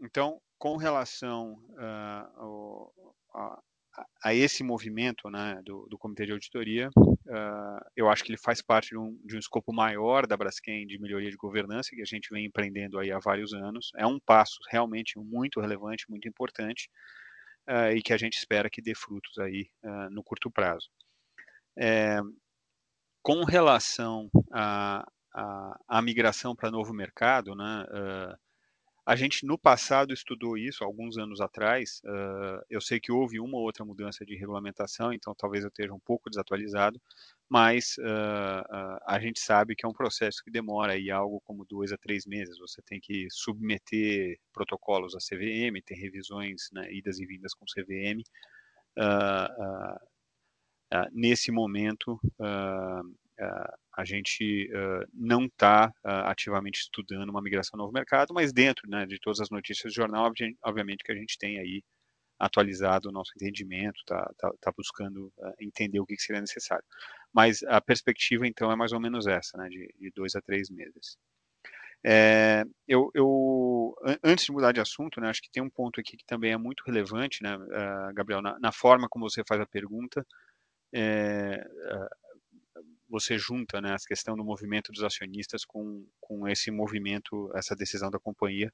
[0.00, 1.58] então, com relação
[2.36, 2.92] ao,
[3.34, 3.60] a,
[4.24, 8.62] a esse movimento né, do, do, Comitê de Auditoria, uh, eu acho que ele faz
[8.62, 12.06] parte de um, de um, escopo maior da Braskem de melhoria de governança, que a
[12.06, 13.90] gente vem empreendendo aí há vários anos.
[13.96, 16.88] É um passo realmente muito relevante, muito importante,
[17.68, 20.88] uh, e que a gente espera que dê frutos aí uh, no curto prazo.
[21.78, 22.20] É,
[23.22, 25.06] com relação à,
[26.02, 27.86] migração para novo mercado, né,
[29.04, 32.00] A gente, no passado, estudou isso, alguns anos atrás.
[32.04, 35.92] Uh, eu sei que houve uma ou outra mudança de regulamentação, então talvez eu esteja
[35.92, 37.00] um pouco desatualizado,
[37.48, 41.64] mas uh, uh, a gente sabe que é um processo que demora aí algo como
[41.64, 42.58] dois a três meses.
[42.58, 48.22] Você tem que submeter protocolos à CVM, tem revisões, né, idas e vindas com CVM.
[51.12, 52.20] nesse momento,
[53.94, 58.88] a gente uh, não está uh, ativamente estudando uma migração ao novo mercado, mas dentro
[58.88, 60.30] né, de todas as notícias do jornal,
[60.64, 61.82] obviamente que a gente tem aí
[62.38, 66.84] atualizado o nosso entendimento, está tá, tá buscando entender o que, que, seria necessário.
[67.32, 70.68] Mas a perspectiva, então, é mais ou menos essa, né, de, de dois a três
[70.68, 71.16] meses.
[72.04, 76.16] É, eu, eu, antes de mudar de assunto, né, acho que tem um ponto aqui
[76.16, 77.56] que também é muito relevante, né,
[78.12, 80.26] Gabriel, na, na forma como você faz a pergunta.
[80.92, 81.64] É,
[83.12, 88.10] você junta né, a questão do movimento dos acionistas com, com esse movimento, essa decisão
[88.10, 88.72] da companhia.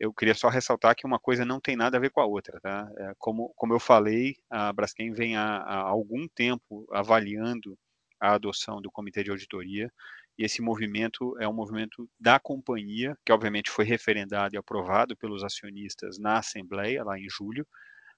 [0.00, 2.58] Eu queria só ressaltar que uma coisa não tem nada a ver com a outra.
[2.62, 2.90] Tá?
[2.96, 7.78] É, como, como eu falei, a Braskem vem há, há algum tempo avaliando
[8.18, 9.92] a adoção do comitê de auditoria
[10.38, 15.44] e esse movimento é um movimento da companhia, que obviamente foi referendado e aprovado pelos
[15.44, 17.66] acionistas na Assembleia, lá em julho,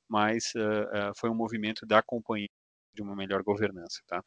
[0.09, 2.49] mas uh, uh, foi um movimento da companhia
[2.95, 4.01] de uma melhor governança.
[4.07, 4.23] Tá?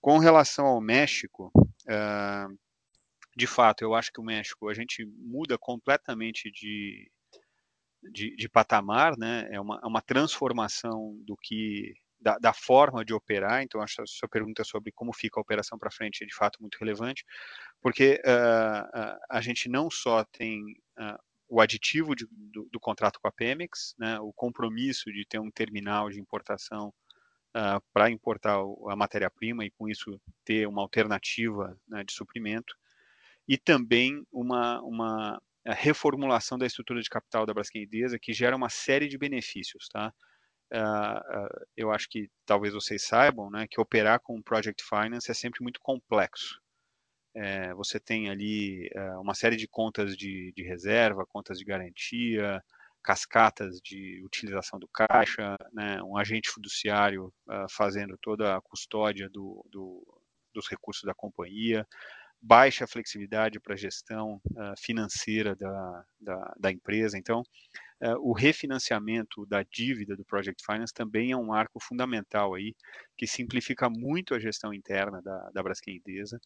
[0.00, 2.58] Com relação ao México, uh,
[3.36, 7.10] de fato, eu acho que o México a gente muda completamente de,
[8.10, 9.48] de, de patamar, né?
[9.50, 13.62] É uma, é uma transformação do que da, da, forma de operar.
[13.62, 16.60] Então, acho a sua pergunta sobre como fica a operação para frente é de fato
[16.60, 17.24] muito relevante,
[17.80, 20.62] porque uh, uh, a gente não só tem
[21.48, 24.20] o aditivo de, do, do, contrato com a Pemex, né?
[24.20, 26.92] O compromisso de ter um terminal de importação
[27.54, 32.76] uh, ah, para importar a matéria-prima e com isso ter uma alternativa né, de suprimento
[33.48, 38.68] e também uma, uma reformulação da estrutura de capital da Braskem Idesa que gera uma
[38.68, 40.12] série de benefícios, tá?
[40.72, 45.62] Uh, eu acho que talvez vocês saibam, né, que operar com Project Finance é sempre
[45.62, 46.60] muito complexo.
[47.34, 52.62] É, você tem ali uh, uma série de contas de, de reserva, contas de garantia,
[53.02, 59.64] cascatas de utilização do caixa, né, um agente fiduciário uh, fazendo toda a custódia do,
[59.70, 60.22] do,
[60.52, 61.86] dos recursos da companhia,
[62.42, 67.18] baixa flexibilidade para a gestão uh, financeira da, da, da, empresa.
[67.18, 67.40] Então,
[68.02, 72.74] uh, o refinanciamento da dívida do Project Finance também é um marco fundamental aí,
[73.16, 76.38] que simplifica muito a gestão interna da, da Braskem Idesa,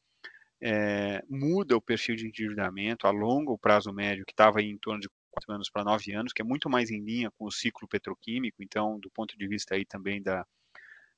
[0.62, 5.10] é, muda o perfil de endividamento a longo prazo médio, que estava em torno de
[5.34, 8.62] quatro anos para nove anos, que é muito mais em linha com o ciclo petroquímico,
[8.62, 10.46] então, do ponto de vista aí também da,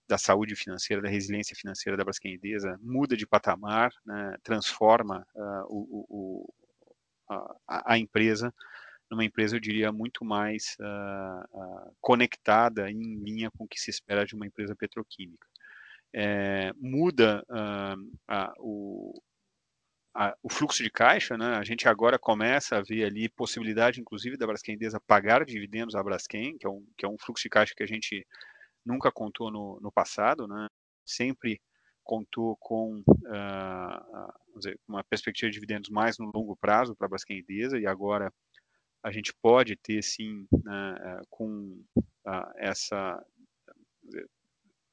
[0.08, 5.64] da saúde financeira, da resiliência financeira da Braskem Idesa, muda de patamar, né, transforma uh,
[5.68, 6.54] o, o,
[7.68, 8.52] a, a, empresa
[9.10, 13.90] numa empresa, eu diria, muito mais uh, uh, conectada em linha com o que se
[13.90, 15.46] espera de uma empresa petroquímica.
[16.12, 17.44] É, muda
[18.58, 19.20] o,
[20.16, 21.56] a, o fluxo de caixa, né?
[21.56, 26.56] A gente agora começa a ver ali possibilidade, inclusive, da Braskem pagar dividendos à Braskem,
[26.56, 28.26] que é um, que é um fluxo de caixa que a gente
[28.84, 30.68] nunca contou no, no passado, né?
[31.04, 31.60] Sempre
[32.02, 37.44] contou com uh, dizer, uma perspectiva de dividendos mais no longo prazo para a Braskem
[37.48, 38.32] e agora
[39.02, 43.22] a gente pode ter sim né, eh, com uh, essa
[44.02, 44.28] dizer,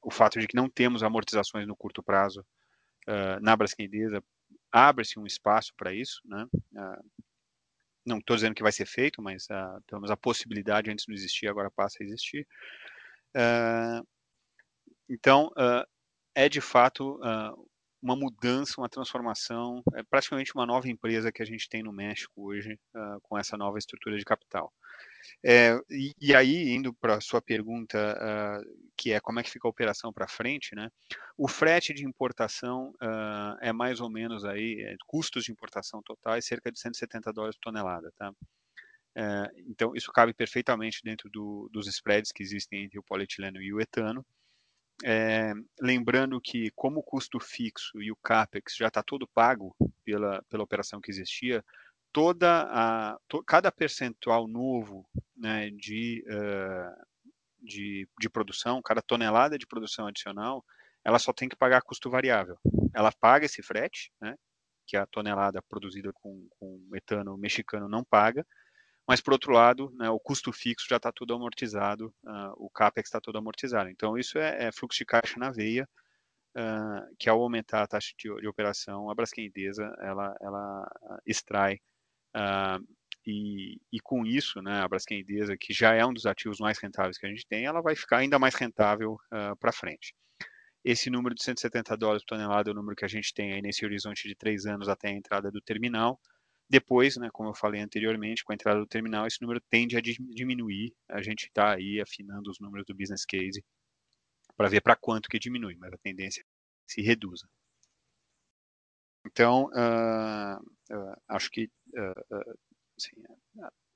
[0.02, 2.44] o fato de que não temos amortizações no curto prazo
[3.08, 3.88] uh, na Braskem
[4.74, 6.46] abre-se um espaço para isso, né?
[6.52, 7.24] Uh,
[8.04, 11.70] não estou dizendo que vai ser feito, mas uh, a possibilidade antes não existia, agora
[11.70, 12.46] passa a existir.
[13.34, 14.06] Uh,
[15.08, 15.86] então, uh,
[16.34, 17.20] é de fato
[18.04, 22.32] uma mudança, uma transformação, é praticamente uma nova empresa que a gente tem no México
[22.36, 22.78] hoje,
[23.22, 24.70] com essa nova estrutura de capital.
[25.42, 29.50] É, e, e, aí, indo para a sua pergunta, uh, que é como é que
[29.50, 30.90] fica a operação para frente, né?
[31.36, 36.44] O frete de importação uh, é mais ou menos aí, é, custos de importação totais,
[36.44, 38.32] cerca de 170 dólares por tonelada, tá?
[39.16, 43.72] É, então, isso cabe perfeitamente dentro do, dos spreads que existem entre o polietileno e
[43.72, 44.24] o etano.
[45.02, 49.74] É, lembrando que, como o custo fixo e o CAPEX já está todo pago
[50.04, 51.64] pela, pela operação que existia,
[52.12, 55.04] toda a, to, cada percentual novo
[55.36, 57.06] né, de, uh,
[57.60, 60.64] de, de produção, cada tonelada de produção adicional,
[61.04, 62.56] ela só tem que pagar custo variável.
[62.94, 64.36] Ela paga esse frete, né,
[64.86, 68.46] que a tonelada produzida com, com metano mexicano não paga,
[69.06, 73.08] mas por outro lado, né, o custo fixo já está tudo amortizado, uh, o capex
[73.08, 73.90] está todo amortizado.
[73.90, 75.88] Então isso é, é, fluxo de caixa na veia,
[76.56, 79.50] uh, que ao aumentar a taxa de, de operação, a Braskem
[80.00, 80.90] ela, ela
[81.26, 81.74] extrai
[82.34, 82.82] uh,
[83.26, 85.24] e, e, com isso, né, a Braskem
[85.60, 88.18] que já é um dos ativos mais rentáveis que a gente tem, ela vai ficar
[88.18, 89.16] ainda mais rentável
[89.58, 90.14] para frente.
[90.84, 93.62] Esse número de 170 dólares por tonelada é o número que a gente tem aí
[93.62, 96.20] nesse horizonte de três anos até a entrada do terminal.
[96.74, 100.00] Depois, né, como eu falei anteriormente, com a entrada do terminal, esse número tende a
[100.00, 100.92] diminuir.
[101.08, 103.64] A gente está aí afinando os números do business case
[104.56, 106.44] para ver para quanto que diminui, mas a tendência é
[106.84, 107.48] se reduza.
[109.24, 110.60] Então, uh,
[110.92, 112.56] uh, acho que uh,
[112.98, 113.22] assim,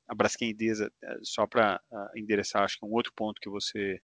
[0.06, 1.82] a Braskem Idesa, eh, só para
[2.14, 4.00] endereçar, acho que um outro ponto que você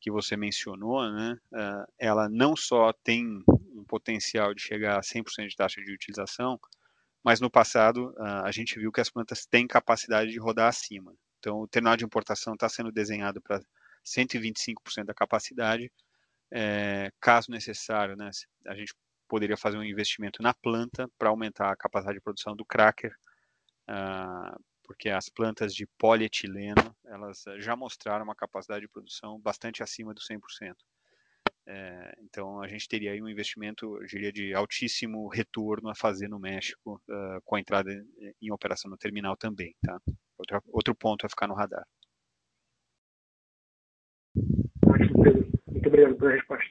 [0.00, 1.36] que você mencionou, né,
[1.98, 6.58] ela não só tem um potencial de chegar a 100% de taxa de utilização,
[7.24, 8.14] mas no passado
[8.44, 11.14] a gente viu que as plantas têm capacidade de rodar acima.
[11.38, 13.60] Então, o terminal de importação está sendo desenhado para
[14.04, 15.90] 125% da capacidade.
[16.50, 18.30] É, caso necessário, né,
[18.66, 18.94] a gente
[19.28, 23.12] poderia fazer um investimento na planta para aumentar a capacidade de produção do cracker,
[23.90, 30.14] uh, porque as plantas de polietileno elas já mostraram uma capacidade de produção bastante acima
[30.14, 30.74] do 100%.
[31.70, 36.26] É, então a gente teria aí um investimento, eu diria, de altíssimo retorno a fazer
[36.26, 37.90] no México uh, com a entrada
[38.40, 40.00] em operação no terminal também, tá?
[40.38, 41.86] Outro, outro ponto a ficar no radar.
[44.86, 45.48] Ótimo, Pedro.
[45.66, 46.70] Muito obrigado pela resposta.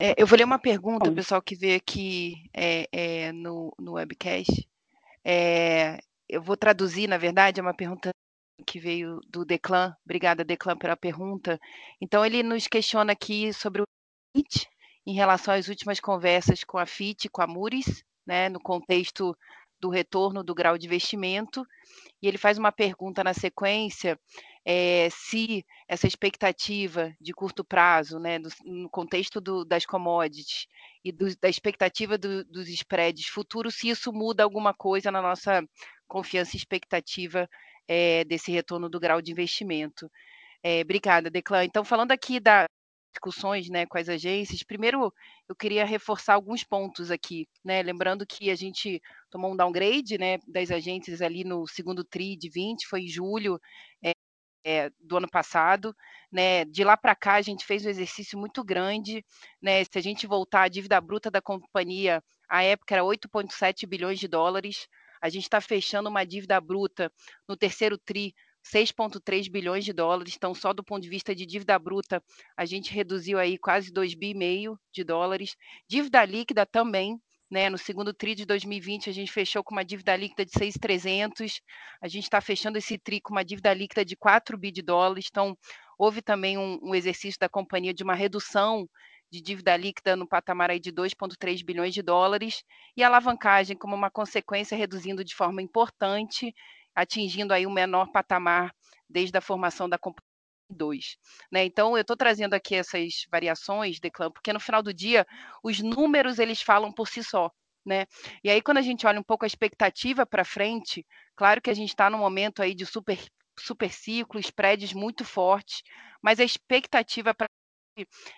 [0.00, 4.68] É, eu vou ler uma pergunta, pessoal que veio aqui é, é, no, no webcast.
[5.24, 6.00] É,
[6.32, 8.08] eu vou traduzir, na verdade, é uma pergunta
[8.66, 9.94] que veio do Declan.
[10.02, 11.60] Obrigada, Declan, pela pergunta.
[12.00, 13.84] Então, ele nos questiona aqui sobre o
[14.34, 14.66] FIT,
[15.06, 19.36] em relação às últimas conversas com a FIT, com a Muris, né, no contexto
[19.78, 21.66] do retorno do grau de investimento.
[22.22, 24.18] E ele faz uma pergunta na sequência
[24.64, 30.66] é, se essa expectativa de curto prazo, né, no contexto do, das commodities
[31.04, 35.62] e do, da expectativa do, dos spreads futuros, se isso muda alguma coisa na nossa
[36.12, 37.48] confiança e expectativa
[37.88, 40.10] é, desse retorno do grau de investimento.
[40.62, 41.64] É, obrigada, Declan.
[41.64, 42.66] Então, falando aqui da,
[43.12, 45.12] discussões né, com as agências, primeiro
[45.48, 47.82] eu queria reforçar alguns pontos aqui, né?
[47.82, 49.00] Lembrando que a gente
[49.30, 53.58] tomou um downgrade né, das agências ali no segundo TRI de 20, foi em julho
[54.64, 55.94] é, do ano passado.
[56.30, 56.64] Né?
[56.64, 59.24] De lá para cá a gente fez um exercício muito grande.
[59.60, 59.84] Né?
[59.84, 64.28] Se a gente voltar, a dívida bruta da companhia, a época era 8,7 bilhões de
[64.28, 64.88] dólares.
[65.22, 67.10] A gente está fechando uma dívida bruta
[67.48, 70.34] no terceiro TRI 6,3 bilhões de dólares.
[70.36, 72.22] Então, só do ponto de vista de dívida bruta,
[72.56, 74.34] a gente reduziu aí quase 2,5 bi
[74.92, 75.56] de dólares.
[75.88, 77.20] Dívida líquida também,
[77.50, 77.68] né?
[77.68, 81.60] No segundo TRI de 2020, a gente fechou com uma dívida líquida de 6,300.
[82.00, 85.26] A gente está fechando esse TRI com uma dívida líquida de 4 bi de dólares.
[85.30, 85.56] Então,
[85.98, 88.88] houve também um, um exercício da companhia de uma redução
[89.32, 92.62] de dívida líquida no patamar aí de 2,3 bilhões de dólares
[92.94, 96.54] e alavancagem como uma consequência reduzindo de forma importante
[96.94, 98.74] atingindo aí o menor patamar
[99.08, 100.28] desde a formação da companhia
[100.68, 101.16] 2.
[101.50, 101.64] Né?
[101.64, 105.26] Então, eu estou trazendo aqui essas variações, Declan, porque no final do dia,
[105.64, 107.50] os números eles falam por si só.
[107.86, 108.04] Né?
[108.44, 111.74] E aí, quando a gente olha um pouco a expectativa para frente, claro que a
[111.74, 113.18] gente está num momento aí de super,
[113.58, 115.82] super ciclo, spreads muito fortes,
[116.22, 117.46] mas a expectativa para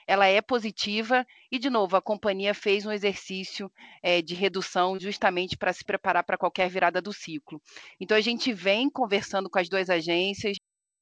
[0.06, 3.70] ela é positiva e, de novo, a companhia fez um exercício
[4.02, 7.60] é, de redução justamente para se preparar para qualquer virada do ciclo.
[8.00, 10.56] Então, a gente vem conversando com as duas agências,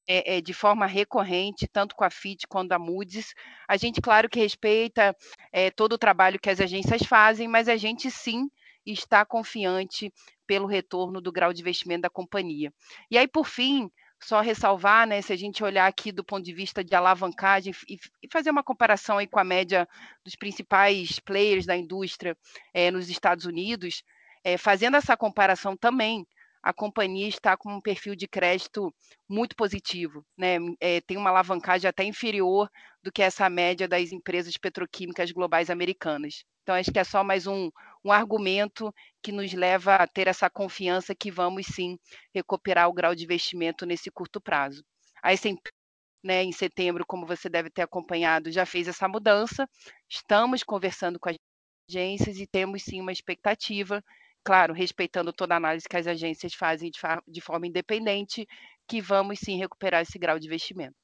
[0.07, 3.35] é, é, de forma recorrente, tanto com a FIT quanto a Moody's.
[3.69, 5.17] A gente, claro que respeita
[5.53, 8.51] é, todo o trabalho que as agências fazem, mas a gente sim
[8.85, 10.13] está confiante
[10.47, 12.73] pelo retorno do grau de investimento da companhia.
[13.11, 13.89] E aí, por fim,
[14.23, 17.99] só ressalvar, né, se a gente olhar aqui do ponto de vista de alavancagem e,
[18.23, 19.89] e fazer uma comparação aí com a média
[20.25, 22.37] dos principais players da indústria
[22.73, 24.03] é, nos Estados Unidos,
[24.45, 26.27] é, fazendo essa comparação também,
[26.63, 28.95] a companhia está com um perfil de crédito
[29.29, 30.59] muito positivo, né?
[30.81, 32.71] É, tem uma alavancagem até inferior
[33.03, 36.45] do que essa média das empresas petroquímicas globais americanas.
[36.63, 37.69] Então, acho que é só mais um,
[38.05, 41.99] um argumento que nos leva a ter essa confiança que vamos sim
[42.35, 44.85] recuperar o grau de investimento nesse curto prazo.
[45.23, 45.71] A S&P,
[46.25, 49.69] né, em setembro, como você deve ter acompanhado, já fez essa mudança.
[50.09, 51.37] Estamos conversando com as
[51.89, 54.03] agências e temos sim uma expectativa
[54.45, 58.47] claro, respeitando toda a análise que as agências fazem de, de forma independente,
[58.89, 60.97] que vamos sim recuperar esse grau de investimento.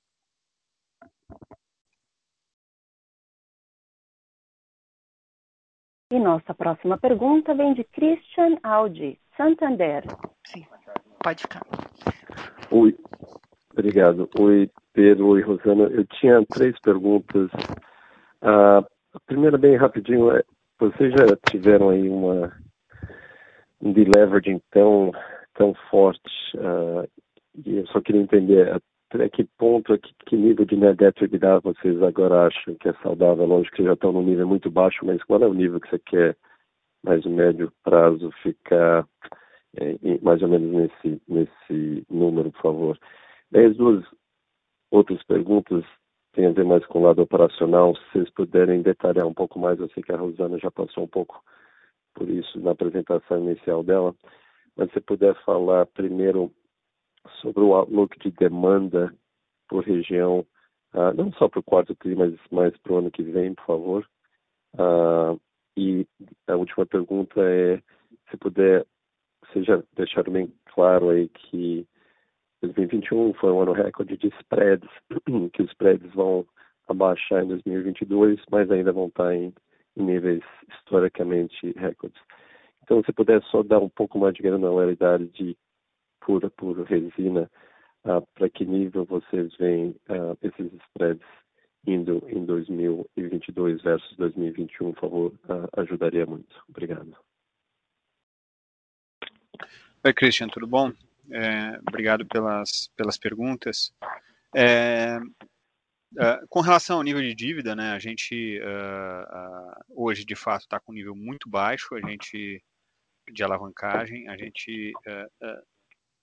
[6.10, 10.04] E nossa próxima pergunta vem de Christian Audi, Santander.
[10.46, 10.66] Sim,
[11.22, 11.62] pode ficar.
[12.70, 12.96] Oi,
[13.72, 14.28] obrigado.
[14.40, 15.28] Oi, Pedro.
[15.28, 15.84] Oi, Rosana.
[15.84, 17.50] Eu tinha três perguntas.
[18.40, 18.82] A
[19.14, 20.42] A primeira, bem rapidinho, é,
[20.78, 22.52] vocês já tiveram aí uma,
[23.80, 25.10] um deleveraging tão,
[25.54, 27.08] tão forte, uh,
[27.64, 28.80] e eu só queria entender
[29.10, 32.92] até que ponto, que, que nível de net debt EBITDA vocês agora acham que é
[33.02, 33.46] saudável?
[33.46, 35.98] Lógico que já estão num nível muito baixo, mas qual é o nível que você
[35.98, 36.36] quer,
[37.02, 39.08] mais médio prazo, ficar
[39.76, 42.98] é, mais ou menos nesse, nesse número, por favor?
[43.54, 44.04] As duas
[44.90, 45.84] outras perguntas
[46.32, 47.96] têm a ver mais com o lado operacional.
[47.96, 51.08] Se vocês puderem detalhar um pouco mais, eu sei que a Rosana já passou um
[51.08, 51.42] pouco
[52.14, 54.14] por isso na apresentação inicial dela,
[54.76, 56.52] mas se puder falar primeiro
[57.40, 59.14] sobre o outlook de demanda
[59.68, 60.46] por região,
[60.94, 63.66] uh, não só para o quarto TRI, mas mais para o ano que vem, por
[63.66, 64.08] favor.
[64.74, 65.40] Uh,
[65.76, 66.06] e
[66.46, 67.80] a última pergunta é,
[68.30, 68.84] se puder,
[69.56, 71.86] já deixaram bem claro aí que
[72.62, 74.90] 2021 foi um ano recorde de spreads,
[75.52, 76.44] que os spreads vão
[76.88, 79.54] abaixar em 2022, mas ainda vão estar em,
[79.96, 82.20] em níveis historicamente recordes.
[82.82, 85.56] Então, se puder só dar um pouco mais de granularidade de
[86.20, 87.50] pura por resina,
[88.04, 91.26] uh, para que nível vocês veem uh, esses spreads
[91.86, 96.64] indo em 2022 versus 2021, por favor, uh, ajudaria muito.
[96.68, 97.16] Obrigado.
[100.04, 100.92] Oi, Christian, tudo bom?
[101.30, 103.92] É, obrigado pelas, pelas perguntas.
[104.54, 105.18] É,
[106.14, 110.62] Uh, com relação ao nível de dívida, né, a gente uh, uh, hoje de fato
[110.62, 112.64] está com um nível muito baixo, a gente
[113.30, 114.90] de alavancagem, a gente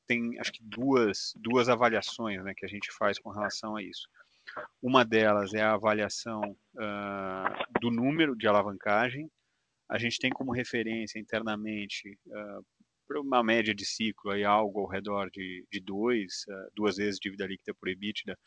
[0.07, 4.07] tem acho que duas, duas avaliações né, que a gente faz com relação a isso.
[4.81, 6.41] Uma delas é a avaliação
[6.75, 9.29] uh, do número de alavancagem.
[9.89, 12.65] A gente tem como referência internamente uh,
[13.07, 17.19] para uma média de ciclo aí algo ao redor de, de dois, uh, duas vezes
[17.19, 18.37] dívida líquida por EBITDA,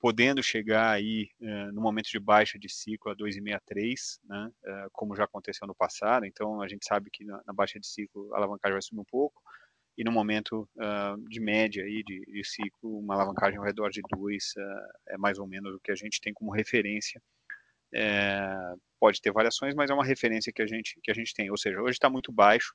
[0.00, 1.28] podendo chegar aí
[1.72, 4.52] no momento de baixa de ciclo a 2,63, né,
[4.92, 6.24] como já aconteceu no passado.
[6.24, 9.04] Então a gente sabe que na, na baixa de ciclo a alavancagem vai subir um
[9.04, 9.42] pouco
[9.98, 14.00] e no momento uh, de média aí de, de, ciclo, uma alavancagem ao redor de
[14.08, 14.60] 2 uh,
[15.08, 17.20] é mais ou menos o que a gente tem como referência.
[17.92, 21.50] É, pode ter variações, mas é uma referência que a gente, que a gente tem.
[21.50, 22.72] Ou seja, hoje está muito baixo,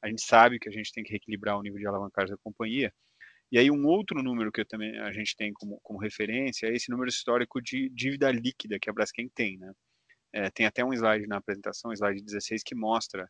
[0.00, 2.92] a gente sabe que a gente tem que reequilibrar o nível de alavancagem da companhia.
[3.50, 6.92] E aí um outro número que também a gente tem como, como referência é esse
[6.92, 9.58] número histórico de dívida líquida que a Braskem tem.
[9.58, 9.72] Né?
[10.32, 13.28] É, tem até um slide na apresentação, slide 16, que mostra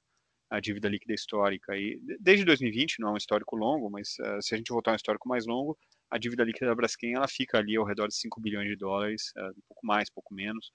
[0.53, 1.75] a dívida líquida histórica.
[1.75, 4.93] E desde 2020, não é um histórico longo, mas uh, se a gente voltar a
[4.93, 5.79] um histórico mais longo,
[6.11, 9.33] a dívida líquida da Braskem ela fica ali ao redor de 5 bilhões de dólares,
[9.39, 10.71] uh, um pouco mais, pouco menos,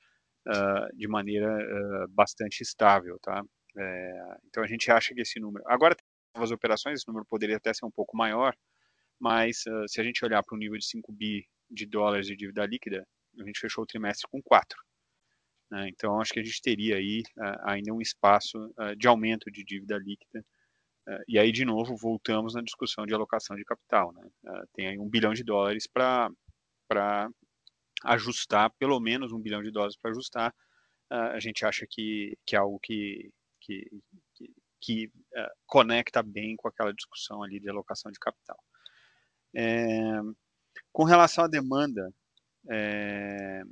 [0.48, 1.48] uh, de maneira
[2.10, 3.44] bastante estável, tá?
[4.48, 5.64] Então a gente acha que esse número.
[5.68, 5.95] Agora,
[6.34, 8.56] novas operações, esse número poderia até ser um pouco maior,
[9.20, 12.66] mas se a gente olhar para o nível de 5 bi de dólares de dívida
[12.66, 13.08] líquida,
[13.40, 14.76] a gente fechou o trimestre com 4.
[15.69, 15.89] Né?
[15.89, 19.64] Então, acho que a gente teria aí uh, ainda um espaço uh, de aumento de
[19.64, 20.45] dívida líquida.
[21.07, 24.14] Uh, e aí, de novo, voltamos na discussão de alocação de capital.
[24.14, 24.30] Né?
[24.73, 27.30] tem aí um bilhão de dólares para
[28.03, 30.53] ajustar, pelo menos um bilhão de dólares para ajustar.
[31.10, 33.31] a gente acha que, que é algo que,
[33.61, 33.89] que,
[34.35, 35.11] que, que
[35.65, 38.57] conecta bem com aquela discussão ali de alocação de capital.
[39.56, 40.22] É,
[40.91, 42.14] com relação à demanda,
[42.69, 43.64] é,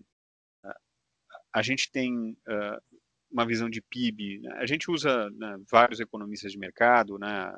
[1.55, 2.97] a gente tem uh,
[3.31, 4.41] uma visão de PIB.
[4.41, 4.53] Né?
[4.57, 7.49] A gente usa né, vários economistas de mercado, né,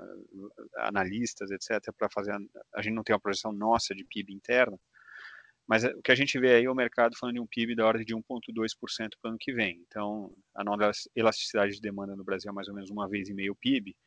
[0.78, 2.32] analistas, etc., para fazer.
[2.32, 2.40] A,
[2.76, 4.80] a, gente não tem uma projeção nossa de PIB interna,
[5.68, 7.88] mas o que a gente vê aí é o mercado falando de um PIB da
[7.88, 8.22] ordem de 1,2%
[9.20, 9.84] para o ano que vem.
[9.88, 13.34] Então, a nova elasticidade de demanda no Brasil é mais ou menos uma vez e
[13.34, 13.98] meio o PIB,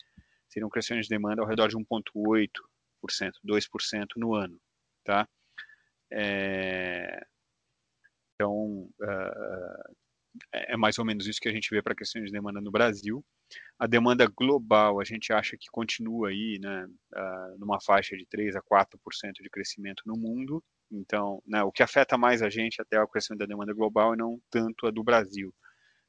[0.48, 2.48] seria um crescimento de demanda ao redor de 1,8%,
[3.44, 4.56] 2% no ano.
[5.04, 5.28] Tá?
[6.12, 7.26] É,
[8.40, 9.94] então, uh,
[10.50, 12.70] é mais ou menos isso que a gente vê para a questão de demanda no
[12.70, 13.22] Brasil.
[13.78, 18.56] A demanda global, a gente acha que continua aí, né, uh, numa faixa de 3
[18.56, 20.64] a 4% de crescimento no mundo.
[20.90, 24.16] Então, né, o que afeta mais a gente até a questão da demanda global e
[24.16, 25.54] não tanto a do Brasil.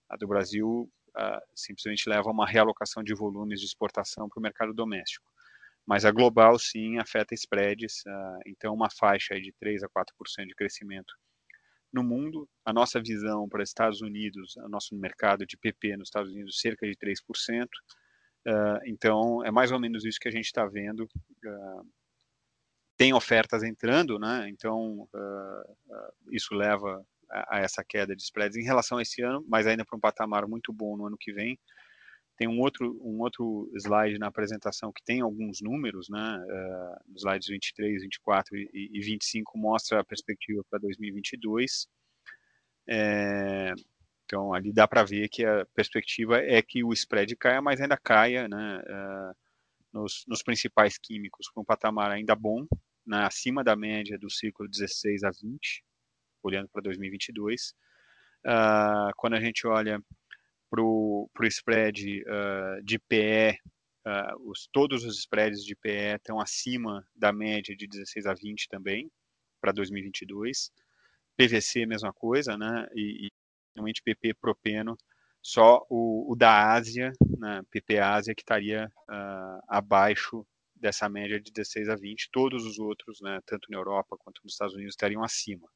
[0.10, 4.42] A do Brasil uh, simplesmente leva a uma realocação de volumes de exportação para o
[4.42, 5.30] mercado doméstico.
[5.86, 8.04] Mas a global, sim, afeta spreads.
[8.08, 11.14] Uh, então, uma faixa de 3 a 4% de crescimento
[11.92, 12.48] no mundo.
[12.66, 16.88] A nossa visão para Estados Unidos, o nosso mercado de PP nos Estados Unidos, cerca
[16.88, 17.68] de 3%.
[18.48, 21.04] Uh, então, é mais ou menos isso que a gente está vendo.
[21.46, 21.88] Uh,
[22.98, 24.48] tem ofertas entrando, né?
[24.50, 29.44] então uh, isso leva a, a, essa queda de spreads em relação a esse ano,
[29.48, 31.60] mas ainda para um patamar muito bom no ano que vem.
[32.42, 36.44] Tem um outro, um outro slide na apresentação que tem alguns números, né?
[36.44, 41.88] Uh, slides 23, 24 e, e 25 mostra a perspectiva para 2022.
[42.90, 43.74] É,
[44.26, 47.96] Então, ali dá para ver que a perspectiva é que o spread caia, mas ainda
[47.96, 49.36] caia né, uh,
[49.94, 52.66] nos, nos, principais químicos com um patamar ainda bom,
[53.06, 55.84] né, acima da média do ciclo 16 a 20,
[56.42, 57.76] olhando para 2022.
[58.44, 60.02] Uh, quando a gente olha
[60.72, 63.60] para o spread uh, de PE,
[64.46, 69.12] os, todos os spreads de PE estão acima da média de 16 a 20 também,
[69.60, 70.72] para 2022.
[71.38, 72.88] PVC, mesma coisa, né?
[72.96, 73.32] E, e
[73.76, 74.98] realmente PP propeno,
[75.42, 80.46] só o, o da Ásia, né, PP Ásia, que estaria uh, abaixo
[80.76, 82.30] dessa média de 16 a 20.
[82.32, 85.68] Todos os outros, né, tanto na Europa quanto nos Estados Unidos, estariam acima.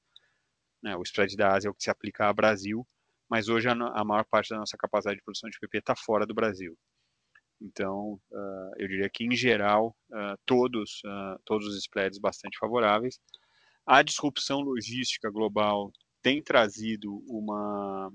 [0.84, 2.88] Né, o spread da Ásia é o que se aplica ao Brasil,
[3.30, 6.26] mas hoje a, a maior parte da nossa capacidade de produção de PP está fora
[6.26, 6.78] do Brasil.
[7.62, 11.02] Então, uh, eu diria que, em geral, uh, todos,
[11.46, 13.20] todos os spreads bastante favoráveis.
[13.86, 15.92] A disrupção logística global
[16.22, 18.12] tem trazido uma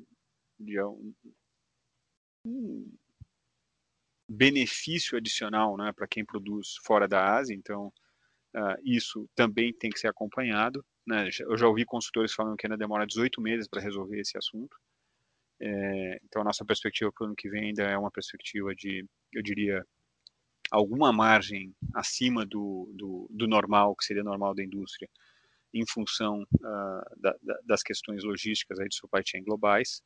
[2.44, 2.92] um
[4.28, 7.92] benefício adicional né, para quem produz fora da Ásia, então
[8.54, 10.84] uh, isso também tem que ser acompanhado.
[11.06, 11.28] Né?
[11.40, 14.76] Eu já ouvi consultores falando que ainda demora 18 meses para resolver esse assunto.
[15.60, 19.04] É, então, a nossa perspectiva para o ano que vem ainda é uma perspectiva de,
[19.32, 19.84] eu diria,
[20.70, 25.08] alguma margem acima do, do, do normal, que seria normal da indústria,
[25.74, 30.02] em função uh, da, da, das questões logísticas aí de supply chain globais.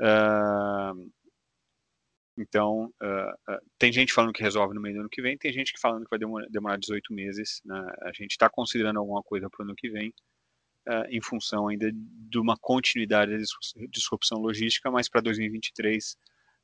[0.00, 1.10] Uh,
[2.36, 5.72] então, uh, tem gente falando que resolve no meio do ano que vem, tem gente
[5.72, 7.60] que falando que vai demorar, demorar 18 meses.
[7.64, 7.86] Né?
[8.02, 10.12] A gente está considerando alguma coisa para o ano que vem,
[11.08, 13.38] em função ainda de uma continuidade da
[13.90, 16.16] disrupção logística, mas para 2023,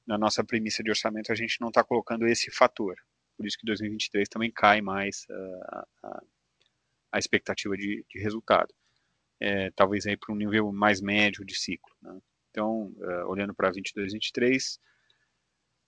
[0.06, 2.96] na nossa premissa de orçamento, a gente não está colocando esse fator.
[3.36, 5.24] Por isso que 2023 também cai mais
[6.02, 6.22] a
[7.12, 8.72] a expectativa de, de resultado.
[9.40, 11.94] É, talvez aí para um nível mais médio de ciclo.
[12.02, 12.18] Né?
[12.50, 14.80] Então, uh, olhando para 22, 23,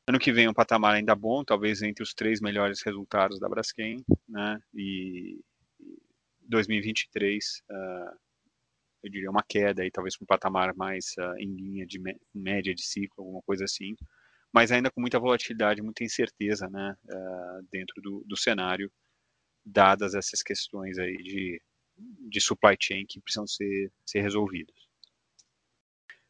[0.09, 4.05] ano que vem um patamar ainda bom, talvez entre os três melhores resultados da Braskem,
[4.29, 4.61] né?
[4.73, 5.41] E
[6.51, 8.15] 2023, uh, é,
[9.05, 12.01] eu diria uma queda aí, talvez um patamar mais uh, em linha de
[12.35, 13.97] média de ciclo, alguma coisa assim,
[14.53, 16.97] mas ainda com muita volatilidade, muita incerteza, né?
[17.71, 18.91] dentro do, do cenário
[19.65, 21.63] dadas essas questões aí de,
[22.29, 24.75] de supply chain que precisam ser, ser resolvidas.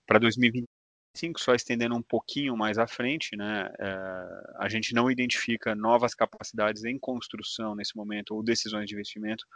[0.06, 3.94] Para 2025, só estendendo um pouquinho mais à frente, né, é,
[4.58, 9.46] a gente não identifica novas capacidades em construção nesse momento ou decisões de investimento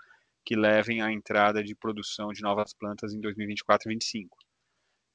[0.45, 4.37] que levem à entrada de produção de novas plantas em 2024 e 2025.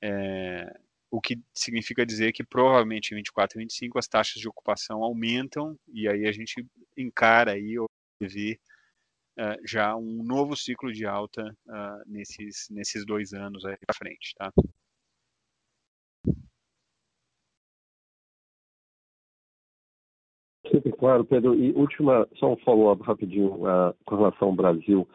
[0.02, 0.80] É,
[1.12, 5.78] o que significa dizer que provavelmente em 24 e 25 as taxas de ocupação aumentam
[5.88, 6.66] e aí a gente
[6.98, 7.76] encara aí
[8.22, 8.60] ver
[9.40, 14.34] uh, já um novo ciclo de alta uh, nesses, nesses dois anos aí para frente,
[14.36, 14.52] tá?
[20.70, 21.56] Super claro, Pedro.
[21.56, 25.08] E última, só um follow-up rapidinho uh, com relação ao Brasil.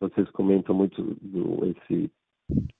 [0.00, 2.10] Vocês comentam muito do, esse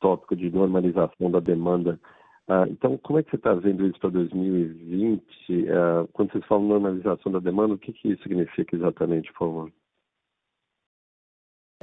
[0.01, 2.01] tópico de normalização da demanda.
[2.49, 5.23] Uh, então, como é que você está vendo isso para 2020?
[5.23, 9.73] Uh, quando vocês falam normalização da demanda, o que, que isso significa exatamente, por favor?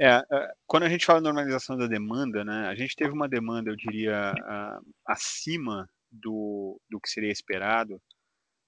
[0.00, 3.70] É, é, quando a gente fala normalização da demanda, né, a gente teve uma demanda,
[3.70, 4.32] eu diria,
[5.06, 8.00] acima do, do que seria esperado,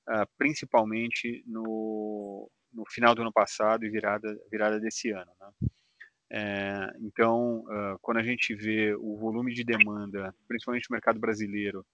[0.08, 5.30] uh, principalmente no, no final do ano passado e virada, virada desse ano.
[5.40, 5.68] Né?
[6.32, 11.84] É, então, uh, quando a gente vê o volume de demanda, principalmente no mercado brasileiro,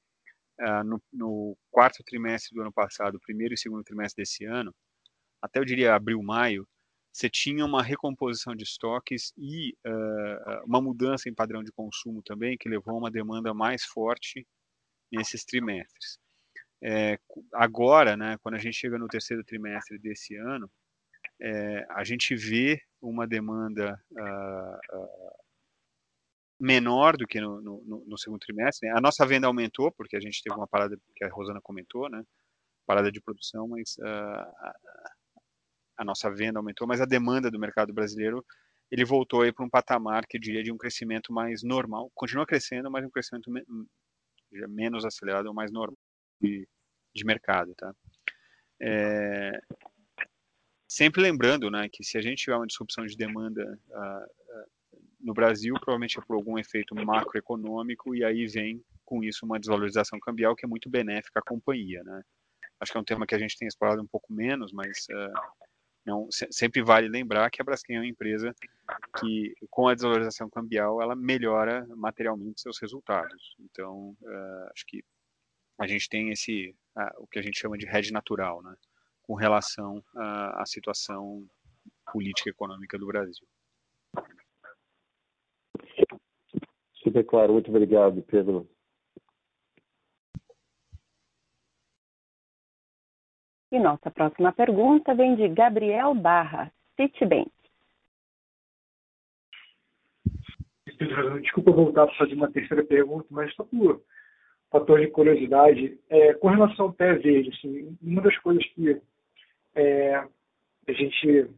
[0.85, 4.74] no, no quarto trimestre do ano passado, primeiro e segundo trimestre desse ano,
[5.41, 6.69] até eu diria abril, maio,
[7.12, 12.57] você tinha uma recomposição de estoques e uh, uma mudança em padrão de consumo também,
[12.57, 14.47] que levou a uma demanda mais forte
[15.11, 16.19] nesses trimestres.
[16.82, 17.19] É,
[17.52, 20.70] agora, né, quando a gente chega no terceiro trimestre desse ano,
[21.40, 25.31] é, a gente vê uma demanda uh, uh,
[26.59, 28.89] menor do que no, no, no segundo trimestre.
[28.89, 28.94] Né?
[28.97, 32.23] A nossa venda aumentou, porque a gente teve uma parada que a Rosana comentou, né,
[32.86, 33.97] parada de produção, mas
[35.97, 38.44] a nossa venda aumentou, mas a demanda do mercado brasileiro
[38.90, 42.11] ele voltou aí para um patamar que diria de um crescimento mais normal.
[42.15, 43.62] Continua crescendo, mas um crescimento me
[44.66, 45.97] menos acelerado, mais normal
[46.41, 46.67] de,
[47.25, 47.95] mercado, tá?
[48.81, 49.61] É,
[50.89, 55.75] sempre lembrando, né, que se a gente tiver uma disrupção de demanda uh, no Brasil,
[55.75, 60.65] provavelmente é por algum efeito macroeconômico e aí vem com isso uma desvalorização cambial que
[60.65, 62.23] é muito benéfica à companhia, né?
[62.81, 65.61] Acho que é um tema que a gente tem explorado um pouco menos, mas uh,
[66.07, 68.55] Não, sempre vale lembrar que a Braskem é uma empresa
[69.19, 73.55] que, com a desvalorização cambial, ela melhora materialmente seus resultados.
[73.61, 75.05] Então, uh, acho que
[75.81, 78.77] a gente tem esse, uh, o que a gente chama de hedge natural, né,
[79.23, 81.48] com relação uh, à situação
[82.12, 83.47] política e econômica do Brasil.
[87.02, 88.69] Super claro, muito obrigado, Pedro.
[93.73, 97.51] E nossa próxima pergunta vem de Gabriel Barra, Citibank.
[101.40, 104.02] Desculpa voltar para fazer uma terceira pergunta, mas só por
[104.71, 109.01] fator de curiosidade, é, com relação ao pé verde, assim, uma das coisas que
[109.75, 111.51] é, a gente,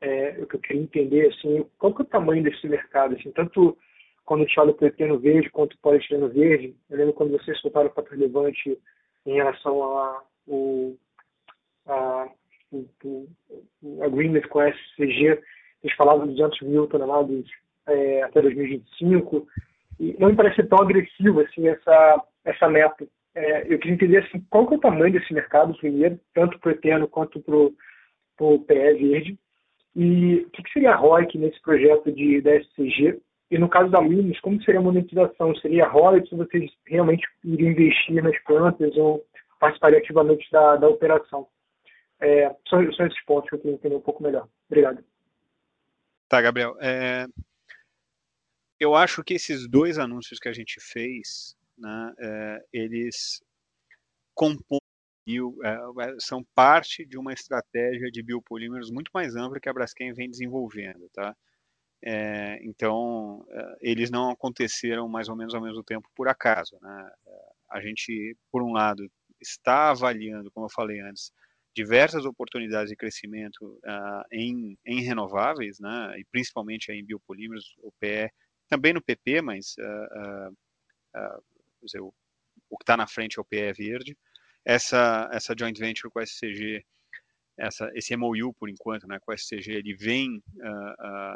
[0.00, 3.76] é, eu queria entender, assim, qual que é o tamanho desse mercado, assim, tanto
[4.24, 7.60] quando a gente olha o pepino verde quanto o poliestireno verde, eu lembro quando vocês
[7.60, 8.78] soltaram o fato relevante
[9.26, 10.96] em relação a, o,
[12.70, 13.28] o,
[13.82, 15.42] o agreement com a SCG,
[15.82, 17.44] eles falavam de 200 mil toneladas
[17.86, 19.46] é, até 2025,
[19.98, 23.06] e não me parece tão agressivo assim essa, essa meta.
[23.34, 26.68] É, eu queria entender assim, qual que é o tamanho desse mercado primeiro, tanto para
[26.68, 27.56] o eterno quanto para
[28.46, 29.38] o PE verde,
[29.94, 33.20] e o que, que seria a ROIC nesse projeto de, da SCG,
[33.50, 35.54] e no caso da Minas, como seria a monetização?
[35.56, 39.24] Seria ROIC se vocês realmente iriam investir nas plantas ou
[39.60, 41.46] participaria ativamente da, da operação?
[42.18, 44.48] É, são, são, esses pontos que eu queria entender um pouco melhor.
[44.70, 45.04] Obrigado.
[46.28, 46.74] Tá, Gabriel.
[46.80, 47.26] É,
[48.80, 53.42] eu acho que esses dois anúncios que a gente fez, né, é, eles
[54.34, 54.80] compõem,
[55.64, 60.30] é, são parte de uma estratégia de biopolímeros muito mais ampla que a Braskem vem
[60.30, 61.34] desenvolvendo, tá?
[62.04, 67.10] É, então, é, eles não aconteceram mais ou menos ao mesmo tempo por acaso, né?
[67.70, 69.08] A gente, por um lado,
[69.40, 71.32] está avaliando, como eu falei antes,
[71.74, 78.30] diversas oportunidades de crescimento uh, em, em, renováveis, né, e principalmente em biopolímeros, o PE,
[78.68, 81.44] também no PP, mas uh, uh,
[81.86, 82.12] dizer, o,
[82.70, 84.16] o, que está na frente é o PE verde.
[84.64, 86.84] Essa, essa joint venture com a SCG,
[87.58, 90.42] essa, esse MOU, por enquanto, né, com a SCG, ele vem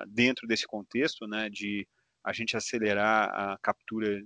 [0.08, 1.86] dentro desse contexto né, de
[2.24, 4.20] a gente acelerar a captura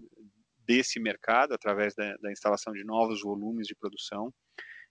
[0.66, 4.32] desse mercado através da, da instalação de novos volumes de produção.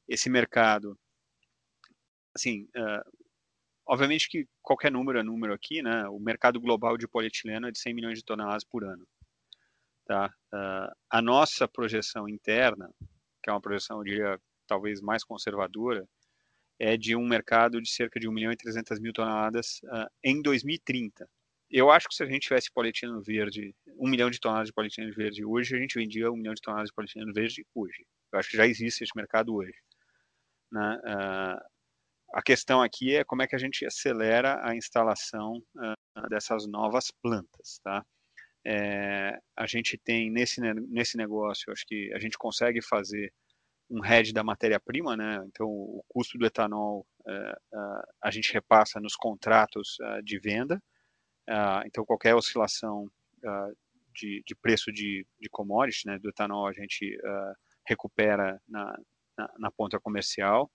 [0.08, 0.98] Esse mercado
[2.36, 3.20] assim, uh,
[3.88, 6.08] obviamente que qualquer número é número aqui, né?
[6.10, 9.06] O mercado global de polietileno é de 100 milhões de toneladas por ano.
[10.10, 10.26] Tá?
[10.52, 12.92] Uh, a nossa projeção interna,
[13.44, 16.04] que é uma projeção, eu diria, talvez mais conservadora,
[16.80, 20.42] é de um mercado de cerca de 1 milhão e 300 mil toneladas uh, em
[20.42, 21.30] 2030.
[21.70, 25.14] Eu acho que se a gente tivesse polietileno verde, 1 milhão de toneladas de polietileno
[25.14, 28.04] verde hoje, a gente vendia 1 milhão de toneladas de polietileno verde hoje.
[28.34, 29.78] Eu acho que já existe esse mercado hoje.
[30.72, 31.00] Né?
[31.06, 31.70] Uh,
[32.34, 37.12] a questão aqui é como é que a gente acelera a instalação uh, dessas novas
[37.22, 38.04] plantas, tá?
[38.66, 43.34] É, a gente tem nesse, nesse negócio, acho que a gente consegue fazer
[43.90, 45.44] um hedge da matéria-prima, né?
[45.48, 50.82] Então, o custo do etanol uh, uh, a gente repassa nos contratos de venda.
[51.86, 53.10] então, qualquer oscilação
[54.14, 57.18] de, de, preço de, de commodity, né, do etanol, a gente
[57.88, 58.96] recupera na,
[59.38, 60.70] na, na ponta comercial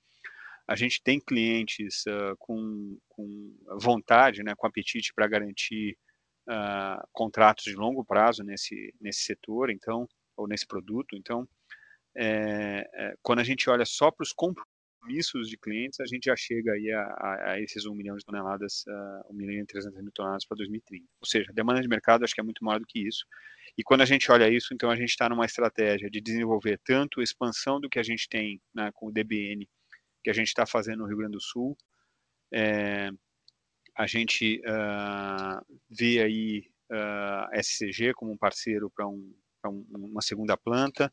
[0.67, 5.97] a gente tem clientes uh, com, com, vontade, né, com apetite para garantir
[6.49, 11.17] uh, contratos de longo prazo nesse, nesse setor, então, ou nesse produto.
[11.17, 11.49] Então,
[12.17, 16.37] é, é, quando a gente olha só para os compromissos de clientes, a gente já
[16.37, 20.01] chega aí a, a, a esses 1 milhão de toneladas, uh, 1 milhão e 300
[20.01, 21.05] mil toneladas para 2030.
[21.21, 23.25] Ou seja, a demanda de mercado acho que é muito maior do que isso.
[23.77, 27.21] E quando a gente olha isso, então a gente está numa estratégia de desenvolver tanto
[27.21, 29.69] a expansão do que a gente tem né, com o DBN
[30.23, 31.77] que a gente está fazendo no Rio Grande do Sul.
[32.53, 33.11] É,
[33.97, 39.35] a gente uh, vê aí uh, a SCG como um parceiro para um,
[39.67, 41.13] um, uma segunda planta.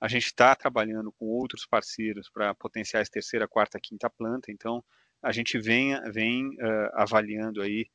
[0.00, 4.50] A gente está trabalhando com outros parceiros para potenciais terceira, quarta, quinta planta.
[4.52, 4.84] Então,
[5.22, 7.86] a gente vem, vem uh, avaliando aí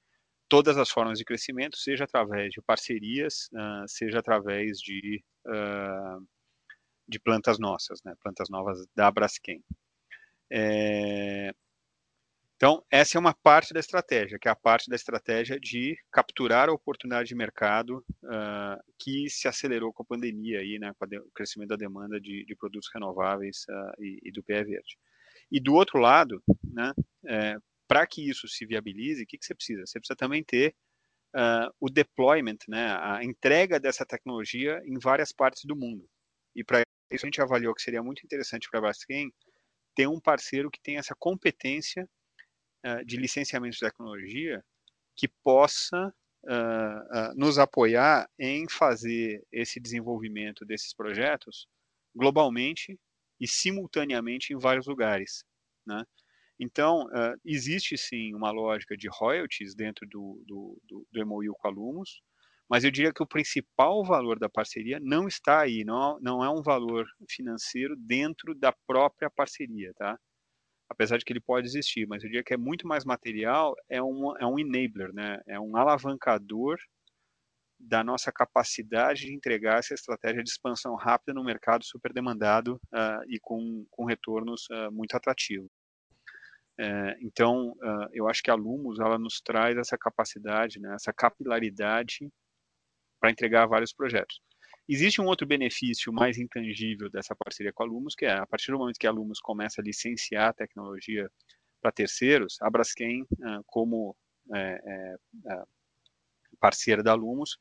[0.50, 6.28] todas as formas de crescimento, seja através de parcerias, uh, seja através de, uh,
[7.08, 9.64] de plantas nossas, né, plantas novas da Braskem.
[10.52, 11.54] É...
[12.62, 16.70] Então, essa é uma parte da estratégia, que é a parte da estratégia de capturar
[16.70, 21.32] a oportunidade de mercado uh, que se acelerou com a pandemia, aí, né, com o
[21.34, 24.96] crescimento da demanda de, de produtos renováveis uh, e, e, do PE verde.
[25.52, 26.94] E do outro lado, né,
[27.26, 27.58] é,
[27.88, 29.84] para que isso se viabilize, o que, que você precisa?
[29.84, 30.76] Você precisa também ter
[31.36, 36.08] uh, o deployment, né, a entrega dessa tecnologia em várias partes do mundo.
[36.56, 39.34] E para isso a gente avaliou que seria muito interessante para a Braskem
[39.96, 42.08] ter um parceiro que tem essa competência
[43.06, 44.64] de licenciamento de tecnologia
[45.16, 46.14] que possa
[47.36, 51.68] nos apoiar em fazer esse desenvolvimento desses projetos
[52.16, 53.00] globalmente
[53.40, 55.44] e simultaneamente em vários lugares,
[55.86, 56.04] né?
[56.60, 61.68] Então, uh, existe sim uma lógica de royalties dentro do, do, do, do MOU com
[61.68, 62.22] a Lumos,
[62.70, 66.50] mas eu diria que o principal valor da parceria não está aí, não, não é
[66.52, 70.20] um valor financeiro dentro da própria parceria, tá?
[70.92, 74.04] Apesar de que ele pode existir, mas eu diria que é muito mais material, é
[74.04, 75.40] um, é um enabler, né?
[75.48, 76.78] É um alavancador
[77.80, 83.24] da nossa capacidade de entregar essa estratégia de expansão rápida no mercado super demandado uh,
[83.30, 85.70] e com, com retornos uh, muito atrativos.
[86.78, 91.14] É, então, uh, eu acho que a Lumos ela nos traz essa capacidade, né, essa
[91.14, 92.30] capilaridade
[93.20, 94.42] para entregar vários projetos.
[94.94, 98.72] Existe um outro benefício mais intangível dessa parceria com a Lumos, que é a partir
[98.72, 101.30] do momento que a Lumos começa a licenciar a tecnologia
[101.82, 104.16] para terceiros, a Braskem, uh, como
[104.54, 105.16] é, é,
[106.60, 107.58] parceira da Lumos,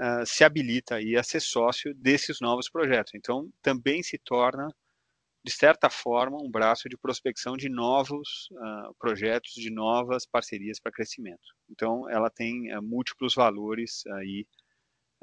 [0.00, 3.12] uh, se habilita aí a ser sócio desses novos projetos.
[3.14, 4.68] Então, também se torna
[5.42, 10.92] de certa forma, um braço de prospecção de novos uh, projetos, de novas parcerias para
[10.92, 11.40] crescimento.
[11.70, 14.46] Então, ela tem uh, múltiplos valores aí,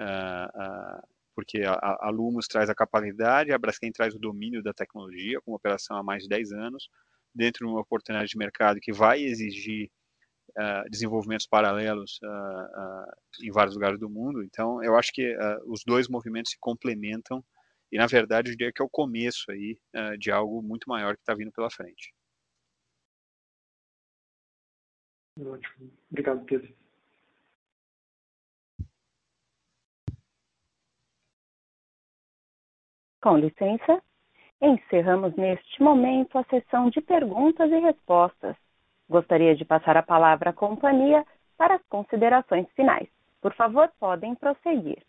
[0.02, 1.08] uh,
[1.38, 5.54] porque a, a Lumos traz a capacidade, a Braskem traz o domínio da tecnologia, com
[5.54, 6.90] operação há mais de 10 anos,
[7.34, 9.92] dentro de uma oportunidade de mercado que vai exigir
[10.90, 12.20] desenvolvimentos paralelos
[13.44, 14.44] em vários lugares do mundo.
[14.44, 15.38] Então, eu acho que
[15.68, 17.44] os dois movimentos se complementam
[17.92, 21.16] e, na verdade, eu diria que é o começo aí uh, de algo muito maior
[21.16, 22.14] que está vindo pela frente.
[25.40, 25.92] Ótimo.
[26.10, 26.76] Obrigado, Pedro.
[33.28, 34.02] Com licença,
[34.62, 38.56] encerramos neste momento a sessão de perguntas e respostas.
[39.10, 41.26] Gostaria de passar a palavra à companhia
[41.58, 43.10] para as considerações finais.
[43.42, 45.06] Por favor, podem prosseguir.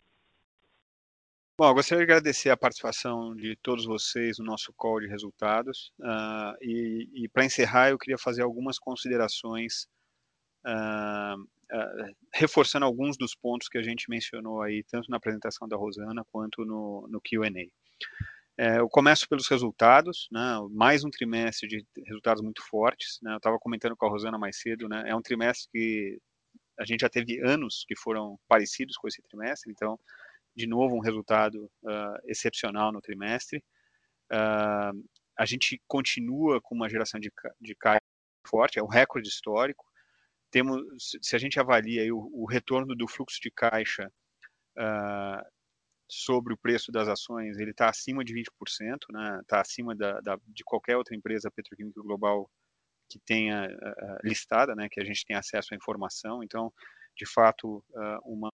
[1.57, 5.93] Bom, gostaria de agradecer a participação de todos vocês no nosso call de resultados.
[5.97, 9.87] Uh, e, e para encerrar, eu queria fazer algumas considerações,
[10.67, 15.77] uh, uh, reforçando alguns dos pontos que a gente mencionou aí, tanto na apresentação da
[15.77, 17.49] Rosana quanto no, no QA.
[18.57, 23.19] É, eu começo pelos resultados, né, mais um trimestre de resultados muito fortes.
[23.21, 26.19] Né, eu estava comentando com a Rosana mais cedo, né, é um trimestre que
[26.77, 29.99] a gente já teve anos que foram parecidos com esse trimestre, então
[30.55, 33.63] de novo um resultado uh, excepcional no trimestre.
[34.31, 35.07] Uh,
[35.37, 37.31] a gente continua com uma geração de,
[37.61, 38.03] de caixa
[38.45, 39.85] forte, é um recorde histórico.
[40.51, 40.81] Temos,
[41.21, 44.11] se a gente avalia o, o, retorno do fluxo de caixa
[44.77, 45.45] uh,
[46.09, 49.41] sobre o preço das ações, ele está acima de 20%, está né?
[49.47, 52.49] Tá acima da, da, de qualquer outra empresa petroquímica global
[53.09, 56.43] que tenha uh, listada, né, que a gente tem acesso à informação.
[56.43, 56.71] Então,
[57.17, 58.51] de fato, uh, uma,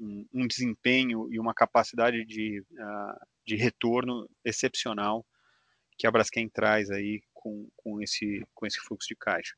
[0.00, 5.24] um, um desempenho e uma capacidade de, uh, de retorno excepcional
[5.98, 9.54] que a Braskem traz aí com, com, esse, com esse fluxo de caixa.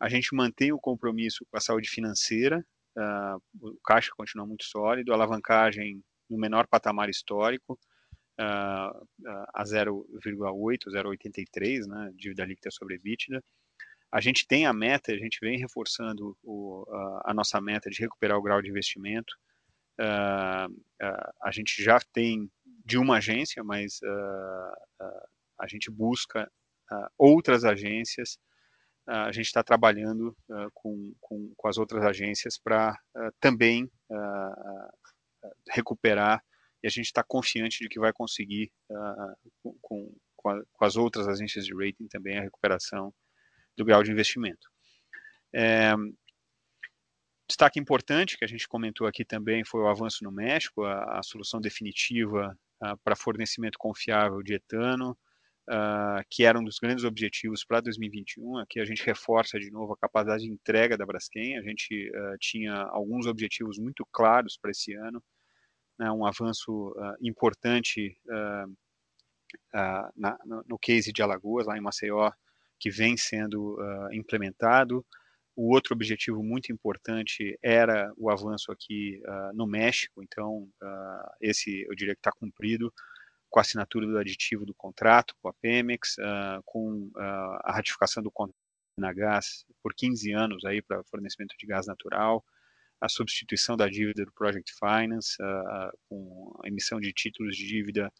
[0.00, 2.66] A gente mantém o compromisso com a saúde financeira,
[2.96, 7.78] uh, o caixa continua muito sólido, a alavancagem no menor patamar histórico,
[8.40, 13.42] uh, uh, a 0,8, 0,83, né, dívida líquida sobre EBITDA.
[14.12, 16.84] A gente tem a meta, a gente vem reforçando o,
[17.24, 19.34] a, nossa meta de recuperar o grau de investimento
[19.98, 22.50] a gente já tem
[22.84, 24.00] de uma agência, mas
[25.58, 26.50] a gente busca
[27.18, 28.38] outras agências.
[29.06, 30.36] A gente está trabalhando
[30.72, 32.98] com, com, com, as outras agências para
[33.40, 33.90] também
[35.70, 36.42] recuperar
[36.82, 38.70] e a gente está confiante de que vai conseguir
[39.62, 43.12] com, com, com, as outras agências de rating também a recuperação
[43.76, 44.68] do grau de investimento.
[45.54, 45.94] É,
[47.46, 51.22] Destaque importante que a gente comentou aqui também foi o avanço no México, a, a
[51.22, 52.56] solução definitiva
[53.02, 55.16] para fornecimento confiável de etano,
[55.68, 58.58] uh, que era um dos grandes objetivos para 2021.
[58.58, 61.58] Aqui a gente reforça de novo a capacidade de entrega da Braskem.
[61.58, 65.22] A gente uh, tinha alguns objetivos muito claros para esse ano,
[65.98, 68.18] né, um avanço importante
[69.72, 70.36] na,
[70.66, 72.32] no case de Alagoas, lá em Maceió,
[72.80, 73.78] que vem sendo
[74.12, 75.06] implementado.
[75.56, 81.82] O outro objetivo muito importante era o avanço aqui uh, no México, então uh, esse
[81.88, 82.92] eu diria que está cumprido
[83.54, 88.28] com a assinatura do aditivo do contrato com a Pemex, uh, com a ratificação do
[88.28, 88.58] contrato
[88.98, 92.44] na gás por 15 anos aí para fornecimento de gás natural,
[93.00, 95.36] a substituição da dívida do Project Finance,
[96.08, 98.12] com a emissão de títulos de dívida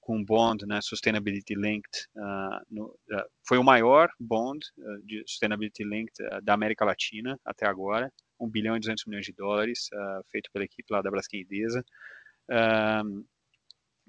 [0.00, 5.24] com um bond né, Sustainability Linked, uh, no, uh, foi o maior bond uh, de
[5.26, 9.88] Sustainability Linked da América Latina até agora, 1 bilhão e 200 milhões de dólares,
[10.30, 11.82] feito pela equipe lá da Braskem Idesa,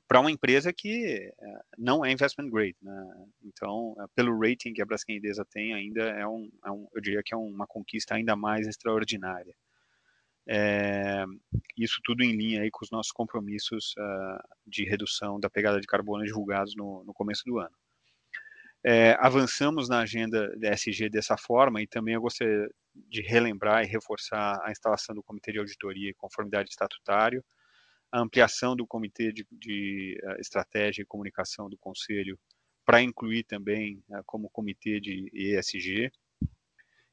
[0.08, 1.32] para uma empresa que
[1.78, 2.78] não é investment grade.
[2.82, 3.26] Né?
[3.44, 7.24] Então, pelo rating que a Braskem Idesa tem, ainda é um, é um, eu diria
[7.24, 9.56] que é uma conquista ainda mais extraordinária.
[10.48, 11.26] É,
[11.76, 15.88] isso tudo em linha aí com os nossos compromissos uh, de redução da pegada de
[15.88, 17.76] carbono divulgados no, no começo do ano.
[18.84, 23.88] É, avançamos na agenda da SG dessa forma e também eu gostaria de relembrar e
[23.88, 27.44] reforçar a instalação do Comitê de Auditoria e Conformidade Estatutário,
[28.16, 32.40] a ampliação do Comitê de, de uh, Estratégia e Comunicação do Conselho
[32.86, 36.12] para incluir também uh, como Comitê de ESG,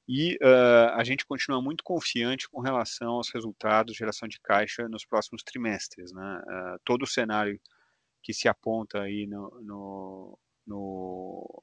[0.09, 4.89] e uh, a gente continua muito confiante com relação aos resultados de geração de caixa
[4.89, 6.13] nos próximos trimestres.
[6.13, 6.43] Né?
[6.47, 7.59] Uh, todo o cenário
[8.23, 11.63] que se aponta aí no, no, no,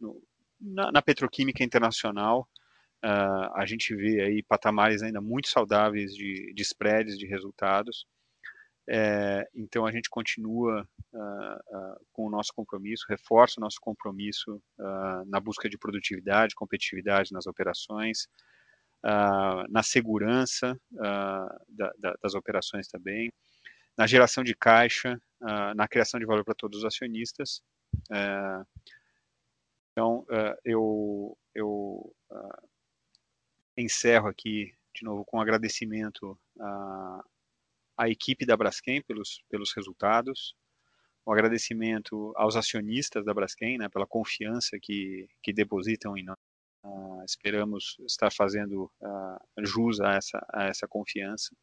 [0.00, 0.22] no
[0.60, 2.48] na, na, petroquímica internacional,
[3.04, 8.06] uh, a gente vê aí patamares ainda muito saudáveis de, de spreads de resultados.
[8.92, 14.56] É, então a gente continua uh, uh, com o nosso compromisso, reforça o nosso compromisso
[14.56, 18.26] uh, na busca de produtividade, competitividade nas operações,
[19.70, 23.32] na segurança da, da, das operações também,
[23.96, 25.18] na geração de caixa,
[25.74, 27.62] na criação de valor para todos os acionistas.
[29.90, 30.26] então
[30.62, 32.14] eu, eu
[33.74, 37.24] encerro aqui de novo com um agradecimento a
[38.00, 40.56] à equipe da Braskem pelos, pelos resultados,
[41.26, 46.38] um agradecimento aos acionistas da Braskem né, pela confiança que, que depositam em nós.
[46.82, 51.54] Uh, esperamos estar fazendo uh, jus a essa, a essa confiança.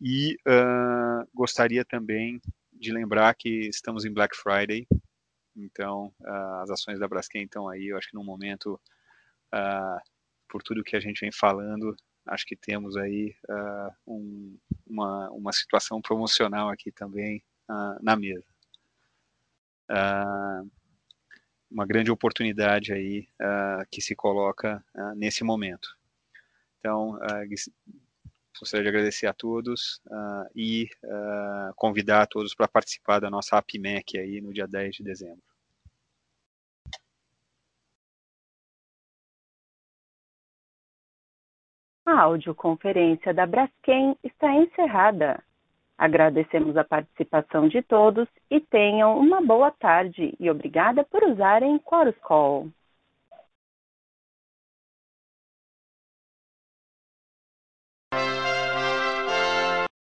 [0.00, 2.40] E uh, gostaria também
[2.72, 4.84] de lembrar que estamos em Black Friday,
[5.54, 6.12] então
[6.62, 8.80] as ações da Braskem estão aí, eu acho que num momento,
[10.48, 11.94] por tudo que a gente vem falando,
[12.30, 18.46] acho que temos aí uh, um, uma, uma situação promocional aqui também uh, na mesa.
[19.90, 20.70] Uh,
[21.68, 23.28] uma grande oportunidade aí
[23.92, 24.84] que se coloca
[25.14, 25.96] nesse momento.
[26.80, 27.16] Então,
[28.58, 30.02] gostaria de agradecer a todos
[30.52, 30.88] e
[31.76, 35.49] convidar a todos para participar da nossa APMEC aí no dia 10 de dezembro.
[42.12, 45.40] A audioconferência da Braskem está encerrada.
[45.96, 52.18] Agradecemos a participação de todos e tenham uma boa tarde e obrigada por usarem Chorus
[52.18, 52.66] Call.